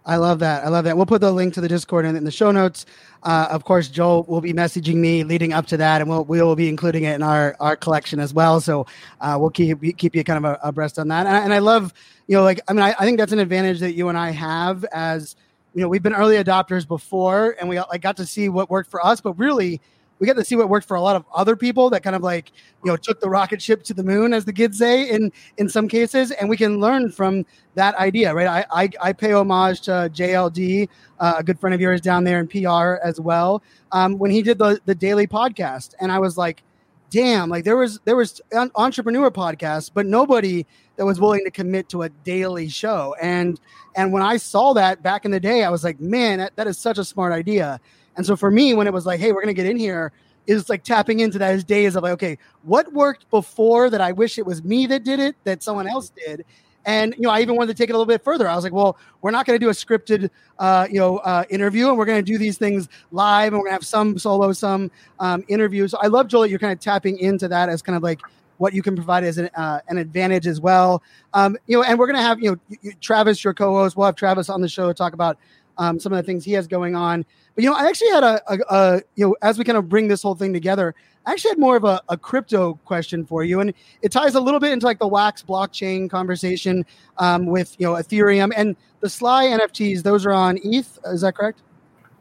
I 0.06 0.16
love 0.16 0.40
that. 0.40 0.64
I 0.64 0.68
love 0.68 0.84
that. 0.84 0.96
We'll 0.96 1.06
put 1.06 1.22
the 1.22 1.32
link 1.32 1.54
to 1.54 1.62
the 1.62 1.68
Discord 1.68 2.04
in, 2.04 2.14
in 2.14 2.24
the 2.24 2.30
show 2.30 2.50
notes. 2.50 2.84
Uh, 3.22 3.48
of 3.50 3.64
course, 3.64 3.88
Joel 3.88 4.24
will 4.24 4.42
be 4.42 4.52
messaging 4.52 4.96
me 4.96 5.24
leading 5.24 5.54
up 5.54 5.64
to 5.68 5.78
that, 5.78 6.02
and 6.02 6.10
we'll 6.10 6.26
we 6.26 6.42
will 6.42 6.56
be 6.56 6.68
including 6.68 7.04
it 7.04 7.14
in 7.14 7.22
our 7.22 7.56
our 7.58 7.74
collection 7.74 8.20
as 8.20 8.34
well. 8.34 8.60
So 8.60 8.86
uh, 9.22 9.38
we'll 9.40 9.48
keep 9.48 9.80
keep 9.96 10.14
you 10.14 10.22
kind 10.22 10.44
of 10.44 10.58
abreast 10.62 10.98
on 10.98 11.08
that. 11.08 11.26
And 11.26 11.34
I, 11.34 11.40
and 11.40 11.54
I 11.54 11.58
love, 11.60 11.94
you 12.26 12.36
know, 12.36 12.42
like 12.42 12.60
I 12.68 12.74
mean, 12.74 12.82
I, 12.82 12.94
I 12.98 13.06
think 13.06 13.16
that's 13.16 13.32
an 13.32 13.38
advantage 13.38 13.80
that 13.80 13.94
you 13.94 14.10
and 14.10 14.18
I 14.18 14.30
have 14.30 14.84
as 14.92 15.36
you 15.74 15.80
know 15.80 15.88
we've 15.88 16.02
been 16.02 16.14
early 16.14 16.36
adopters 16.36 16.86
before, 16.86 17.56
and 17.58 17.66
we 17.70 17.80
like 17.80 18.02
got 18.02 18.18
to 18.18 18.26
see 18.26 18.50
what 18.50 18.68
worked 18.68 18.90
for 18.90 19.04
us, 19.04 19.22
but 19.22 19.38
really 19.38 19.80
we 20.24 20.26
got 20.26 20.36
to 20.36 20.44
see 20.44 20.56
what 20.56 20.70
worked 20.70 20.88
for 20.88 20.96
a 20.96 21.02
lot 21.02 21.16
of 21.16 21.26
other 21.34 21.54
people 21.54 21.90
that 21.90 22.02
kind 22.02 22.16
of 22.16 22.22
like 22.22 22.50
you 22.82 22.90
know 22.90 22.96
took 22.96 23.20
the 23.20 23.28
rocket 23.28 23.60
ship 23.60 23.82
to 23.82 23.92
the 23.92 24.02
moon 24.02 24.32
as 24.32 24.46
the 24.46 24.54
kids 24.54 24.78
say 24.78 25.10
in 25.10 25.30
in 25.58 25.68
some 25.68 25.86
cases. 25.86 26.30
And 26.30 26.48
we 26.48 26.56
can 26.56 26.80
learn 26.80 27.12
from 27.12 27.44
that 27.74 27.94
idea 27.96 28.32
right? 28.34 28.46
I 28.46 28.84
i, 28.84 28.88
I 29.02 29.12
pay 29.12 29.32
homage 29.32 29.82
to 29.82 30.10
jld 30.14 30.88
uh, 31.20 31.34
a 31.36 31.44
good 31.44 31.60
friend 31.60 31.74
of 31.74 31.80
yours 31.80 32.00
down 32.00 32.24
there 32.24 32.40
in 32.40 32.48
pr 32.48 32.94
as 33.04 33.20
well 33.20 33.62
um, 33.92 34.16
when 34.16 34.30
he 34.30 34.40
did 34.40 34.56
the 34.56 34.80
the 34.86 34.94
daily 34.94 35.26
podcast. 35.26 35.92
And 36.00 36.10
i 36.10 36.18
was 36.18 36.38
like 36.38 36.62
damn 37.10 37.50
like 37.50 37.64
there 37.64 37.76
was 37.76 38.00
there 38.06 38.16
was 38.16 38.40
entrepreneur 38.76 39.30
podcasts 39.30 39.90
but 39.92 40.06
nobody 40.06 40.64
that 40.96 41.04
was 41.04 41.20
willing 41.20 41.44
to 41.44 41.50
commit 41.50 41.90
to 41.90 42.02
a 42.02 42.08
daily 42.08 42.66
show. 42.70 43.14
And 43.20 43.60
and 43.94 44.10
when 44.10 44.22
i 44.22 44.38
saw 44.38 44.72
that 44.72 45.02
back 45.02 45.26
in 45.26 45.30
the 45.30 45.40
day 45.40 45.64
i 45.64 45.68
was 45.68 45.84
like 45.84 46.00
man 46.00 46.38
that, 46.38 46.56
that 46.56 46.66
is 46.66 46.78
such 46.78 46.96
a 46.96 47.04
smart 47.04 47.30
idea 47.34 47.78
and 48.16 48.24
so 48.24 48.36
for 48.36 48.50
me, 48.50 48.74
when 48.74 48.86
it 48.86 48.92
was 48.92 49.06
like, 49.06 49.20
hey, 49.20 49.32
we're 49.32 49.44
to 49.44 49.54
get 49.54 49.66
in 49.66 49.76
here, 49.76 50.12
is 50.46 50.68
like 50.68 50.84
tapping 50.84 51.20
into 51.20 51.38
those 51.38 51.64
days 51.64 51.96
of 51.96 52.02
like, 52.02 52.12
okay, 52.12 52.38
what 52.62 52.92
worked 52.92 53.28
before 53.30 53.90
that 53.90 54.00
I 54.00 54.12
wish 54.12 54.38
it 54.38 54.46
was 54.46 54.62
me 54.62 54.86
that 54.86 55.04
did 55.04 55.20
it, 55.20 55.36
that 55.44 55.62
someone 55.62 55.86
else 55.86 56.10
did. 56.10 56.44
And 56.86 57.14
you 57.16 57.22
know, 57.22 57.30
I 57.30 57.40
even 57.40 57.56
wanted 57.56 57.74
to 57.74 57.82
take 57.82 57.88
it 57.88 57.94
a 57.94 57.96
little 57.96 58.12
bit 58.12 58.22
further. 58.22 58.46
I 58.46 58.54
was 58.54 58.62
like, 58.62 58.74
well, 58.74 58.98
we're 59.22 59.30
not 59.30 59.46
going 59.46 59.58
to 59.58 59.64
do 59.64 59.70
a 59.70 59.72
scripted, 59.72 60.28
uh, 60.58 60.86
you 60.90 60.98
know, 60.98 61.16
uh, 61.18 61.44
interview, 61.48 61.88
and 61.88 61.96
we're 61.96 62.04
going 62.04 62.22
to 62.22 62.32
do 62.32 62.36
these 62.36 62.58
things 62.58 62.88
live, 63.10 63.54
and 63.54 63.58
we're 63.58 63.64
going 63.64 63.70
to 63.70 63.76
have 63.76 63.86
some 63.86 64.18
solo, 64.18 64.52
some 64.52 64.90
um, 65.18 65.44
interviews. 65.48 65.92
So 65.92 65.98
I 66.02 66.08
love 66.08 66.28
Joel. 66.28 66.46
You're 66.46 66.58
kind 66.58 66.74
of 66.74 66.80
tapping 66.80 67.18
into 67.18 67.48
that 67.48 67.70
as 67.70 67.80
kind 67.80 67.96
of 67.96 68.02
like 68.02 68.20
what 68.58 68.74
you 68.74 68.82
can 68.82 68.94
provide 68.94 69.24
as 69.24 69.38
an, 69.38 69.48
uh, 69.54 69.80
an 69.88 69.96
advantage 69.96 70.46
as 70.46 70.60
well. 70.60 71.02
Um, 71.32 71.56
you 71.66 71.76
know, 71.78 71.84
and 71.84 71.98
we're 71.98 72.06
going 72.06 72.16
to 72.16 72.22
have 72.22 72.38
you 72.38 72.50
know 72.50 72.92
Travis, 73.00 73.42
your 73.42 73.54
co-host. 73.54 73.96
We'll 73.96 74.06
have 74.06 74.16
Travis 74.16 74.50
on 74.50 74.60
the 74.60 74.68
show 74.68 74.86
to 74.88 74.94
talk 74.94 75.14
about 75.14 75.38
um, 75.78 75.98
some 75.98 76.12
of 76.12 76.16
the 76.16 76.22
things 76.22 76.44
he 76.44 76.52
has 76.52 76.66
going 76.66 76.94
on. 76.94 77.24
But 77.54 77.64
you 77.64 77.70
know, 77.70 77.76
I 77.76 77.86
actually 77.86 78.10
had 78.10 78.24
a, 78.24 78.52
a, 78.52 78.58
a, 78.68 79.02
you 79.14 79.26
know, 79.26 79.36
as 79.42 79.58
we 79.58 79.64
kind 79.64 79.78
of 79.78 79.88
bring 79.88 80.08
this 80.08 80.22
whole 80.22 80.34
thing 80.34 80.52
together, 80.52 80.94
I 81.26 81.32
actually 81.32 81.50
had 81.50 81.58
more 81.58 81.76
of 81.76 81.84
a, 81.84 82.02
a 82.08 82.16
crypto 82.16 82.74
question 82.84 83.24
for 83.24 83.44
you, 83.44 83.60
and 83.60 83.72
it 84.02 84.12
ties 84.12 84.34
a 84.34 84.40
little 84.40 84.60
bit 84.60 84.72
into 84.72 84.86
like 84.86 84.98
the 84.98 85.08
Wax 85.08 85.42
blockchain 85.42 86.10
conversation 86.10 86.84
um, 87.18 87.46
with 87.46 87.76
you 87.78 87.86
know 87.86 87.94
Ethereum 87.94 88.52
and 88.56 88.76
the 89.00 89.08
Sly 89.08 89.46
NFTs. 89.46 90.02
Those 90.02 90.26
are 90.26 90.32
on 90.32 90.58
ETH. 90.62 90.98
Is 91.06 91.22
that 91.22 91.34
correct? 91.34 91.62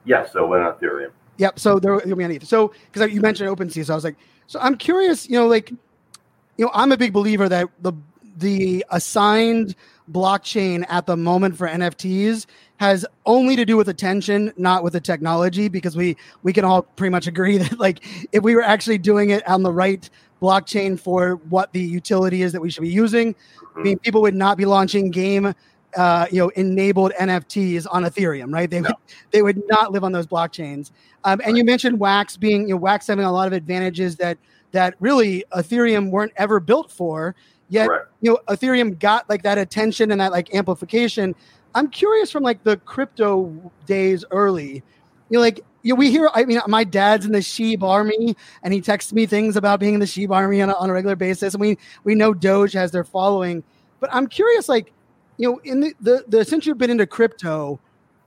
Yes, 0.06 0.32
so 0.32 0.48
we're 0.48 0.62
on 0.62 0.78
Ethereum. 0.78 1.12
Yep. 1.38 1.60
So 1.60 1.80
they're, 1.80 2.00
they'll 2.02 2.16
be 2.16 2.24
on 2.24 2.32
ETH. 2.32 2.48
So 2.48 2.74
because 2.92 3.12
you 3.12 3.22
mentioned 3.22 3.50
OpenSea, 3.50 3.86
so 3.86 3.94
I 3.94 3.96
was 3.96 4.04
like, 4.04 4.16
so 4.48 4.60
I'm 4.60 4.78
curious. 4.78 5.28
You 5.28 5.40
know, 5.40 5.48
like, 5.48 5.72
you 5.72 6.66
know, 6.66 6.72
I'm 6.74 6.92
a 6.92 6.98
big 6.98 7.12
believer 7.14 7.50
that 7.50 7.70
the 7.82 7.94
the 8.38 8.86
assigned 8.90 9.76
blockchain 10.12 10.86
at 10.90 11.06
the 11.06 11.16
moment 11.16 11.58
for 11.58 11.68
NFTs 11.68 12.46
has 12.84 13.06
only 13.26 13.56
to 13.56 13.64
do 13.64 13.78
with 13.78 13.88
attention, 13.88 14.52
not 14.58 14.84
with 14.84 14.92
the 14.92 15.00
technology, 15.00 15.70
because 15.70 15.96
we 15.96 16.18
we 16.44 16.52
can 16.52 16.66
all 16.66 16.82
pretty 16.82 17.12
much 17.12 17.28
agree 17.28 17.58
that 17.64 17.80
like 17.80 18.04
if 18.34 18.44
we 18.44 18.56
were 18.56 18.62
actually 18.62 18.98
doing 18.98 19.30
it 19.30 19.48
on 19.48 19.64
the 19.64 19.72
right 19.72 20.10
blockchain 20.42 21.00
for 21.00 21.36
what 21.50 21.72
the 21.72 21.80
utility 21.80 22.42
is 22.42 22.52
that 22.52 22.62
we 22.62 22.70
should 22.70 22.82
be 22.82 22.90
using, 22.90 23.34
I 23.78 23.80
mean, 23.80 23.98
people 24.00 24.22
would 24.24 24.36
not 24.36 24.58
be 24.58 24.66
launching 24.66 25.12
game. 25.12 25.54
Uh, 25.96 26.26
you 26.32 26.40
know, 26.40 26.50
enabled 26.56 27.12
NFTs 27.20 27.86
on 27.92 28.04
Ethereum, 28.04 28.52
right? 28.52 28.68
They 28.68 28.82
no. 28.82 28.90
would 28.90 28.96
they 29.30 29.42
would 29.44 29.62
not 29.70 29.92
live 29.92 30.04
on 30.04 30.12
those 30.12 30.26
blockchains. 30.26 30.90
Um, 31.24 31.34
and 31.34 31.42
right. 31.42 31.56
you 31.56 31.64
mentioned 31.64 32.00
Wax 32.00 32.36
being, 32.36 32.64
you 32.64 32.74
know, 32.74 32.78
Wax 32.78 33.06
having 33.06 33.26
a 33.26 33.32
lot 33.32 33.46
of 33.46 33.54
advantages 33.54 34.16
that 34.16 34.40
that 34.72 34.96
really 35.00 35.46
Ethereum 35.54 36.10
weren't 36.10 36.34
ever 36.36 36.60
built 36.60 36.92
for. 36.92 37.36
Yet, 37.70 37.88
Correct. 37.88 38.08
you 38.22 38.32
know, 38.32 38.40
Ethereum 38.54 38.98
got 38.98 39.30
like 39.30 39.44
that 39.44 39.60
attention 39.60 40.12
and 40.12 40.20
that 40.20 40.32
like 40.32 40.54
amplification. 40.56 41.36
I'm 41.76 41.90
curious 41.90 42.32
from 42.32 42.44
like 42.44 42.64
the 42.64 42.78
crypto 42.78 43.72
days 43.86 44.24
early, 44.32 44.76
you 44.76 44.84
know, 45.32 45.40
like 45.40 45.62
you 45.84 45.94
know, 45.94 46.00
we 46.00 46.12
hear. 46.12 46.30
I 46.34 46.46
mean, 46.46 46.60
my 46.68 46.84
dad's 46.84 47.26
in 47.26 47.34
the 47.34 47.40
SHIB 47.40 47.84
army, 47.84 48.36
and 48.64 48.74
he 48.74 48.80
texts 48.80 49.12
me 49.12 49.26
things 49.26 49.58
about 49.58 49.80
being 49.80 49.94
in 49.94 50.00
the 50.00 50.06
SHIB 50.06 50.32
army 50.32 50.62
on 50.62 50.70
a, 50.70 50.74
on 50.76 50.90
a 50.90 50.94
regular 50.94 51.16
basis. 51.16 51.54
And 51.54 51.62
we 51.62 51.78
we 52.04 52.16
know 52.16 52.34
Doge 52.34 52.74
has 52.74 52.92
their 52.92 53.04
following, 53.04 53.64
but 54.00 54.10
I'm 54.14 54.28
curious, 54.28 54.70
like, 54.70 54.94
you 55.38 55.50
know, 55.50 55.60
in 55.64 55.82
the, 55.82 55.94
the 56.00 56.26
the 56.28 56.46
since 56.46 56.66
you've 56.66 56.78
been 56.78 56.90
into 56.90 57.06
crypto, 57.06 57.80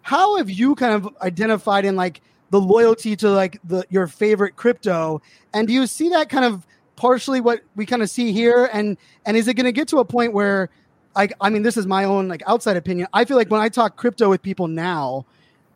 how 0.03 0.37
have 0.37 0.51
you 0.51 0.75
kind 0.75 0.93
of 0.93 1.09
identified 1.23 1.87
in 1.87 1.97
like 1.97 2.21
the 2.51 2.61
loyalty 2.61 3.17
to 3.17 3.31
like 3.31 3.59
the 3.65 3.85
your 3.89 4.07
favorite 4.07 4.57
crypto, 4.57 5.23
and 5.55 5.67
do 5.67 5.73
you 5.73 5.87
see 5.87 6.11
that 6.11 6.29
kind 6.29 6.45
of 6.45 6.67
partially 6.97 7.41
what 7.41 7.61
we 7.75 7.85
kind 7.87 8.03
of 8.03 8.09
see 8.09 8.33
here 8.33 8.71
and 8.73 8.97
and 9.27 9.37
is 9.37 9.47
it 9.49 9.55
going 9.55 9.67
to 9.67 9.73
get 9.73 9.87
to 9.87 9.99
a 9.99 10.05
point 10.05 10.33
where 10.33 10.71
like 11.17 11.33
i 11.41 11.51
mean 11.51 11.63
this 11.63 11.77
is 11.77 11.87
my 11.87 12.05
own 12.05 12.29
like 12.29 12.43
outside 12.47 12.77
opinion. 12.77 13.09
I 13.13 13.25
feel 13.25 13.37
like 13.37 13.51
when 13.51 13.61
i 13.61 13.69
talk 13.69 13.97
crypto 13.97 14.29
with 14.31 14.43
people 14.43 14.69
now 14.69 15.27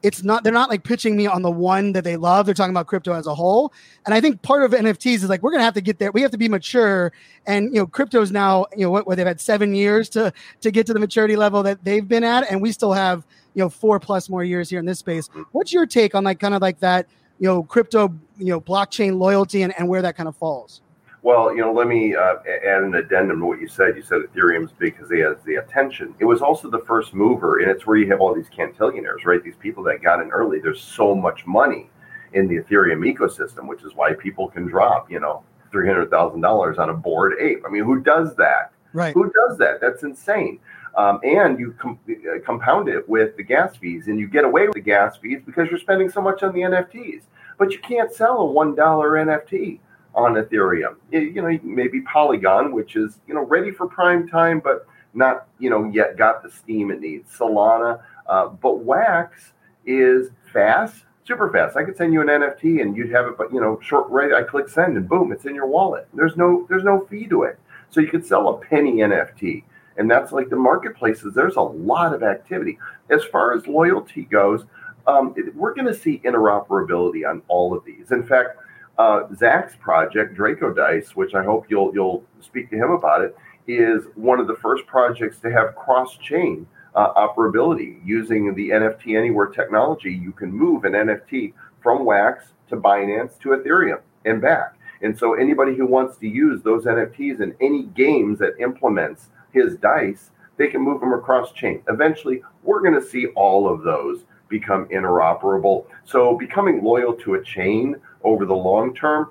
it's 0.03 0.22
not 0.22 0.44
they're 0.44 0.53
not 0.53 0.70
like 0.70 0.83
pitching 0.83 1.16
me 1.16 1.26
on 1.26 1.42
the 1.42 1.50
one 1.50 1.92
that 1.92 2.05
they 2.05 2.16
love. 2.16 2.46
They're 2.46 2.55
talking 2.55 2.72
about 2.72 2.87
crypto 2.87 3.12
as 3.12 3.26
a 3.26 3.35
whole. 3.35 3.72
And 4.07 4.14
i 4.14 4.20
think 4.20 4.42
part 4.42 4.62
of 4.62 4.72
nfts 4.72 5.16
is 5.16 5.29
like 5.29 5.42
we're 5.42 5.53
to 5.53 5.62
have 5.62 5.74
to 5.74 5.81
get 5.81 5.98
there. 5.98 6.11
We 6.12 6.22
have 6.22 6.31
to 6.31 6.38
be 6.38 6.48
mature. 6.48 7.12
And 7.46 7.74
you 7.74 7.81
know 7.81 7.87
crypto's 7.87 8.31
now 8.31 8.66
you 8.76 8.85
know 8.85 8.90
what, 8.90 9.07
what 9.07 9.16
they've 9.16 9.26
had 9.26 9.40
seven 9.40 9.74
years 9.74 10.09
to 10.11 10.33
to 10.61 10.70
get 10.70 10.87
to 10.87 10.92
the 10.94 11.00
maturity 11.00 11.37
level 11.37 11.62
that 11.64 11.85
they've 11.85 12.07
been 12.07 12.24
at. 12.24 12.50
And 12.50 12.62
we 12.62 12.72
still 12.72 12.92
have 12.92 13.26
you 13.55 13.62
know 13.62 13.68
four 13.68 14.00
plus 14.00 14.29
more 14.29 14.44
years 14.44 14.70
here 14.70 14.79
in 14.79 14.87
this 14.87 14.98
space. 14.98 15.29
What's 15.53 15.72
your 15.72 15.87
take 15.87 16.14
on 16.14 16.24
like 16.24 16.40
kind 16.40 16.55
of 16.55 16.62
like 16.62 16.81
that 16.81 17.07
you 17.38 17.46
know 17.46 17.62
crypto 17.62 18.14
you 18.38 18.46
know 18.46 18.61
blockchain 18.61 19.18
loyalty 19.18 19.62
and, 19.62 19.74
and 19.79 19.88
where 19.88 20.03
that 20.03 20.16
kind 20.16 20.29
of 20.29 20.37
falls 20.37 20.81
well, 21.22 21.54
you 21.54 21.61
know, 21.61 21.72
let 21.72 21.87
me 21.87 22.14
uh, 22.14 22.37
add 22.46 22.83
an 22.83 22.94
addendum 22.94 23.40
to 23.40 23.46
what 23.46 23.61
you 23.61 23.68
said. 23.68 23.94
You 23.96 24.02
said 24.02 24.20
Ethereum's 24.20 24.72
big 24.72 24.96
because 24.96 25.11
it 25.11 25.20
has 25.20 25.37
the 25.44 25.56
attention. 25.56 26.14
It 26.18 26.24
was 26.24 26.40
also 26.40 26.70
the 26.70 26.78
first 26.80 27.12
mover, 27.12 27.61
and 27.61 27.70
it's 27.70 27.87
where 27.87 27.96
you 27.96 28.11
have 28.11 28.20
all 28.20 28.35
these 28.35 28.48
cantillionaires, 28.48 29.26
right? 29.26 29.42
These 29.42 29.56
people 29.56 29.83
that 29.85 30.02
got 30.02 30.20
in 30.22 30.30
early. 30.30 30.61
There's 30.61 30.80
so 30.80 31.14
much 31.14 31.46
money 31.46 31.90
in 32.33 32.48
the 32.48 32.56
Ethereum 32.56 33.04
ecosystem, 33.12 33.68
which 33.68 33.83
is 33.83 33.94
why 33.94 34.14
people 34.14 34.48
can 34.48 34.66
drop, 34.66 35.11
you 35.11 35.20
know, 35.20 35.42
three 35.70 35.87
hundred 35.87 36.11
thousand 36.11 36.40
dollars 36.40 36.78
on 36.78 36.88
a 36.88 36.94
Bored 36.94 37.35
Ape. 37.38 37.64
I 37.66 37.70
mean, 37.70 37.85
who 37.85 38.00
does 38.00 38.35
that? 38.37 38.72
Right. 38.94 39.12
Who 39.12 39.30
does 39.30 39.59
that? 39.59 39.80
That's 39.80 40.02
insane. 40.02 40.59
Um, 40.96 41.20
and 41.22 41.59
you 41.61 41.72
com- 41.78 42.00
uh, 42.09 42.40
compound 42.44 42.88
it 42.88 43.06
with 43.09 43.37
the 43.37 43.42
gas 43.42 43.76
fees, 43.76 44.09
and 44.09 44.18
you 44.18 44.26
get 44.26 44.44
away 44.44 44.66
with 44.66 44.74
the 44.74 44.80
gas 44.80 45.18
fees 45.18 45.40
because 45.44 45.68
you're 45.70 45.78
spending 45.78 46.09
so 46.09 46.20
much 46.20 46.42
on 46.42 46.55
the 46.55 46.62
NFTs. 46.62 47.24
But 47.59 47.72
you 47.72 47.78
can't 47.78 48.12
sell 48.12 48.38
a 48.38 48.45
one 48.45 48.74
dollar 48.74 49.11
NFT 49.11 49.80
on 50.14 50.34
Ethereum. 50.34 50.96
You 51.11 51.42
know, 51.42 51.58
maybe 51.62 52.00
Polygon, 52.02 52.72
which 52.72 52.96
is 52.96 53.20
you 53.26 53.34
know 53.34 53.44
ready 53.44 53.70
for 53.70 53.86
prime 53.86 54.28
time, 54.28 54.61
but 54.61 54.86
not 55.14 55.46
you 55.58 55.70
know 55.70 55.90
yet 55.92 56.16
got 56.16 56.42
the 56.42 56.50
steam 56.50 56.90
it 56.90 57.00
needs. 57.00 57.30
Solana, 57.36 58.02
uh, 58.28 58.48
but 58.48 58.80
Wax 58.80 59.52
is 59.86 60.30
fast, 60.52 61.04
super 61.24 61.50
fast. 61.50 61.76
I 61.76 61.84
could 61.84 61.96
send 61.96 62.12
you 62.12 62.20
an 62.20 62.28
NFT 62.28 62.80
and 62.82 62.96
you'd 62.96 63.12
have 63.12 63.26
it, 63.26 63.38
but 63.38 63.52
you 63.52 63.61
know, 63.61 63.78
short 63.82 64.08
right. 64.11 64.32
I 64.32 64.42
click 64.42 64.68
send 64.68 64.96
and 64.96 65.08
boom, 65.08 65.32
it's 65.32 65.46
in 65.46 65.54
your 65.54 65.66
wallet. 65.66 66.08
There's 66.14 66.36
no 66.36 66.66
there's 66.68 66.84
no 66.84 67.06
fee 67.06 67.26
to 67.28 67.44
it. 67.44 67.58
So 67.88 68.00
you 68.00 68.08
could 68.08 68.24
sell 68.24 68.48
a 68.48 68.58
penny 68.58 68.96
NFT 68.96 69.64
and 70.00 70.11
that's 70.11 70.32
like 70.32 70.48
the 70.48 70.56
marketplaces. 70.56 71.34
There's 71.34 71.56
a 71.56 71.61
lot 71.61 72.14
of 72.14 72.22
activity 72.22 72.78
as 73.11 73.22
far 73.24 73.52
as 73.52 73.66
loyalty 73.66 74.22
goes. 74.22 74.64
Um, 75.06 75.34
we're 75.54 75.74
going 75.74 75.86
to 75.86 75.94
see 75.94 76.22
interoperability 76.24 77.28
on 77.28 77.42
all 77.48 77.76
of 77.76 77.84
these. 77.84 78.11
In 78.11 78.22
fact, 78.22 78.56
uh, 78.99 79.22
Zach's 79.34 79.76
project, 79.76 80.34
Draco 80.34 80.72
Dice, 80.72 81.16
which 81.16 81.34
I 81.34 81.43
hope 81.43 81.66
you'll 81.68 81.93
you'll 81.95 82.24
speak 82.41 82.70
to 82.70 82.76
him 82.76 82.91
about 82.91 83.22
it, 83.22 83.36
is 83.66 84.05
one 84.14 84.41
of 84.41 84.47
the 84.47 84.57
first 84.57 84.86
projects 84.86 85.38
to 85.41 85.51
have 85.51 85.74
cross 85.74 86.16
chain 86.18 86.66
uh, 86.95 87.12
operability 87.14 88.01
using 88.05 88.55
the 88.55 88.70
NFT 88.70 89.16
Anywhere 89.16 89.47
technology. 89.47 90.12
You 90.12 90.32
can 90.32 90.53
move 90.53 90.84
an 90.84 90.93
NFT 90.93 91.53
from 91.82 92.05
Wax 92.05 92.47
to 92.68 92.76
Binance 92.76 93.38
to 93.41 93.51
Ethereum 93.51 94.01
and 94.24 94.41
back. 94.41 94.74
And 95.03 95.18
so 95.18 95.34
anybody 95.34 95.74
who 95.74 95.86
wants 95.86 96.18
to 96.18 96.28
use 96.28 96.62
those 96.62 96.84
NFTs 96.84 97.41
in 97.41 97.55
any 97.61 97.84
games 97.84 98.38
that 98.41 98.61
implements 98.61 99.28
his 99.53 99.76
dice, 99.76 100.30
they 100.57 100.68
can 100.68 100.82
move 100.82 101.01
them 101.01 101.12
across 101.12 101.53
chain. 101.53 101.82
Eventually, 101.88 102.43
we're 102.62 102.82
going 102.82 103.01
to 103.01 103.07
see 103.07 103.28
all 103.28 103.72
of 103.72 103.82
those 103.82 104.24
become 104.49 104.86
interoperable. 104.86 105.86
So 106.05 106.36
becoming 106.36 106.84
loyal 106.84 107.14
to 107.14 107.34
a 107.34 107.43
chain 107.43 107.97
over 108.23 108.45
the 108.45 108.55
long 108.55 108.95
term, 108.95 109.31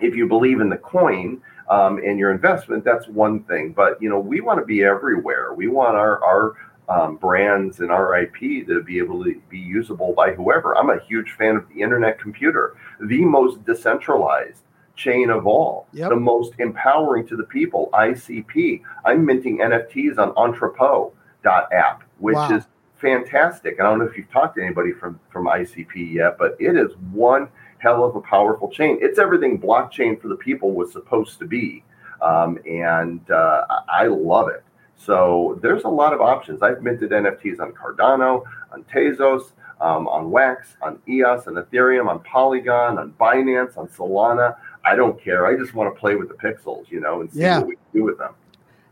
if 0.00 0.14
you 0.14 0.26
believe 0.26 0.60
in 0.60 0.68
the 0.68 0.76
coin 0.76 1.40
um, 1.68 1.98
and 1.98 2.18
your 2.18 2.30
investment, 2.30 2.84
that's 2.84 3.06
one 3.08 3.44
thing. 3.44 3.72
But 3.72 4.00
you 4.02 4.08
know, 4.08 4.18
we 4.18 4.40
want 4.40 4.60
to 4.60 4.66
be 4.66 4.84
everywhere. 4.84 5.54
We 5.54 5.68
want 5.68 5.96
our 5.96 6.22
our 6.24 6.56
um, 6.88 7.16
brands 7.16 7.80
and 7.80 7.90
our 7.90 8.18
IP 8.20 8.66
to 8.66 8.82
be 8.82 8.98
able 8.98 9.22
to 9.24 9.40
be 9.48 9.58
usable 9.58 10.12
by 10.12 10.32
whoever. 10.32 10.76
I'm 10.76 10.90
a 10.90 11.00
huge 11.00 11.32
fan 11.32 11.56
of 11.56 11.68
the 11.68 11.80
internet 11.80 12.18
computer, 12.18 12.76
the 13.00 13.24
most 13.24 13.64
decentralized 13.64 14.62
chain 14.94 15.30
of 15.30 15.46
all, 15.46 15.86
yep. 15.92 16.10
the 16.10 16.16
most 16.16 16.52
empowering 16.58 17.26
to 17.28 17.36
the 17.36 17.44
people. 17.44 17.88
ICP. 17.94 18.82
I'm 19.04 19.24
minting 19.24 19.58
NFTs 19.58 20.18
on 20.18 20.32
Entrepot.app, 20.36 22.02
which 22.18 22.34
wow. 22.34 22.56
is 22.56 22.64
fantastic. 23.00 23.80
I 23.80 23.84
don't 23.84 23.98
know 23.98 24.04
if 24.04 24.16
you've 24.16 24.30
talked 24.30 24.56
to 24.56 24.62
anybody 24.62 24.92
from 24.92 25.18
from 25.30 25.46
ICP 25.46 26.12
yet, 26.12 26.36
but 26.38 26.56
it 26.58 26.76
is 26.76 26.92
one 27.12 27.48
hell 27.82 28.04
of 28.04 28.14
a 28.14 28.20
powerful 28.20 28.70
chain. 28.70 28.98
It's 29.00 29.18
everything 29.18 29.60
blockchain 29.60 30.20
for 30.20 30.28
the 30.28 30.36
people 30.36 30.72
was 30.72 30.92
supposed 30.92 31.40
to 31.40 31.46
be, 31.46 31.82
um, 32.20 32.58
and 32.64 33.28
uh, 33.30 33.66
I 33.88 34.06
love 34.06 34.48
it. 34.48 34.62
So 34.96 35.58
there's 35.62 35.82
a 35.82 35.88
lot 35.88 36.12
of 36.12 36.20
options. 36.20 36.62
I've 36.62 36.82
minted 36.82 37.10
NFTs 37.10 37.58
on 37.58 37.72
Cardano, 37.72 38.44
on 38.72 38.84
Tezos, 38.84 39.50
um, 39.80 40.06
on 40.06 40.30
Wax, 40.30 40.76
on 40.80 41.00
EOS, 41.08 41.48
on 41.48 41.54
Ethereum, 41.54 42.08
on 42.08 42.20
Polygon, 42.20 42.98
on 42.98 43.12
Binance, 43.20 43.76
on 43.76 43.88
Solana. 43.88 44.56
I 44.84 44.94
don't 44.94 45.20
care. 45.20 45.46
I 45.46 45.56
just 45.56 45.74
want 45.74 45.92
to 45.92 45.98
play 45.98 46.14
with 46.14 46.28
the 46.28 46.34
pixels, 46.34 46.88
you 46.88 47.00
know, 47.00 47.20
and 47.20 47.32
see 47.32 47.40
yeah. 47.40 47.58
what 47.58 47.66
we 47.66 47.74
can 47.74 47.84
do 47.92 48.04
with 48.04 48.18
them. 48.18 48.34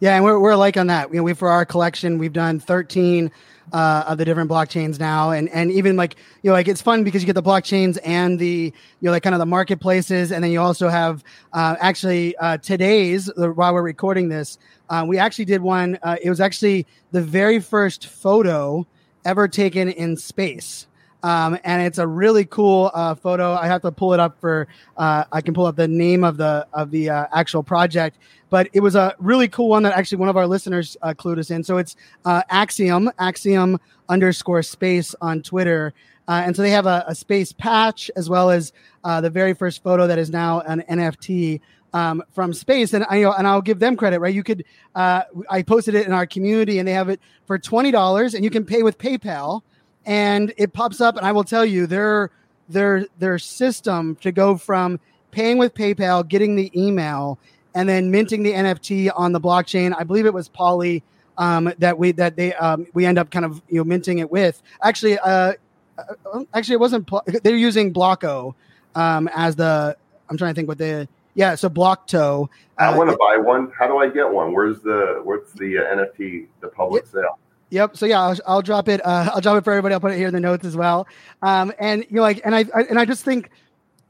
Yeah, 0.01 0.16
and 0.16 0.24
we're, 0.24 0.38
we're 0.38 0.57
like 0.57 0.78
on 0.78 0.86
that. 0.86 1.11
You 1.11 1.16
know, 1.16 1.22
we 1.22 1.34
for 1.34 1.51
our 1.51 1.66
collection, 1.66 2.16
we've 2.16 2.32
done 2.32 2.59
13 2.59 3.30
uh, 3.72 4.05
of 4.09 4.18
the 4.18 4.24
different 4.24 4.51
blockchains 4.51 4.98
now, 4.98 5.30
and 5.30 5.48
and 5.51 5.70
even 5.70 5.96
like 5.96 6.16
you 6.42 6.51
know, 6.51 6.55
like 6.55 6.68
it's 6.68 6.80
fun 6.80 7.05
because 7.05 7.22
you 7.22 7.26
get 7.26 7.34
the 7.34 7.42
blockchains 7.42 7.98
and 8.03 8.38
the 8.38 8.72
you 9.01 9.07
know 9.07 9.11
like 9.11 9.22
kind 9.22 9.34
of 9.34 9.38
the 9.38 9.46
marketplaces, 9.46 10.32
and 10.32 10.42
then 10.42 10.51
you 10.51 10.61
also 10.61 10.88
have 10.88 11.22
uh, 11.53 11.76
actually 11.80 12.34
uh, 12.38 12.57
today's 12.57 13.30
while 13.36 13.74
we're 13.74 13.82
recording 13.82 14.30
this, 14.30 14.59
uh, 14.88 15.05
we 15.07 15.18
actually 15.18 15.44
did 15.44 15.61
one. 15.61 15.98
Uh, 16.03 16.16
it 16.22 16.30
was 16.30 16.40
actually 16.40 16.86
the 17.12 17.22
very 17.22 17.61
first 17.61 18.07
photo 18.07 18.86
ever 19.26 19.46
taken 19.48 19.90
in 19.90 20.16
space. 20.16 20.86
Um, 21.23 21.59
and 21.64 21.83
it's 21.83 21.99
a 21.99 22.07
really 22.07 22.45
cool 22.47 22.91
uh, 22.95 23.14
photo. 23.14 23.53
I 23.53 23.66
have 23.66 23.83
to 23.83 23.93
pull 23.93 24.14
it 24.14 24.21
up 24.21 24.41
for. 24.41 24.66
Uh, 24.97 25.25
I 25.33 25.41
can 25.41 25.55
pull 25.55 25.66
up 25.66 25.77
the 25.77 25.89
name 25.89 26.25
of 26.25 26.37
the 26.37 26.66
of 26.73 26.91
the 26.91 27.11
uh, 27.11 27.27
actual 27.33 27.62
project, 27.62 28.18
but 28.49 28.68
it 28.73 28.81
was 28.81 28.95
a 28.95 29.14
really 29.18 29.49
cool 29.49 29.68
one 29.68 29.83
that 29.83 29.97
actually 29.97 30.18
one 30.18 30.29
of 30.29 30.37
our 30.37 30.47
listeners 30.47 30.97
uh, 31.03 31.12
clued 31.12 31.39
us 31.39 31.51
in. 31.51 31.62
So 31.62 31.77
it's 31.77 31.97
uh, 32.25 32.43
Axiom 32.49 33.11
Axiom 33.18 33.79
underscore 34.09 34.62
space 34.62 35.14
on 35.21 35.43
Twitter, 35.43 35.93
uh, 36.27 36.43
and 36.45 36.57
so 36.57 36.62
they 36.62 36.71
have 36.71 36.87
a, 36.87 37.05
a, 37.07 37.14
space 37.14 37.53
patch 37.53 38.11
as 38.16 38.31
well 38.31 38.51
as 38.51 38.73
the 39.05 39.31
very 39.31 39.53
first 39.53 39.83
photo 39.83 40.07
that 40.07 40.18
is 40.18 40.31
now 40.31 40.61
an 40.61 40.83
NFT. 40.89 41.61
Um, 41.93 42.23
from 42.31 42.53
space, 42.53 42.95
and 42.95 43.05
I 43.11 43.16
you 43.16 43.25
know, 43.25 43.33
and 43.33 43.49
I'll 43.49 43.61
give 43.61 43.81
them 43.81 43.97
credit, 43.97 44.21
right? 44.21 44.33
You 44.33 44.45
could, 44.45 44.64
I 44.95 45.64
posted 45.66 45.97
it 45.97 46.07
in 46.07 46.12
our 46.12 46.25
community, 46.25 46.79
and 46.79 46.87
they 46.87 46.93
have 46.93 47.09
it 47.09 47.21
for 47.47 47.59
twenty 47.59 47.91
dollars, 47.91 48.33
and 48.35 48.45
you 48.45 48.51
can 48.51 48.64
pay 48.64 48.85
with 48.85 48.97
PayPal 48.97 49.62
and 50.07 50.53
it 50.57 50.72
pops 50.72 51.01
up 51.01 51.16
and 51.16 51.26
i 51.26 51.32
will 51.32 51.44
tell 51.44 51.64
you 51.64 51.86
their 51.86 52.30
their 52.70 53.07
their 53.18 53.38
system 53.38 54.16
to 54.16 54.32
go 54.32 54.57
from 54.57 54.98
paying 55.30 55.59
with 55.59 55.74
paypal 55.74 56.26
getting 56.26 56.57
the 56.57 56.70
email 56.80 57.38
and 57.74 57.88
then 57.88 58.11
minting 58.11 58.42
the 58.42 58.53
nft 58.53 59.11
on 59.14 59.32
the 59.32 59.40
blockchain. 59.40 59.94
I 59.96 60.05
believe 60.05 60.26
it 60.26 60.34
was 60.34 60.48
poly 60.48 61.03
um, 61.38 61.72
that 61.78 61.98
we 61.98 62.12
that 62.12 62.36
they 62.36 62.55
um, 62.55 62.86
we 62.94 63.07
end 63.07 63.18
up 63.18 63.30
kind 63.30 63.44
of 63.44 63.62
you 63.68 63.78
know 63.78 63.84
minting 63.84 64.18
it 64.18 64.30
with. 64.30 64.62
Actually 64.82 65.18
uh, 65.18 65.55
uh 65.98 66.44
actually 66.55 66.74
it 66.74 66.80
wasn't 66.80 67.09
they're 67.42 67.57
using 67.57 67.92
Blocto 67.92 68.55
um, 68.94 69.28
as 69.34 69.57
the 69.57 69.96
i'm 70.28 70.36
trying 70.36 70.53
to 70.53 70.55
think 70.55 70.68
what 70.68 70.78
the 70.78 71.09
yeah 71.34 71.55
so 71.55 71.68
Blocto 71.68 72.44
uh, 72.44 72.82
i 72.82 72.96
want 72.96 73.11
to 73.11 73.16
buy 73.16 73.36
one. 73.36 73.72
How 73.76 73.86
do 73.86 73.98
i 73.98 74.09
get 74.09 74.30
one? 74.30 74.53
Where's 74.53 74.80
the 74.80 75.20
what's 75.24 75.53
the 75.53 75.78
uh, 75.78 75.96
nft 75.96 76.46
the 76.61 76.68
public 76.68 77.05
it, 77.05 77.09
sale 77.09 77.38
Yep. 77.71 77.97
So 77.97 78.07
yeah, 78.07 78.21
I'll, 78.21 78.37
I'll 78.47 78.62
drop 78.62 78.89
it. 78.89 79.05
Uh, 79.05 79.31
I'll 79.35 79.41
drop 79.41 79.57
it 79.57 79.64
for 79.64 79.73
everybody. 79.73 79.95
I'll 79.95 80.01
put 80.01 80.12
it 80.12 80.18
here 80.18 80.29
in 80.29 80.35
the 80.35 80.41
notes 80.41 80.64
as 80.64 80.77
well. 80.77 81.07
Um, 81.43 81.73
and 81.79 82.05
you 82.09 82.16
know, 82.16 82.23
like, 82.23 82.41
and 82.45 82.55
I, 82.55 82.64
I, 82.75 82.83
and 82.83 82.99
I 82.99 83.05
just 83.05 83.25
think, 83.25 83.51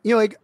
you 0.02 0.12
know, 0.12 0.16
like, 0.16 0.36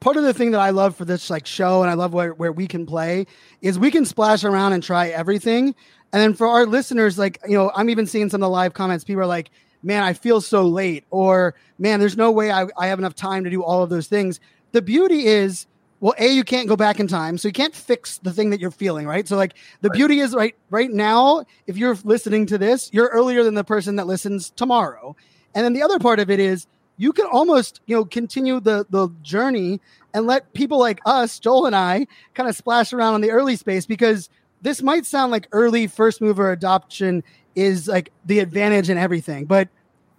part 0.00 0.16
of 0.16 0.22
the 0.24 0.34
thing 0.34 0.52
that 0.52 0.60
I 0.60 0.70
love 0.70 0.96
for 0.96 1.04
this 1.04 1.30
like 1.30 1.46
show, 1.46 1.82
and 1.82 1.90
I 1.90 1.94
love 1.94 2.12
where 2.12 2.34
where 2.34 2.52
we 2.52 2.66
can 2.66 2.86
play, 2.86 3.26
is 3.60 3.78
we 3.78 3.90
can 3.90 4.04
splash 4.04 4.44
around 4.44 4.72
and 4.72 4.82
try 4.82 5.08
everything. 5.08 5.74
And 6.12 6.20
then 6.20 6.34
for 6.34 6.46
our 6.46 6.66
listeners, 6.66 7.18
like, 7.18 7.38
you 7.48 7.56
know, 7.56 7.72
I'm 7.74 7.88
even 7.90 8.06
seeing 8.06 8.28
some 8.28 8.42
of 8.42 8.46
the 8.46 8.50
live 8.50 8.74
comments. 8.74 9.02
People 9.04 9.22
are 9.22 9.26
like, 9.26 9.50
"Man, 9.82 10.02
I 10.02 10.12
feel 10.12 10.40
so 10.40 10.66
late," 10.66 11.04
or 11.10 11.54
"Man, 11.78 12.00
there's 12.00 12.16
no 12.16 12.30
way 12.30 12.52
I, 12.52 12.66
I 12.76 12.88
have 12.88 12.98
enough 12.98 13.14
time 13.14 13.44
to 13.44 13.50
do 13.50 13.62
all 13.62 13.82
of 13.82 13.90
those 13.90 14.06
things." 14.06 14.38
The 14.72 14.82
beauty 14.82 15.26
is 15.26 15.66
well 16.02 16.14
a 16.18 16.28
you 16.28 16.44
can't 16.44 16.68
go 16.68 16.76
back 16.76 17.00
in 17.00 17.06
time 17.06 17.38
so 17.38 17.48
you 17.48 17.52
can't 17.52 17.74
fix 17.74 18.18
the 18.18 18.32
thing 18.32 18.50
that 18.50 18.60
you're 18.60 18.70
feeling 18.70 19.06
right? 19.06 19.26
So 19.26 19.36
like 19.36 19.54
the 19.80 19.88
right. 19.88 19.96
beauty 19.96 20.20
is 20.20 20.34
right 20.34 20.54
right 20.68 20.90
now 20.90 21.44
if 21.66 21.78
you're 21.78 21.96
listening 22.04 22.44
to 22.46 22.58
this 22.58 22.90
you're 22.92 23.08
earlier 23.08 23.42
than 23.42 23.54
the 23.54 23.64
person 23.64 23.96
that 23.96 24.06
listens 24.06 24.50
tomorrow. 24.50 25.16
And 25.54 25.64
then 25.64 25.72
the 25.72 25.82
other 25.82 25.98
part 25.98 26.20
of 26.20 26.28
it 26.28 26.40
is 26.40 26.66
you 26.98 27.14
can 27.14 27.26
almost 27.26 27.80
you 27.86 27.96
know 27.96 28.04
continue 28.04 28.60
the 28.60 28.84
the 28.90 29.08
journey 29.22 29.80
and 30.12 30.26
let 30.26 30.52
people 30.52 30.78
like 30.78 31.00
us 31.06 31.38
joel 31.38 31.64
and 31.64 31.74
i 31.74 32.06
kind 32.34 32.50
of 32.50 32.54
splash 32.54 32.92
around 32.92 33.14
in 33.14 33.22
the 33.22 33.30
early 33.30 33.56
space 33.56 33.86
because 33.86 34.28
this 34.62 34.82
might 34.82 35.04
sound 35.04 35.32
like 35.32 35.48
early 35.52 35.86
first 35.86 36.20
mover 36.20 36.52
adoption 36.52 37.22
is 37.54 37.88
like 37.88 38.10
the 38.24 38.38
advantage 38.38 38.88
and 38.88 38.98
everything. 38.98 39.44
But 39.44 39.68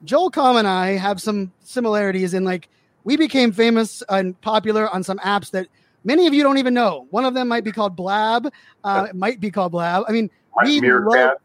Joel 0.03 0.29
Comm 0.29 0.59
and 0.59 0.67
i 0.67 0.91
have 0.91 1.21
some 1.21 1.51
similarities 1.61 2.33
in 2.33 2.43
like 2.43 2.69
we 3.03 3.17
became 3.17 3.51
famous 3.51 4.03
and 4.09 4.39
popular 4.41 4.89
on 4.89 5.03
some 5.03 5.19
apps 5.19 5.51
that 5.51 5.67
many 6.03 6.27
of 6.27 6.33
you 6.33 6.43
don't 6.43 6.57
even 6.57 6.73
know. 6.73 7.07
One 7.09 7.25
of 7.25 7.33
them 7.33 7.47
might 7.47 7.63
be 7.63 7.71
called 7.71 7.95
Blab. 7.95 8.51
Uh, 8.83 9.07
it 9.09 9.15
might 9.15 9.39
be 9.39 9.51
called 9.51 9.71
Blab. 9.71 10.03
I 10.07 10.11
mean, 10.11 10.29
we 10.63 10.81
love, 10.81 11.37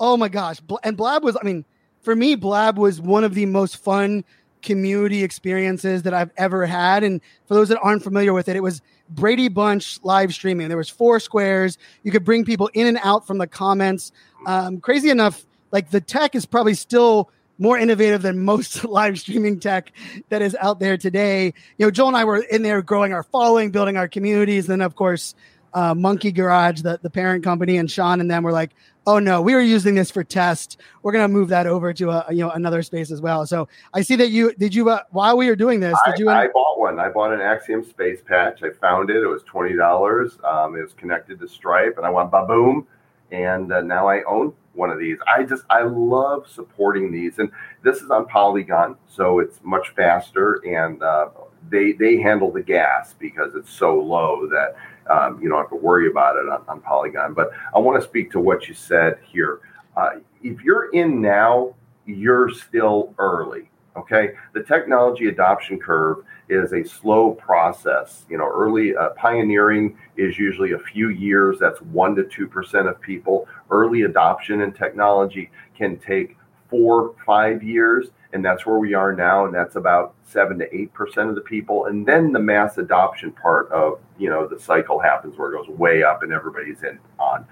oh 0.00 0.16
my 0.16 0.28
gosh. 0.28 0.58
And 0.82 0.96
Blab 0.96 1.24
was, 1.24 1.36
I 1.40 1.44
mean, 1.44 1.64
for 2.02 2.14
me, 2.14 2.34
Blab 2.34 2.78
was 2.78 3.00
one 3.00 3.24
of 3.24 3.34
the 3.34 3.46
most 3.46 3.76
fun 3.76 4.24
community 4.62 5.22
experiences 5.22 6.02
that 6.02 6.14
I've 6.14 6.30
ever 6.36 6.66
had. 6.66 7.04
And 7.04 7.20
for 7.46 7.54
those 7.54 7.68
that 7.68 7.78
aren't 7.80 8.02
familiar 8.02 8.32
with 8.32 8.48
it, 8.48 8.56
it 8.56 8.62
was 8.62 8.82
Brady 9.10 9.48
Bunch 9.48 10.00
live 10.02 10.34
streaming. 10.34 10.68
There 10.68 10.76
was 10.76 10.88
four 10.88 11.20
squares. 11.20 11.78
You 12.02 12.10
could 12.10 12.24
bring 12.24 12.44
people 12.44 12.68
in 12.74 12.86
and 12.86 12.98
out 13.02 13.26
from 13.26 13.38
the 13.38 13.46
comments. 13.46 14.12
Um, 14.46 14.80
crazy 14.80 15.10
enough, 15.10 15.46
like 15.70 15.90
the 15.90 16.00
tech 16.00 16.34
is 16.34 16.46
probably 16.46 16.74
still 16.74 17.30
more 17.58 17.78
innovative 17.78 18.22
than 18.22 18.44
most 18.44 18.84
live 18.88 19.18
streaming 19.18 19.60
tech 19.60 19.92
that 20.28 20.42
is 20.42 20.56
out 20.60 20.78
there 20.80 20.96
today. 20.96 21.54
You 21.78 21.86
know, 21.86 21.90
Joel 21.90 22.08
and 22.08 22.16
I 22.16 22.24
were 22.24 22.38
in 22.38 22.62
there 22.62 22.82
growing 22.82 23.12
our 23.12 23.22
following, 23.22 23.70
building 23.70 23.96
our 23.96 24.08
communities. 24.08 24.68
And 24.68 24.80
Then, 24.80 24.86
of 24.86 24.94
course, 24.94 25.34
uh, 25.76 25.94
Monkey 25.94 26.32
Garage, 26.32 26.80
the, 26.80 26.98
the 27.02 27.10
parent 27.10 27.44
company, 27.44 27.76
and 27.76 27.90
Sean 27.90 28.20
and 28.20 28.30
them 28.30 28.42
were 28.42 28.52
like, 28.52 28.70
"Oh 29.06 29.18
no, 29.18 29.42
we 29.42 29.54
were 29.54 29.60
using 29.60 29.94
this 29.94 30.10
for 30.10 30.24
test. 30.24 30.80
We're 31.02 31.12
gonna 31.12 31.28
move 31.28 31.48
that 31.48 31.66
over 31.66 31.92
to 31.92 32.10
a 32.10 32.26
you 32.30 32.38
know 32.38 32.50
another 32.50 32.82
space 32.82 33.10
as 33.10 33.20
well." 33.20 33.46
So 33.46 33.68
I 33.92 34.00
see 34.00 34.16
that 34.16 34.30
you 34.30 34.54
did 34.54 34.74
you 34.74 34.88
uh, 34.88 35.00
while 35.10 35.36
we 35.36 35.48
were 35.48 35.56
doing 35.56 35.80
this, 35.80 35.94
did 36.06 36.18
you? 36.18 36.30
I, 36.30 36.44
I 36.44 36.48
bought 36.48 36.78
one. 36.78 36.98
I 36.98 37.10
bought 37.10 37.30
an 37.30 37.42
Axiom 37.42 37.84
space 37.84 38.22
patch. 38.22 38.62
I 38.62 38.70
found 38.70 39.10
it. 39.10 39.16
It 39.16 39.26
was 39.26 39.42
twenty 39.42 39.76
dollars. 39.76 40.38
Um, 40.44 40.76
it 40.76 40.82
was 40.82 40.94
connected 40.94 41.38
to 41.40 41.48
Stripe, 41.48 41.98
and 41.98 42.06
I 42.06 42.10
went 42.10 42.30
ba 42.30 42.46
boom, 42.46 42.86
and 43.30 43.72
uh, 43.72 43.80
now 43.80 44.08
I 44.08 44.22
own 44.24 44.52
one 44.74 44.90
of 44.90 44.98
these. 44.98 45.18
I 45.26 45.42
just 45.42 45.64
I 45.70 45.82
love 45.82 46.46
supporting 46.48 47.10
these, 47.10 47.38
and 47.38 47.50
this 47.82 48.02
is 48.02 48.10
on 48.10 48.26
Polygon, 48.26 48.96
so 49.08 49.38
it's 49.38 49.60
much 49.62 49.90
faster, 49.90 50.62
and 50.66 51.02
uh, 51.02 51.28
they 51.68 51.92
they 51.92 52.18
handle 52.18 52.52
the 52.52 52.62
gas 52.62 53.14
because 53.18 53.54
it's 53.54 53.70
so 53.70 53.98
low 53.98 54.48
that 54.48 54.76
um, 55.10 55.40
you 55.42 55.48
don't 55.48 55.58
have 55.58 55.70
to 55.70 55.76
worry 55.76 56.08
about 56.08 56.36
it 56.36 56.48
on, 56.48 56.62
on 56.68 56.80
Polygon. 56.80 57.34
But 57.34 57.50
I 57.74 57.78
want 57.78 58.00
to 58.00 58.06
speak 58.06 58.30
to 58.32 58.40
what 58.40 58.68
you 58.68 58.74
said 58.74 59.18
here. 59.22 59.60
Uh, 59.96 60.20
if 60.42 60.60
you're 60.62 60.90
in 60.90 61.20
now, 61.20 61.74
you're 62.04 62.50
still 62.50 63.14
early. 63.18 63.70
Okay, 63.96 64.32
the 64.52 64.62
technology 64.62 65.28
adoption 65.28 65.78
curve 65.78 66.18
is 66.48 66.72
a 66.72 66.84
slow 66.84 67.32
process. 67.32 68.24
You 68.28 68.38
know, 68.38 68.48
early 68.48 68.96
uh, 68.96 69.10
pioneering 69.10 69.96
is 70.16 70.38
usually 70.38 70.72
a 70.72 70.78
few 70.78 71.10
years. 71.10 71.58
That's 71.58 71.80
one 71.82 72.14
to 72.16 72.24
two 72.24 72.46
percent 72.46 72.88
of 72.88 73.00
people. 73.00 73.48
Early 73.70 74.02
adoption 74.02 74.60
in 74.60 74.72
technology 74.72 75.50
can 75.76 75.98
take 75.98 76.36
four, 76.68 77.14
five 77.24 77.62
years, 77.62 78.08
and 78.32 78.44
that's 78.44 78.66
where 78.66 78.78
we 78.78 78.94
are 78.94 79.12
now. 79.12 79.46
And 79.46 79.54
that's 79.54 79.76
about 79.76 80.14
seven 80.24 80.58
to 80.58 80.74
eight 80.74 80.92
percent 80.92 81.28
of 81.28 81.34
the 81.34 81.40
people. 81.40 81.86
And 81.86 82.06
then 82.06 82.32
the 82.32 82.40
mass 82.40 82.78
adoption 82.78 83.32
part 83.32 83.70
of 83.70 84.00
you 84.18 84.30
know 84.30 84.46
the 84.46 84.58
cycle 84.58 85.00
happens 85.00 85.36
where 85.36 85.52
it 85.52 85.56
goes 85.56 85.68
way 85.68 86.02
up 86.02 86.22
and 86.22 86.32
everybody's 86.32 86.82
in 86.82 86.98
on. 87.18 87.46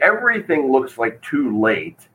Everything 0.00 0.70
looks 0.70 0.98
like 0.98 1.20
too 1.22 1.60
late 1.60 2.08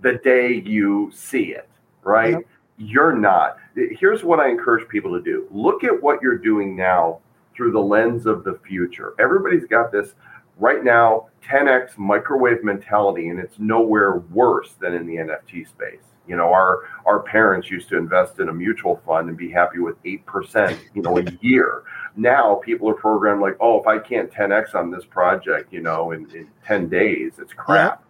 the 0.00 0.14
day 0.14 0.62
you 0.64 1.10
see 1.14 1.52
it, 1.52 1.68
right? 2.02 2.32
Yep 2.32 2.44
you're 2.76 3.16
not. 3.16 3.58
Here's 3.74 4.24
what 4.24 4.40
I 4.40 4.48
encourage 4.48 4.88
people 4.88 5.12
to 5.12 5.22
do 5.22 5.46
look 5.50 5.84
at 5.84 6.02
what 6.02 6.22
you're 6.22 6.38
doing 6.38 6.76
now 6.76 7.20
through 7.54 7.72
the 7.72 7.80
lens 7.80 8.26
of 8.26 8.44
the 8.44 8.58
future. 8.66 9.14
Everybody's 9.18 9.66
got 9.66 9.92
this 9.92 10.14
right 10.58 10.82
now 10.82 11.28
10x 11.48 11.98
microwave 11.98 12.64
mentality, 12.64 13.28
and 13.28 13.38
it's 13.38 13.58
nowhere 13.58 14.18
worse 14.32 14.72
than 14.80 14.94
in 14.94 15.06
the 15.06 15.16
NFT 15.16 15.68
space. 15.68 16.02
You 16.26 16.36
know, 16.36 16.50
our 16.52 16.84
our 17.04 17.20
parents 17.20 17.70
used 17.70 17.88
to 17.90 17.98
invest 17.98 18.40
in 18.40 18.48
a 18.48 18.52
mutual 18.52 19.00
fund 19.06 19.28
and 19.28 19.36
be 19.36 19.50
happy 19.50 19.78
with 19.78 19.96
eight 20.04 20.24
percent, 20.26 20.78
you 20.94 21.02
know, 21.02 21.18
a 21.18 21.24
year. 21.40 21.82
Now 22.16 22.56
people 22.56 22.88
are 22.88 22.94
programmed 22.94 23.42
like, 23.42 23.56
oh, 23.60 23.80
if 23.80 23.86
I 23.86 23.98
can't 23.98 24.30
10x 24.30 24.74
on 24.74 24.90
this 24.90 25.04
project, 25.04 25.72
you 25.72 25.80
know, 25.80 26.12
in, 26.12 26.30
in 26.30 26.48
10 26.64 26.88
days, 26.88 27.34
it's 27.38 27.52
crap 27.52 28.03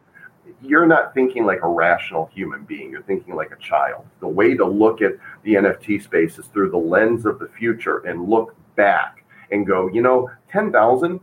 you're 0.61 0.87
not 0.87 1.15
thinking 1.15 1.45
like 1.45 1.63
a 1.63 1.69
rational 1.69 2.31
human 2.33 2.65
being. 2.65 2.91
You're 2.91 3.03
thinking 3.03 3.35
like 3.35 3.53
a 3.53 3.57
child. 3.57 4.05
The 4.21 4.29
way 4.29 4.55
to 4.57 4.65
look 4.65 5.03
at 5.03 5.13
the 5.43 5.55
NFT 5.55 6.03
space 6.03 6.39
is 6.39 6.47
through 6.47 6.71
the 6.71 6.79
lens 6.79 7.27
of 7.27 7.39
the 7.39 7.49
future 7.49 7.99
and 7.99 8.29
look 8.29 8.55
back 8.77 9.25
and 9.51 9.67
go, 9.67 9.89
you 9.89 10.03
know, 10.03 10.31
10,000 10.51 11.21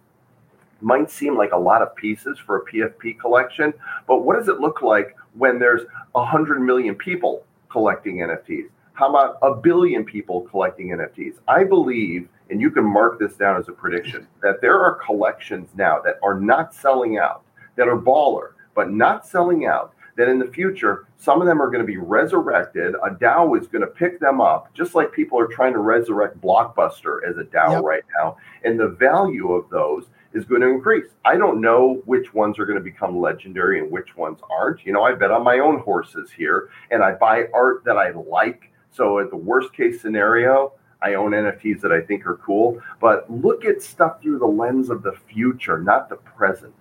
might 0.82 1.11
seem 1.11 1.38
like 1.38 1.51
a 1.51 1.57
lot 1.57 1.82
of 1.82 1.95
pieces 1.95 2.39
for 2.39 2.57
a 2.57 2.65
PFP 2.65 3.19
collection, 3.19 3.74
but 4.07 4.24
what 4.24 4.38
does 4.38 4.47
it 4.47 4.59
look 4.59 4.82
like 4.82 5.15
when 5.34 5.59
there's 5.59 5.82
100 6.13 6.59
million 6.59 6.95
people 6.95 7.43
collecting 7.69 8.17
NFTs? 8.17 8.69
How 8.93 9.09
about 9.09 9.38
a 9.41 9.55
billion 9.55 10.03
people 10.03 10.41
collecting 10.41 10.89
NFTs? 10.89 11.36
I 11.47 11.63
believe, 11.63 12.28
and 12.49 12.59
you 12.59 12.72
can 12.72 12.84
mark 12.84 13.19
this 13.19 13.36
down 13.36 13.57
as 13.57 13.67
a 13.67 13.72
prediction, 13.72 14.28
that 14.41 14.61
there 14.61 14.80
are 14.80 14.95
collections 14.95 15.69
now 15.76 15.99
that 16.01 16.17
are 16.24 16.39
not 16.39 16.74
selling 16.74 17.17
out, 17.17 17.43
that 17.76 17.88
are 17.88 17.97
baller, 17.97 18.51
but 18.76 18.91
not 18.91 19.26
selling 19.26 19.65
out, 19.65 19.93
that 20.17 20.30
in 20.30 20.39
the 20.39 20.47
future, 20.47 21.07
some 21.17 21.41
of 21.41 21.47
them 21.47 21.61
are 21.61 21.67
going 21.67 21.80
to 21.80 21.86
be 21.86 21.97
resurrected. 21.97 22.95
A 22.95 23.11
DAO 23.11 23.59
is 23.59 23.67
going 23.67 23.82
to 23.82 23.88
pick 23.88 24.19
them 24.19 24.41
up, 24.41 24.74
just 24.74 24.95
like 24.95 25.11
people 25.11 25.39
are 25.39 25.47
trying 25.47 25.74
to 25.74 25.80
resurrect 25.80 26.41
Blockbuster 26.41 27.19
as 27.28 27.38
a 27.38 27.43
DAO 27.43 27.74
yep. 27.74 27.84
right 27.84 28.03
now. 28.19 28.38
And 28.63 28.80
the 28.80 28.89
value 28.89 29.53
of 29.53 29.69
those 29.69 30.05
is 30.34 30.45
going 30.45 30.61
to 30.61 30.67
increase. 30.67 31.07
I 31.26 31.38
don't 31.38 31.61
know 31.61 32.01
which 32.05 32.34
ones 32.34 32.59
are 32.59 32.65
going 32.65 32.78
to 32.78 32.84
become 32.84 33.19
legendary 33.19 33.80
and 33.80 33.91
which 33.91 34.15
ones 34.15 34.39
aren't. 34.49 34.86
You 34.86 34.93
know, 34.93 35.03
I 35.03 35.13
bet 35.13 35.32
on 35.32 35.43
my 35.43 35.59
own 35.59 35.80
horses 35.80 36.32
here 36.32 36.69
and 36.89 37.03
I 37.03 37.13
buy 37.13 37.45
art 37.53 37.84
that 37.86 37.97
I 37.97 38.11
like. 38.11 38.72
So, 38.93 39.19
at 39.19 39.30
the 39.30 39.38
worst 39.38 39.74
case 39.74 40.01
scenario, 40.01 40.74
I 41.01 41.13
own 41.13 41.32
NFTs 41.32 41.82
that 41.82 41.91
I 41.91 42.01
think 42.01 42.26
are 42.28 42.39
cool. 42.45 42.82
But 42.99 43.32
look 43.32 43.65
at 43.65 43.82
stuff 43.82 44.22
through 44.22 44.39
the 44.39 44.45
lens 44.45 44.89
of 44.89 45.01
the 45.01 45.13
future, 45.13 45.80
not 45.80 46.09
the 46.09 46.17
present. 46.17 46.74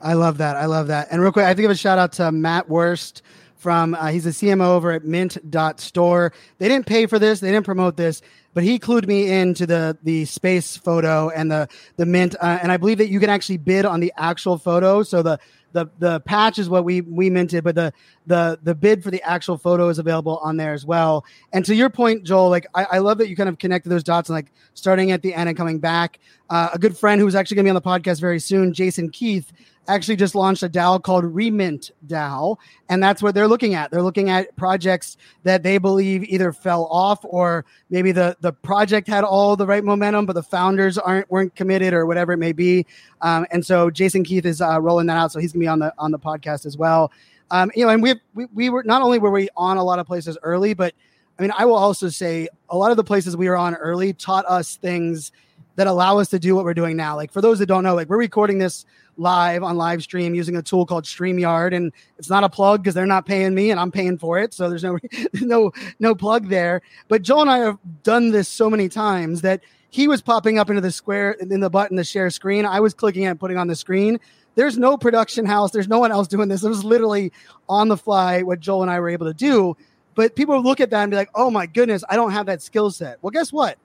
I 0.00 0.14
love 0.14 0.38
that. 0.38 0.56
I 0.56 0.66
love 0.66 0.86
that. 0.88 1.08
And 1.10 1.20
real 1.20 1.32
quick, 1.32 1.44
I 1.44 1.48
have 1.48 1.56
to 1.56 1.62
give 1.62 1.70
a 1.70 1.76
shout 1.76 1.98
out 1.98 2.12
to 2.12 2.32
Matt 2.32 2.68
Worst 2.68 3.22
from 3.56 3.94
uh, 3.94 4.06
he's 4.06 4.24
a 4.24 4.30
CMO 4.30 4.68
over 4.68 4.92
at 4.92 5.04
Mint.store. 5.04 6.32
They 6.58 6.68
didn't 6.68 6.86
pay 6.86 7.06
for 7.06 7.18
this, 7.18 7.40
they 7.40 7.50
didn't 7.50 7.66
promote 7.66 7.96
this, 7.96 8.22
but 8.54 8.64
he 8.64 8.78
clued 8.78 9.06
me 9.06 9.30
into 9.30 9.66
the 9.66 9.98
the 10.02 10.24
space 10.24 10.76
photo 10.76 11.28
and 11.28 11.50
the 11.50 11.68
the 11.96 12.06
Mint. 12.06 12.34
Uh, 12.40 12.58
and 12.62 12.72
I 12.72 12.78
believe 12.78 12.98
that 12.98 13.10
you 13.10 13.20
can 13.20 13.28
actually 13.28 13.58
bid 13.58 13.84
on 13.84 14.00
the 14.00 14.12
actual 14.16 14.56
photo. 14.56 15.02
So 15.02 15.22
the 15.22 15.38
the 15.72 15.86
the 15.98 16.20
patch 16.20 16.58
is 16.58 16.68
what 16.68 16.84
we 16.84 17.02
we 17.02 17.30
minted, 17.30 17.62
but 17.62 17.74
the 17.74 17.92
the 18.26 18.58
the 18.62 18.74
bid 18.74 19.04
for 19.04 19.10
the 19.10 19.22
actual 19.22 19.58
photo 19.58 19.88
is 19.88 19.98
available 19.98 20.38
on 20.38 20.56
there 20.56 20.72
as 20.72 20.84
well. 20.86 21.24
And 21.52 21.64
to 21.66 21.74
your 21.74 21.90
point, 21.90 22.24
Joel, 22.24 22.48
like 22.48 22.66
I, 22.74 22.84
I 22.92 22.98
love 22.98 23.18
that 23.18 23.28
you 23.28 23.36
kind 23.36 23.48
of 23.48 23.58
connected 23.58 23.90
those 23.90 24.02
dots 24.02 24.28
and 24.28 24.34
like 24.34 24.52
starting 24.74 25.12
at 25.12 25.22
the 25.22 25.34
end 25.34 25.48
and 25.48 25.56
coming 25.56 25.78
back. 25.78 26.18
Uh, 26.48 26.70
a 26.72 26.78
good 26.78 26.96
friend 26.96 27.20
who's 27.20 27.34
actually 27.34 27.56
going 27.56 27.66
to 27.66 27.72
be 27.72 27.76
on 27.76 27.82
the 28.00 28.06
podcast 28.08 28.20
very 28.20 28.40
soon, 28.40 28.72
Jason 28.72 29.10
Keith, 29.10 29.52
actually 29.94 30.16
just 30.16 30.34
launched 30.34 30.62
a 30.62 30.68
DAO 30.68 31.02
called 31.02 31.24
Remint 31.24 31.90
DAO, 32.06 32.56
and 32.88 33.02
that's 33.02 33.22
what 33.22 33.34
they're 33.34 33.48
looking 33.48 33.74
at. 33.74 33.90
They're 33.90 34.02
looking 34.02 34.30
at 34.30 34.54
projects 34.56 35.16
that 35.42 35.62
they 35.62 35.78
believe 35.78 36.24
either 36.24 36.52
fell 36.52 36.86
off 36.86 37.24
or 37.24 37.64
maybe 37.90 38.12
the 38.12 38.36
the 38.40 38.52
project 38.52 39.08
had 39.08 39.24
all 39.24 39.56
the 39.56 39.66
right 39.66 39.84
momentum, 39.84 40.26
but 40.26 40.34
the 40.34 40.42
founders 40.42 40.98
aren't 40.98 41.30
weren't 41.30 41.54
committed 41.54 41.92
or 41.92 42.06
whatever 42.06 42.32
it 42.32 42.38
may 42.38 42.52
be. 42.52 42.86
Um, 43.20 43.46
and 43.50 43.64
so 43.64 43.90
Jason 43.90 44.24
Keith 44.24 44.46
is 44.46 44.60
uh, 44.60 44.80
rolling 44.80 45.06
that 45.06 45.16
out, 45.16 45.32
so 45.32 45.40
he's 45.40 45.52
gonna 45.52 45.62
be 45.62 45.68
on 45.68 45.78
the 45.78 45.92
on 45.98 46.10
the 46.10 46.18
podcast 46.18 46.66
as 46.66 46.76
well. 46.76 47.12
Um, 47.50 47.70
you 47.74 47.84
know, 47.84 47.92
and 47.92 48.02
we, 48.02 48.14
we 48.34 48.46
we 48.54 48.70
were 48.70 48.82
not 48.84 49.02
only 49.02 49.18
were 49.18 49.30
we 49.30 49.48
on 49.56 49.76
a 49.76 49.84
lot 49.84 49.98
of 49.98 50.06
places 50.06 50.38
early, 50.42 50.74
but 50.74 50.94
I 51.38 51.42
mean, 51.42 51.52
I 51.56 51.64
will 51.64 51.76
also 51.76 52.08
say 52.08 52.48
a 52.68 52.76
lot 52.76 52.90
of 52.90 52.96
the 52.96 53.04
places 53.04 53.36
we 53.36 53.48
were 53.48 53.56
on 53.56 53.74
early 53.74 54.12
taught 54.12 54.44
us 54.46 54.76
things 54.76 55.32
that 55.76 55.86
allow 55.86 56.18
us 56.18 56.28
to 56.28 56.38
do 56.38 56.54
what 56.54 56.64
we're 56.64 56.74
doing 56.74 56.96
now. 56.96 57.16
Like 57.16 57.32
for 57.32 57.40
those 57.40 57.58
that 57.60 57.66
don't 57.66 57.82
know, 57.82 57.94
like 57.94 58.08
we're 58.08 58.18
recording 58.18 58.58
this 58.58 58.84
live 59.20 59.62
on 59.62 59.76
live 59.76 60.02
stream 60.02 60.34
using 60.34 60.56
a 60.56 60.62
tool 60.62 60.86
called 60.86 61.04
StreamYard, 61.04 61.74
and 61.74 61.92
it's 62.18 62.30
not 62.30 62.42
a 62.42 62.48
plug 62.48 62.82
because 62.82 62.94
they're 62.94 63.06
not 63.06 63.26
paying 63.26 63.54
me 63.54 63.70
and 63.70 63.78
I'm 63.78 63.92
paying 63.92 64.18
for 64.18 64.38
it, 64.38 64.54
so 64.54 64.68
there's 64.68 64.82
no 64.82 64.98
no 65.34 65.72
no 65.98 66.14
plug 66.14 66.48
there. 66.48 66.82
But 67.08 67.22
Joel 67.22 67.42
and 67.42 67.50
I 67.50 67.58
have 67.58 67.78
done 68.02 68.30
this 68.30 68.48
so 68.48 68.70
many 68.70 68.88
times 68.88 69.42
that 69.42 69.62
he 69.90 70.08
was 70.08 70.22
popping 70.22 70.58
up 70.58 70.70
into 70.70 70.80
the 70.80 70.92
square 70.92 71.32
in 71.32 71.60
the 71.60 71.70
button 71.70 71.96
to 71.96 72.04
share 72.04 72.30
screen. 72.30 72.64
I 72.64 72.80
was 72.80 72.94
clicking 72.94 73.26
and 73.26 73.38
putting 73.38 73.58
on 73.58 73.66
the 73.66 73.76
screen. 73.76 74.18
There's 74.54 74.78
no 74.78 74.96
production 74.96 75.46
house. 75.46 75.70
There's 75.70 75.88
no 75.88 75.98
one 75.98 76.12
else 76.12 76.28
doing 76.28 76.48
this. 76.48 76.64
It 76.64 76.68
was 76.68 76.84
literally 76.84 77.32
on 77.68 77.88
the 77.88 77.96
fly 77.96 78.42
what 78.42 78.60
Joel 78.60 78.82
and 78.82 78.90
I 78.90 78.98
were 79.00 79.08
able 79.08 79.26
to 79.26 79.34
do. 79.34 79.76
But 80.14 80.34
people 80.34 80.60
look 80.62 80.80
at 80.80 80.90
that 80.90 81.02
and 81.02 81.10
be 81.10 81.16
like, 81.16 81.30
"Oh 81.34 81.50
my 81.50 81.66
goodness, 81.66 82.02
I 82.08 82.16
don't 82.16 82.32
have 82.32 82.46
that 82.46 82.62
skill 82.62 82.90
set." 82.90 83.18
Well, 83.22 83.30
guess 83.30 83.52
what? 83.52 83.78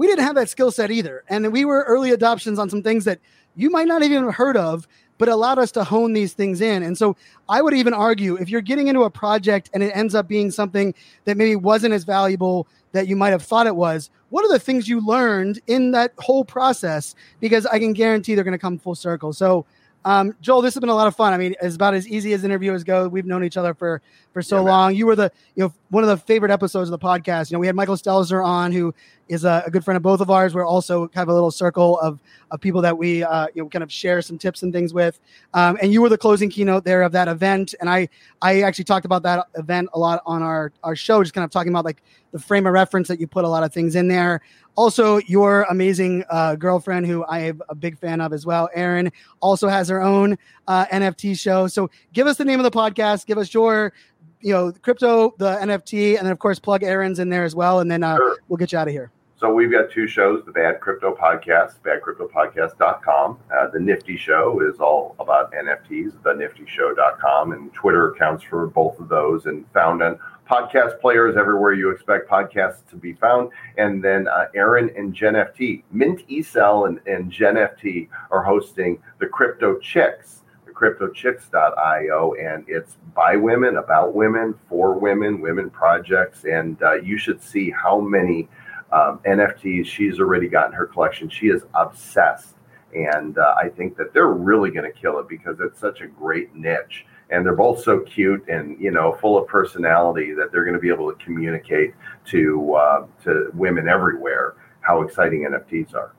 We 0.00 0.06
didn't 0.06 0.24
have 0.24 0.36
that 0.36 0.48
skill 0.48 0.70
set 0.70 0.90
either, 0.90 1.24
and 1.28 1.52
we 1.52 1.66
were 1.66 1.84
early 1.86 2.10
adoptions 2.10 2.58
on 2.58 2.70
some 2.70 2.82
things 2.82 3.04
that 3.04 3.18
you 3.54 3.68
might 3.68 3.86
not 3.86 4.02
even 4.02 4.24
have 4.24 4.34
heard 4.34 4.56
of, 4.56 4.88
but 5.18 5.28
allowed 5.28 5.58
us 5.58 5.70
to 5.72 5.84
hone 5.84 6.14
these 6.14 6.32
things 6.32 6.62
in. 6.62 6.82
And 6.82 6.96
so 6.96 7.18
I 7.50 7.60
would 7.60 7.74
even 7.74 7.92
argue 7.92 8.36
if 8.36 8.48
you're 8.48 8.62
getting 8.62 8.88
into 8.88 9.02
a 9.02 9.10
project 9.10 9.68
and 9.74 9.82
it 9.82 9.94
ends 9.94 10.14
up 10.14 10.26
being 10.26 10.50
something 10.50 10.94
that 11.26 11.36
maybe 11.36 11.54
wasn't 11.54 11.92
as 11.92 12.04
valuable 12.04 12.66
that 12.92 13.08
you 13.08 13.14
might 13.14 13.28
have 13.28 13.42
thought 13.42 13.66
it 13.66 13.76
was, 13.76 14.08
what 14.30 14.42
are 14.42 14.50
the 14.50 14.58
things 14.58 14.88
you 14.88 15.06
learned 15.06 15.60
in 15.66 15.90
that 15.90 16.14
whole 16.16 16.46
process? 16.46 17.14
Because 17.38 17.66
I 17.66 17.78
can 17.78 17.92
guarantee 17.92 18.34
they're 18.34 18.42
going 18.42 18.52
to 18.52 18.58
come 18.58 18.78
full 18.78 18.94
circle. 18.94 19.34
So 19.34 19.66
um, 20.04 20.34
Joel, 20.40 20.62
this 20.62 20.74
has 20.74 20.80
been 20.80 20.88
a 20.88 20.94
lot 20.94 21.06
of 21.06 21.14
fun. 21.14 21.32
I 21.32 21.36
mean, 21.36 21.54
it's 21.60 21.76
about 21.76 21.94
as 21.94 22.08
easy 22.08 22.32
as 22.32 22.42
interviewers 22.42 22.84
go. 22.84 23.06
We've 23.06 23.26
known 23.26 23.44
each 23.44 23.56
other 23.56 23.74
for 23.74 24.00
for 24.32 24.40
so 24.40 24.56
yeah, 24.56 24.70
long. 24.70 24.94
You 24.94 25.06
were 25.06 25.16
the 25.16 25.30
you 25.56 25.64
know 25.64 25.74
one 25.90 26.04
of 26.04 26.08
the 26.08 26.16
favorite 26.16 26.50
episodes 26.50 26.88
of 26.90 26.98
the 26.98 27.04
podcast. 27.04 27.50
You 27.50 27.56
know, 27.56 27.60
we 27.60 27.66
had 27.66 27.76
Michael 27.76 27.96
Stelzner 27.96 28.44
on, 28.44 28.72
who 28.72 28.94
is 29.28 29.44
a, 29.44 29.62
a 29.66 29.70
good 29.70 29.84
friend 29.84 29.96
of 29.96 30.02
both 30.02 30.20
of 30.20 30.30
ours. 30.30 30.54
We're 30.54 30.66
also 30.66 31.06
kind 31.08 31.22
of 31.22 31.28
a 31.28 31.34
little 31.34 31.50
circle 31.50 31.98
of 32.00 32.18
of 32.50 32.60
people 32.60 32.80
that 32.82 32.96
we 32.96 33.22
uh, 33.22 33.48
you 33.54 33.62
know 33.62 33.68
kind 33.68 33.82
of 33.82 33.92
share 33.92 34.22
some 34.22 34.38
tips 34.38 34.62
and 34.62 34.72
things 34.72 34.94
with. 34.94 35.20
Um, 35.52 35.76
and 35.82 35.92
you 35.92 36.00
were 36.00 36.08
the 36.08 36.18
closing 36.18 36.48
keynote 36.48 36.84
there 36.84 37.02
of 37.02 37.12
that 37.12 37.28
event. 37.28 37.74
And 37.80 37.90
I 37.90 38.08
I 38.40 38.62
actually 38.62 38.84
talked 38.84 39.04
about 39.04 39.22
that 39.24 39.48
event 39.54 39.90
a 39.92 39.98
lot 39.98 40.22
on 40.24 40.42
our 40.42 40.72
our 40.82 40.96
show, 40.96 41.22
just 41.22 41.34
kind 41.34 41.44
of 41.44 41.50
talking 41.50 41.72
about 41.72 41.84
like 41.84 42.02
the 42.32 42.38
frame 42.38 42.66
of 42.66 42.72
reference 42.72 43.08
that 43.08 43.20
you 43.20 43.26
put 43.26 43.44
a 43.44 43.48
lot 43.48 43.64
of 43.64 43.72
things 43.74 43.96
in 43.96 44.08
there. 44.08 44.40
Also, 44.80 45.18
your 45.26 45.64
amazing 45.64 46.24
uh, 46.30 46.54
girlfriend, 46.54 47.04
who 47.04 47.22
I 47.24 47.40
am 47.40 47.60
a 47.68 47.74
big 47.74 47.98
fan 47.98 48.22
of 48.22 48.32
as 48.32 48.46
well, 48.46 48.70
Erin, 48.74 49.12
also 49.40 49.68
has 49.68 49.90
her 49.90 50.00
own 50.00 50.38
uh, 50.68 50.86
NFT 50.86 51.38
show. 51.38 51.66
So, 51.66 51.90
give 52.14 52.26
us 52.26 52.38
the 52.38 52.46
name 52.46 52.58
of 52.58 52.64
the 52.64 52.70
podcast. 52.70 53.26
Give 53.26 53.36
us 53.36 53.52
your, 53.52 53.92
you 54.40 54.54
know, 54.54 54.72
crypto, 54.72 55.34
the 55.36 55.56
NFT, 55.56 56.16
and 56.16 56.24
then 56.24 56.32
of 56.32 56.38
course 56.38 56.58
plug 56.58 56.82
Erin's 56.82 57.18
in 57.18 57.28
there 57.28 57.44
as 57.44 57.54
well, 57.54 57.80
and 57.80 57.90
then 57.90 58.02
uh, 58.02 58.16
sure. 58.16 58.38
we'll 58.48 58.56
get 58.56 58.72
you 58.72 58.78
out 58.78 58.88
of 58.88 58.94
here. 58.94 59.10
So 59.36 59.52
we've 59.52 59.70
got 59.70 59.90
two 59.90 60.06
shows, 60.06 60.44
the 60.46 60.52
Bad 60.52 60.80
Crypto 60.80 61.14
Podcast, 61.14 61.74
badcryptopodcast.com. 61.84 63.38
Uh, 63.54 63.66
the 63.68 63.80
Nifty 63.80 64.16
Show 64.16 64.62
is 64.66 64.80
all 64.80 65.14
about 65.20 65.52
NFTs, 65.52 66.22
the 66.22 66.32
nifty 66.32 66.64
theniftyshow.com, 66.64 67.52
and 67.52 67.70
Twitter 67.74 68.12
accounts 68.12 68.44
for 68.44 68.66
both 68.66 68.98
of 68.98 69.10
those 69.10 69.44
and 69.44 69.66
found 69.74 70.02
on 70.02 70.18
podcast 70.50 71.00
players 71.00 71.36
everywhere 71.36 71.74
you 71.74 71.90
expect 71.90 72.28
podcasts 72.28 72.84
to 72.90 72.96
be 72.96 73.12
found. 73.12 73.50
And 73.78 74.02
then 74.02 74.26
uh, 74.26 74.46
Erin 74.54 74.90
and 74.96 75.14
Jen 75.14 75.34
FT, 75.34 75.84
Mint 75.92 76.26
eCell 76.28 76.88
and, 76.88 77.00
and 77.06 77.30
Jen 77.30 77.54
FT 77.54 78.08
are 78.32 78.42
hosting 78.42 79.00
the 79.20 79.26
Crypto 79.26 79.78
Chicks, 79.78 80.42
the 80.66 80.72
cryptochicks.io, 80.72 82.34
and 82.34 82.64
it's 82.66 82.96
by 83.14 83.36
women, 83.36 83.76
about 83.76 84.14
women, 84.14 84.54
for 84.68 84.98
women, 84.98 85.40
women 85.40 85.70
projects. 85.70 86.44
And 86.44 86.82
uh, 86.82 86.94
you 86.94 87.16
should 87.16 87.40
see 87.40 87.70
how 87.70 88.00
many 88.00 88.48
um, 88.90 89.20
NFTs 89.24 89.86
she's 89.86 90.18
already 90.18 90.48
got 90.48 90.66
in 90.66 90.72
her 90.72 90.86
collection. 90.86 91.28
She 91.28 91.46
is 91.46 91.62
obsessed. 91.74 92.56
And 92.92 93.38
uh, 93.38 93.54
I 93.56 93.68
think 93.68 93.96
that 93.98 94.12
they're 94.12 94.26
really 94.26 94.72
going 94.72 94.90
to 94.90 94.98
kill 94.98 95.20
it 95.20 95.28
because 95.28 95.60
it's 95.60 95.78
such 95.78 96.00
a 96.00 96.08
great 96.08 96.56
niche 96.56 97.06
and 97.30 97.44
they're 97.44 97.54
both 97.54 97.82
so 97.82 98.00
cute 98.00 98.46
and 98.48 98.80
you 98.80 98.90
know 98.90 99.12
full 99.20 99.38
of 99.38 99.46
personality 99.46 100.32
that 100.34 100.50
they're 100.52 100.64
going 100.64 100.74
to 100.74 100.80
be 100.80 100.88
able 100.88 101.10
to 101.12 101.24
communicate 101.24 101.94
to 102.26 102.74
uh, 102.74 103.06
to 103.24 103.50
women 103.54 103.88
everywhere 103.88 104.54
how 104.80 105.02
exciting 105.02 105.46
NFTs 105.50 105.94
are. 105.94 106.14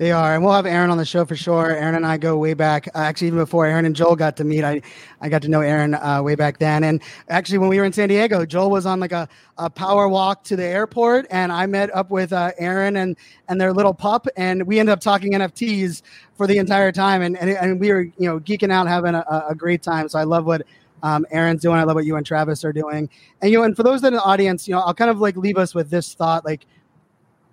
They 0.00 0.12
are, 0.12 0.34
and 0.34 0.42
we'll 0.42 0.54
have 0.54 0.64
Erin 0.64 0.88
on 0.88 0.96
the 0.96 1.04
show 1.04 1.26
for 1.26 1.36
sure. 1.36 1.76
Erin 1.76 1.94
and 1.94 2.06
I 2.06 2.16
go 2.16 2.34
way 2.38 2.54
back. 2.54 2.88
Uh, 2.94 3.00
actually, 3.00 3.26
even 3.26 3.38
before 3.38 3.66
Erin 3.66 3.84
and 3.84 3.94
Joel 3.94 4.16
got 4.16 4.34
to 4.38 4.44
meet, 4.44 4.64
I, 4.64 4.80
I 5.20 5.28
got 5.28 5.42
to 5.42 5.48
know 5.48 5.60
Erin 5.60 5.94
uh, 5.94 6.22
way 6.22 6.36
back 6.36 6.58
then. 6.58 6.84
And 6.84 7.02
actually, 7.28 7.58
when 7.58 7.68
we 7.68 7.76
were 7.78 7.84
in 7.84 7.92
San 7.92 8.08
Diego, 8.08 8.46
Joel 8.46 8.70
was 8.70 8.86
on 8.86 8.98
like 8.98 9.12
a, 9.12 9.28
a 9.58 9.68
power 9.68 10.08
walk 10.08 10.42
to 10.44 10.56
the 10.56 10.64
airport, 10.64 11.26
and 11.28 11.52
I 11.52 11.66
met 11.66 11.94
up 11.94 12.10
with 12.10 12.32
uh, 12.32 12.52
Erin 12.56 12.96
and 12.96 13.14
and 13.50 13.60
their 13.60 13.74
little 13.74 13.92
pup, 13.92 14.26
and 14.38 14.66
we 14.66 14.80
ended 14.80 14.94
up 14.94 15.00
talking 15.00 15.34
NFTs 15.34 16.00
for 16.34 16.46
the 16.46 16.56
entire 16.56 16.92
time, 16.92 17.20
and 17.20 17.36
and, 17.36 17.50
and 17.50 17.78
we 17.78 17.92
were 17.92 18.00
you 18.00 18.26
know 18.26 18.40
geeking 18.40 18.72
out, 18.72 18.88
having 18.88 19.14
a, 19.14 19.44
a 19.50 19.54
great 19.54 19.82
time. 19.82 20.08
So 20.08 20.18
I 20.18 20.24
love 20.24 20.46
what 20.46 20.62
um, 21.02 21.26
Erin's 21.30 21.60
doing. 21.60 21.76
I 21.76 21.82
love 21.82 21.96
what 21.96 22.06
you 22.06 22.16
and 22.16 22.24
Travis 22.24 22.64
are 22.64 22.72
doing. 22.72 23.10
And 23.42 23.52
you 23.52 23.58
know, 23.58 23.64
and 23.64 23.76
for 23.76 23.82
those 23.82 24.02
in 24.02 24.14
the 24.14 24.22
audience, 24.22 24.66
you 24.66 24.74
know, 24.74 24.80
I'll 24.80 24.94
kind 24.94 25.10
of 25.10 25.20
like 25.20 25.36
leave 25.36 25.58
us 25.58 25.74
with 25.74 25.90
this 25.90 26.14
thought, 26.14 26.46
like, 26.46 26.64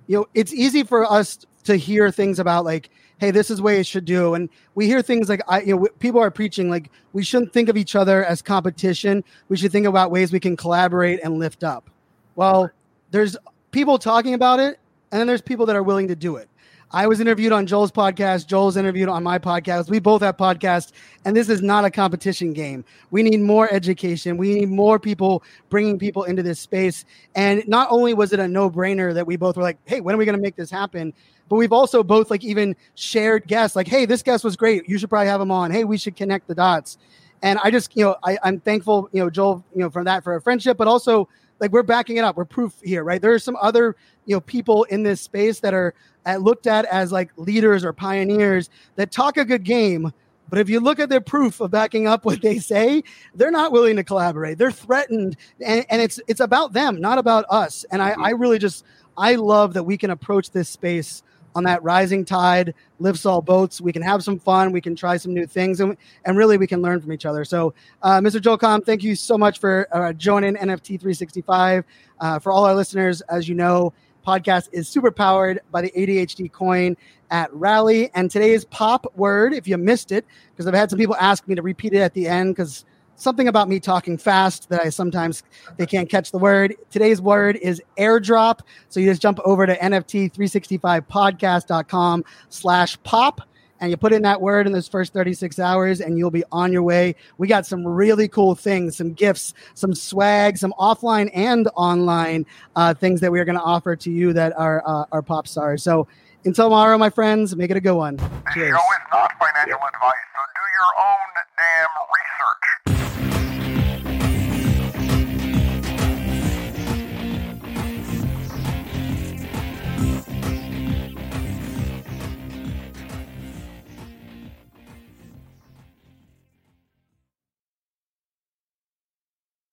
you 0.08 0.16
know, 0.16 0.28
it's 0.34 0.54
easy 0.54 0.84
for 0.84 1.04
us 1.04 1.40
to 1.68 1.76
hear 1.76 2.12
things 2.12 2.40
about 2.40 2.66
like 2.66 2.90
hey 3.20 3.32
this 3.32 3.50
is 3.50 3.62
way 3.62 3.80
it 3.80 3.86
should 3.86 4.06
do 4.06 4.34
and 4.34 4.50
we 4.76 4.86
hear 4.86 5.02
things 5.02 5.30
like 5.30 5.42
i 5.48 5.62
you 5.62 5.76
know 5.76 5.88
people 6.00 6.20
are 6.20 6.32
preaching 6.32 6.70
like 6.70 6.90
we 7.14 7.24
shouldn't 7.24 7.54
think 7.54 7.70
of 7.70 7.78
each 7.78 7.96
other 7.96 8.24
as 8.26 8.42
competition 8.42 9.24
we 9.50 9.58
should 9.58 9.72
think 9.72 9.86
about 9.86 10.12
ways 10.12 10.32
we 10.32 10.40
can 10.40 10.58
collaborate 10.58 11.20
and 11.24 11.38
lift 11.38 11.64
up 11.64 11.90
well 12.36 12.70
there's 13.12 13.38
people 13.72 13.98
talking 13.98 14.34
about 14.34 14.60
it 14.60 14.80
and 15.12 15.20
then 15.20 15.28
there's 15.28 15.42
people 15.42 15.66
that 15.66 15.76
are 15.76 15.84
willing 15.84 16.08
to 16.08 16.16
do 16.16 16.36
it 16.36 16.50
I 16.92 17.06
was 17.06 17.20
interviewed 17.20 17.52
on 17.52 17.68
Joel's 17.68 17.92
podcast. 17.92 18.48
Joel's 18.48 18.78
interviewed 18.78 19.10
on 19.10 19.22
my 19.22 19.38
podcast. 19.38 19.90
We 19.90 20.00
both 20.00 20.22
have 20.22 20.38
podcasts, 20.38 20.94
and 21.26 21.36
this 21.36 21.50
is 21.50 21.62
not 21.62 21.84
a 21.84 21.92
competition 21.92 22.54
game. 22.54 22.86
We 23.12 23.24
need 23.24 23.42
more 23.42 23.72
education. 23.74 24.38
We 24.38 24.56
need 24.56 24.70
more 24.70 24.98
people 24.98 25.44
bringing 25.70 26.00
people 26.00 26.24
into 26.24 26.44
this 26.44 26.62
space. 26.62 27.04
And 27.36 27.68
not 27.68 27.90
only 27.92 28.14
was 28.14 28.32
it 28.32 28.40
a 28.40 28.48
no 28.48 28.70
brainer 28.70 29.14
that 29.14 29.28
we 29.28 29.36
both 29.36 29.58
were 29.58 29.64
like, 29.64 29.78
hey, 29.84 30.00
when 30.00 30.16
are 30.16 30.18
we 30.18 30.24
going 30.24 30.38
to 30.38 30.42
make 30.42 30.56
this 30.56 30.72
happen? 30.72 31.14
But 31.50 31.56
we've 31.56 31.74
also 31.74 32.04
both 32.04 32.30
like 32.30 32.44
even 32.44 32.76
shared 32.96 33.48
guests 33.48 33.76
like 33.76 33.88
hey 33.88 34.06
this 34.06 34.24
guest 34.24 34.44
was 34.44 34.56
great. 34.56 34.88
You 34.88 34.98
should 34.98 35.10
probably 35.10 35.28
have 35.28 35.42
him 35.42 35.52
on. 35.52 35.72
Hey 35.72 35.84
we 35.84 35.98
should 35.98 36.16
connect 36.16 36.48
the 36.48 36.56
dots. 36.56 36.98
And 37.42 37.60
i 37.64 37.70
just 37.70 37.96
you 37.96 38.04
know 38.04 38.16
I, 38.24 38.38
i'm 38.44 38.60
thankful 38.60 39.10
you 39.12 39.24
know 39.24 39.30
joel 39.30 39.64
you 39.76 39.82
know 39.82 39.90
from 39.92 40.06
that 40.06 40.24
for 40.24 40.36
a 40.36 40.42
friendship 40.42 40.76
but 40.76 40.88
also 40.88 41.30
like 41.60 41.72
we're 41.72 41.84
backing 41.84 42.18
it 42.18 42.24
up. 42.24 42.38
We're 42.38 42.46
proof 42.46 42.76
here 42.84 43.04
right? 43.04 43.22
There 43.22 43.34
are 43.34 43.40
some 43.40 43.58
other 43.62 43.96
you 44.26 44.36
know 44.36 44.42
people 44.42 44.84
in 44.86 45.04
this 45.04 45.22
space 45.22 45.60
that 45.62 45.74
are 45.74 45.94
at, 46.26 46.42
looked 46.42 46.68
at 46.68 46.86
as 46.86 47.12
like 47.12 47.32
leaders 47.38 47.84
or 47.84 47.94
pioneers 47.94 48.70
that 48.96 49.12
talk 49.12 49.38
a 49.38 49.46
good 49.46 49.64
game 49.64 50.12
but 50.50 50.60
if 50.60 50.70
you 50.70 50.80
look 50.80 51.00
at 51.00 51.10
their 51.10 51.22
proof 51.22 51.60
of 51.60 51.72
backing 51.72 52.08
up 52.08 52.26
what 52.26 52.42
they 52.42 52.60
say, 52.60 53.04
they're 53.36 53.52
not 53.52 53.72
willing 53.72 53.96
to 53.98 54.04
collaborate. 54.04 54.58
They're 54.58 54.72
threatened, 54.72 55.38
and, 55.66 55.86
and 55.90 56.02
it's 56.02 56.20
it's 56.28 56.40
about 56.40 56.74
them, 56.74 57.02
not 57.02 57.18
about 57.18 57.46
us. 57.50 57.86
And 57.92 58.02
I, 58.02 58.12
mm-hmm. 58.12 58.24
I 58.24 58.30
really 58.32 58.60
just 58.60 58.86
I 59.18 59.36
love 59.36 59.74
that 59.74 59.84
we 59.84 59.98
can 59.98 60.10
approach 60.10 60.52
this 60.52 60.70
space 60.70 61.24
on 61.58 61.64
that 61.64 61.82
rising 61.82 62.24
tide 62.24 62.76
lifts 63.00 63.26
all 63.26 63.42
boats. 63.42 63.82
We 63.82 63.92
can 63.92 64.04
have 64.04 64.24
some 64.24 64.38
fun. 64.38 64.72
We 64.72 64.80
can 64.80 64.96
try 64.96 65.18
some 65.18 65.34
new 65.34 65.48
things, 65.48 65.80
and, 65.80 65.98
and 66.24 66.38
really 66.38 66.58
we 66.58 66.68
can 66.68 66.84
learn 66.84 67.02
from 67.02 67.12
each 67.12 67.26
other. 67.26 67.44
So, 67.44 67.74
uh, 68.04 68.20
Mr. 68.20 68.40
Joel 68.40 68.60
Comm, 68.60 68.86
thank 68.86 69.02
you 69.02 69.16
so 69.16 69.40
much 69.40 69.60
for 69.60 69.88
uh, 69.92 70.14
joining 70.14 70.54
NFT 70.54 71.00
365. 71.00 71.84
Uh, 72.20 72.38
for 72.38 72.52
all 72.52 72.64
our 72.64 72.76
listeners, 72.76 73.22
as 73.22 73.50
you 73.50 73.56
know, 73.56 73.92
podcast 74.26 74.70
is 74.72 74.88
super 74.88 75.10
powered 75.10 75.62
by 75.72 75.82
the 75.82 75.90
ADHD 75.92 76.52
coin 76.52 76.96
at 77.32 77.52
Rally. 77.52 78.12
And 78.14 78.30
today's 78.30 78.66
pop 78.66 79.12
word, 79.16 79.54
if 79.54 79.68
you 79.68 79.78
missed 79.78 80.12
it, 80.12 80.26
because 80.52 80.68
I've 80.68 80.76
had 80.76 80.92
some 80.92 81.00
people 81.00 81.16
ask 81.16 81.48
me 81.48 81.56
to 81.56 81.64
repeat 81.64 81.94
it 81.94 82.00
at 82.00 82.14
the 82.14 82.28
end 82.28 82.56
because 82.56 82.86
something 83.18 83.50
about 83.50 83.68
me 83.68 83.82
talking 83.82 84.18
fast 84.18 84.70
that 84.70 84.86
I 84.86 84.90
sometimes 84.90 85.44
they 85.76 85.86
can't 85.86 86.10
catch 86.10 86.32
the 86.32 86.38
word. 86.38 86.74
Today's 86.90 87.20
word 87.20 87.58
is 87.58 87.82
airdrop. 87.98 88.62
So 88.90 89.02
you 89.02 89.08
just 89.08 89.22
jump 89.22 89.40
over 89.44 89.66
to 89.66 89.78
NFT365podcast.com 89.78 92.24
slash 92.50 92.98
pop 93.04 93.42
and 93.80 93.92
you 93.92 93.98
put 93.98 94.14
in 94.14 94.24
that 94.24 94.42
word 94.42 94.66
in 94.66 94.74
those 94.74 94.88
first 94.88 95.14
36 95.14 95.60
hours 95.60 96.02
and 96.02 96.18
you'll 96.18 96.32
be 96.32 96.44
on 96.52 96.72
your 96.72 96.84
way. 96.84 97.16
We 97.38 97.48
got 97.48 97.66
some 97.66 97.86
really 97.86 98.28
cool 98.28 98.56
things, 98.56 98.98
some 98.98 99.14
gifts, 99.14 99.54
some 99.74 99.94
swag, 99.94 100.58
some 100.58 100.74
offline 100.80 101.30
and 101.34 101.70
online 101.76 102.46
uh, 102.76 102.94
things 102.94 103.22
that 103.22 103.32
we're 103.32 103.46
going 103.46 103.58
to 103.58 103.64
offer 103.64 103.96
to 103.96 104.12
you 104.12 104.34
that 104.34 104.58
are, 104.58 104.84
uh, 104.86 105.06
are 105.12 105.22
pop 105.22 105.48
stars. 105.48 105.84
So 105.84 106.08
until 106.46 106.68
tomorrow, 106.68 106.98
my 106.98 107.10
friends, 107.10 107.56
make 107.56 107.72
it 107.72 107.78
a 107.78 107.82
good 107.82 107.96
one. 107.96 108.16
This 108.16 108.28
show 108.56 108.64
is 108.64 108.72
not 109.12 109.32
financial 109.38 109.76
advice, 109.76 110.26
so 110.34 110.42
do 110.56 110.62
your 110.78 111.06
own 111.06 111.30
damn. 111.58 112.07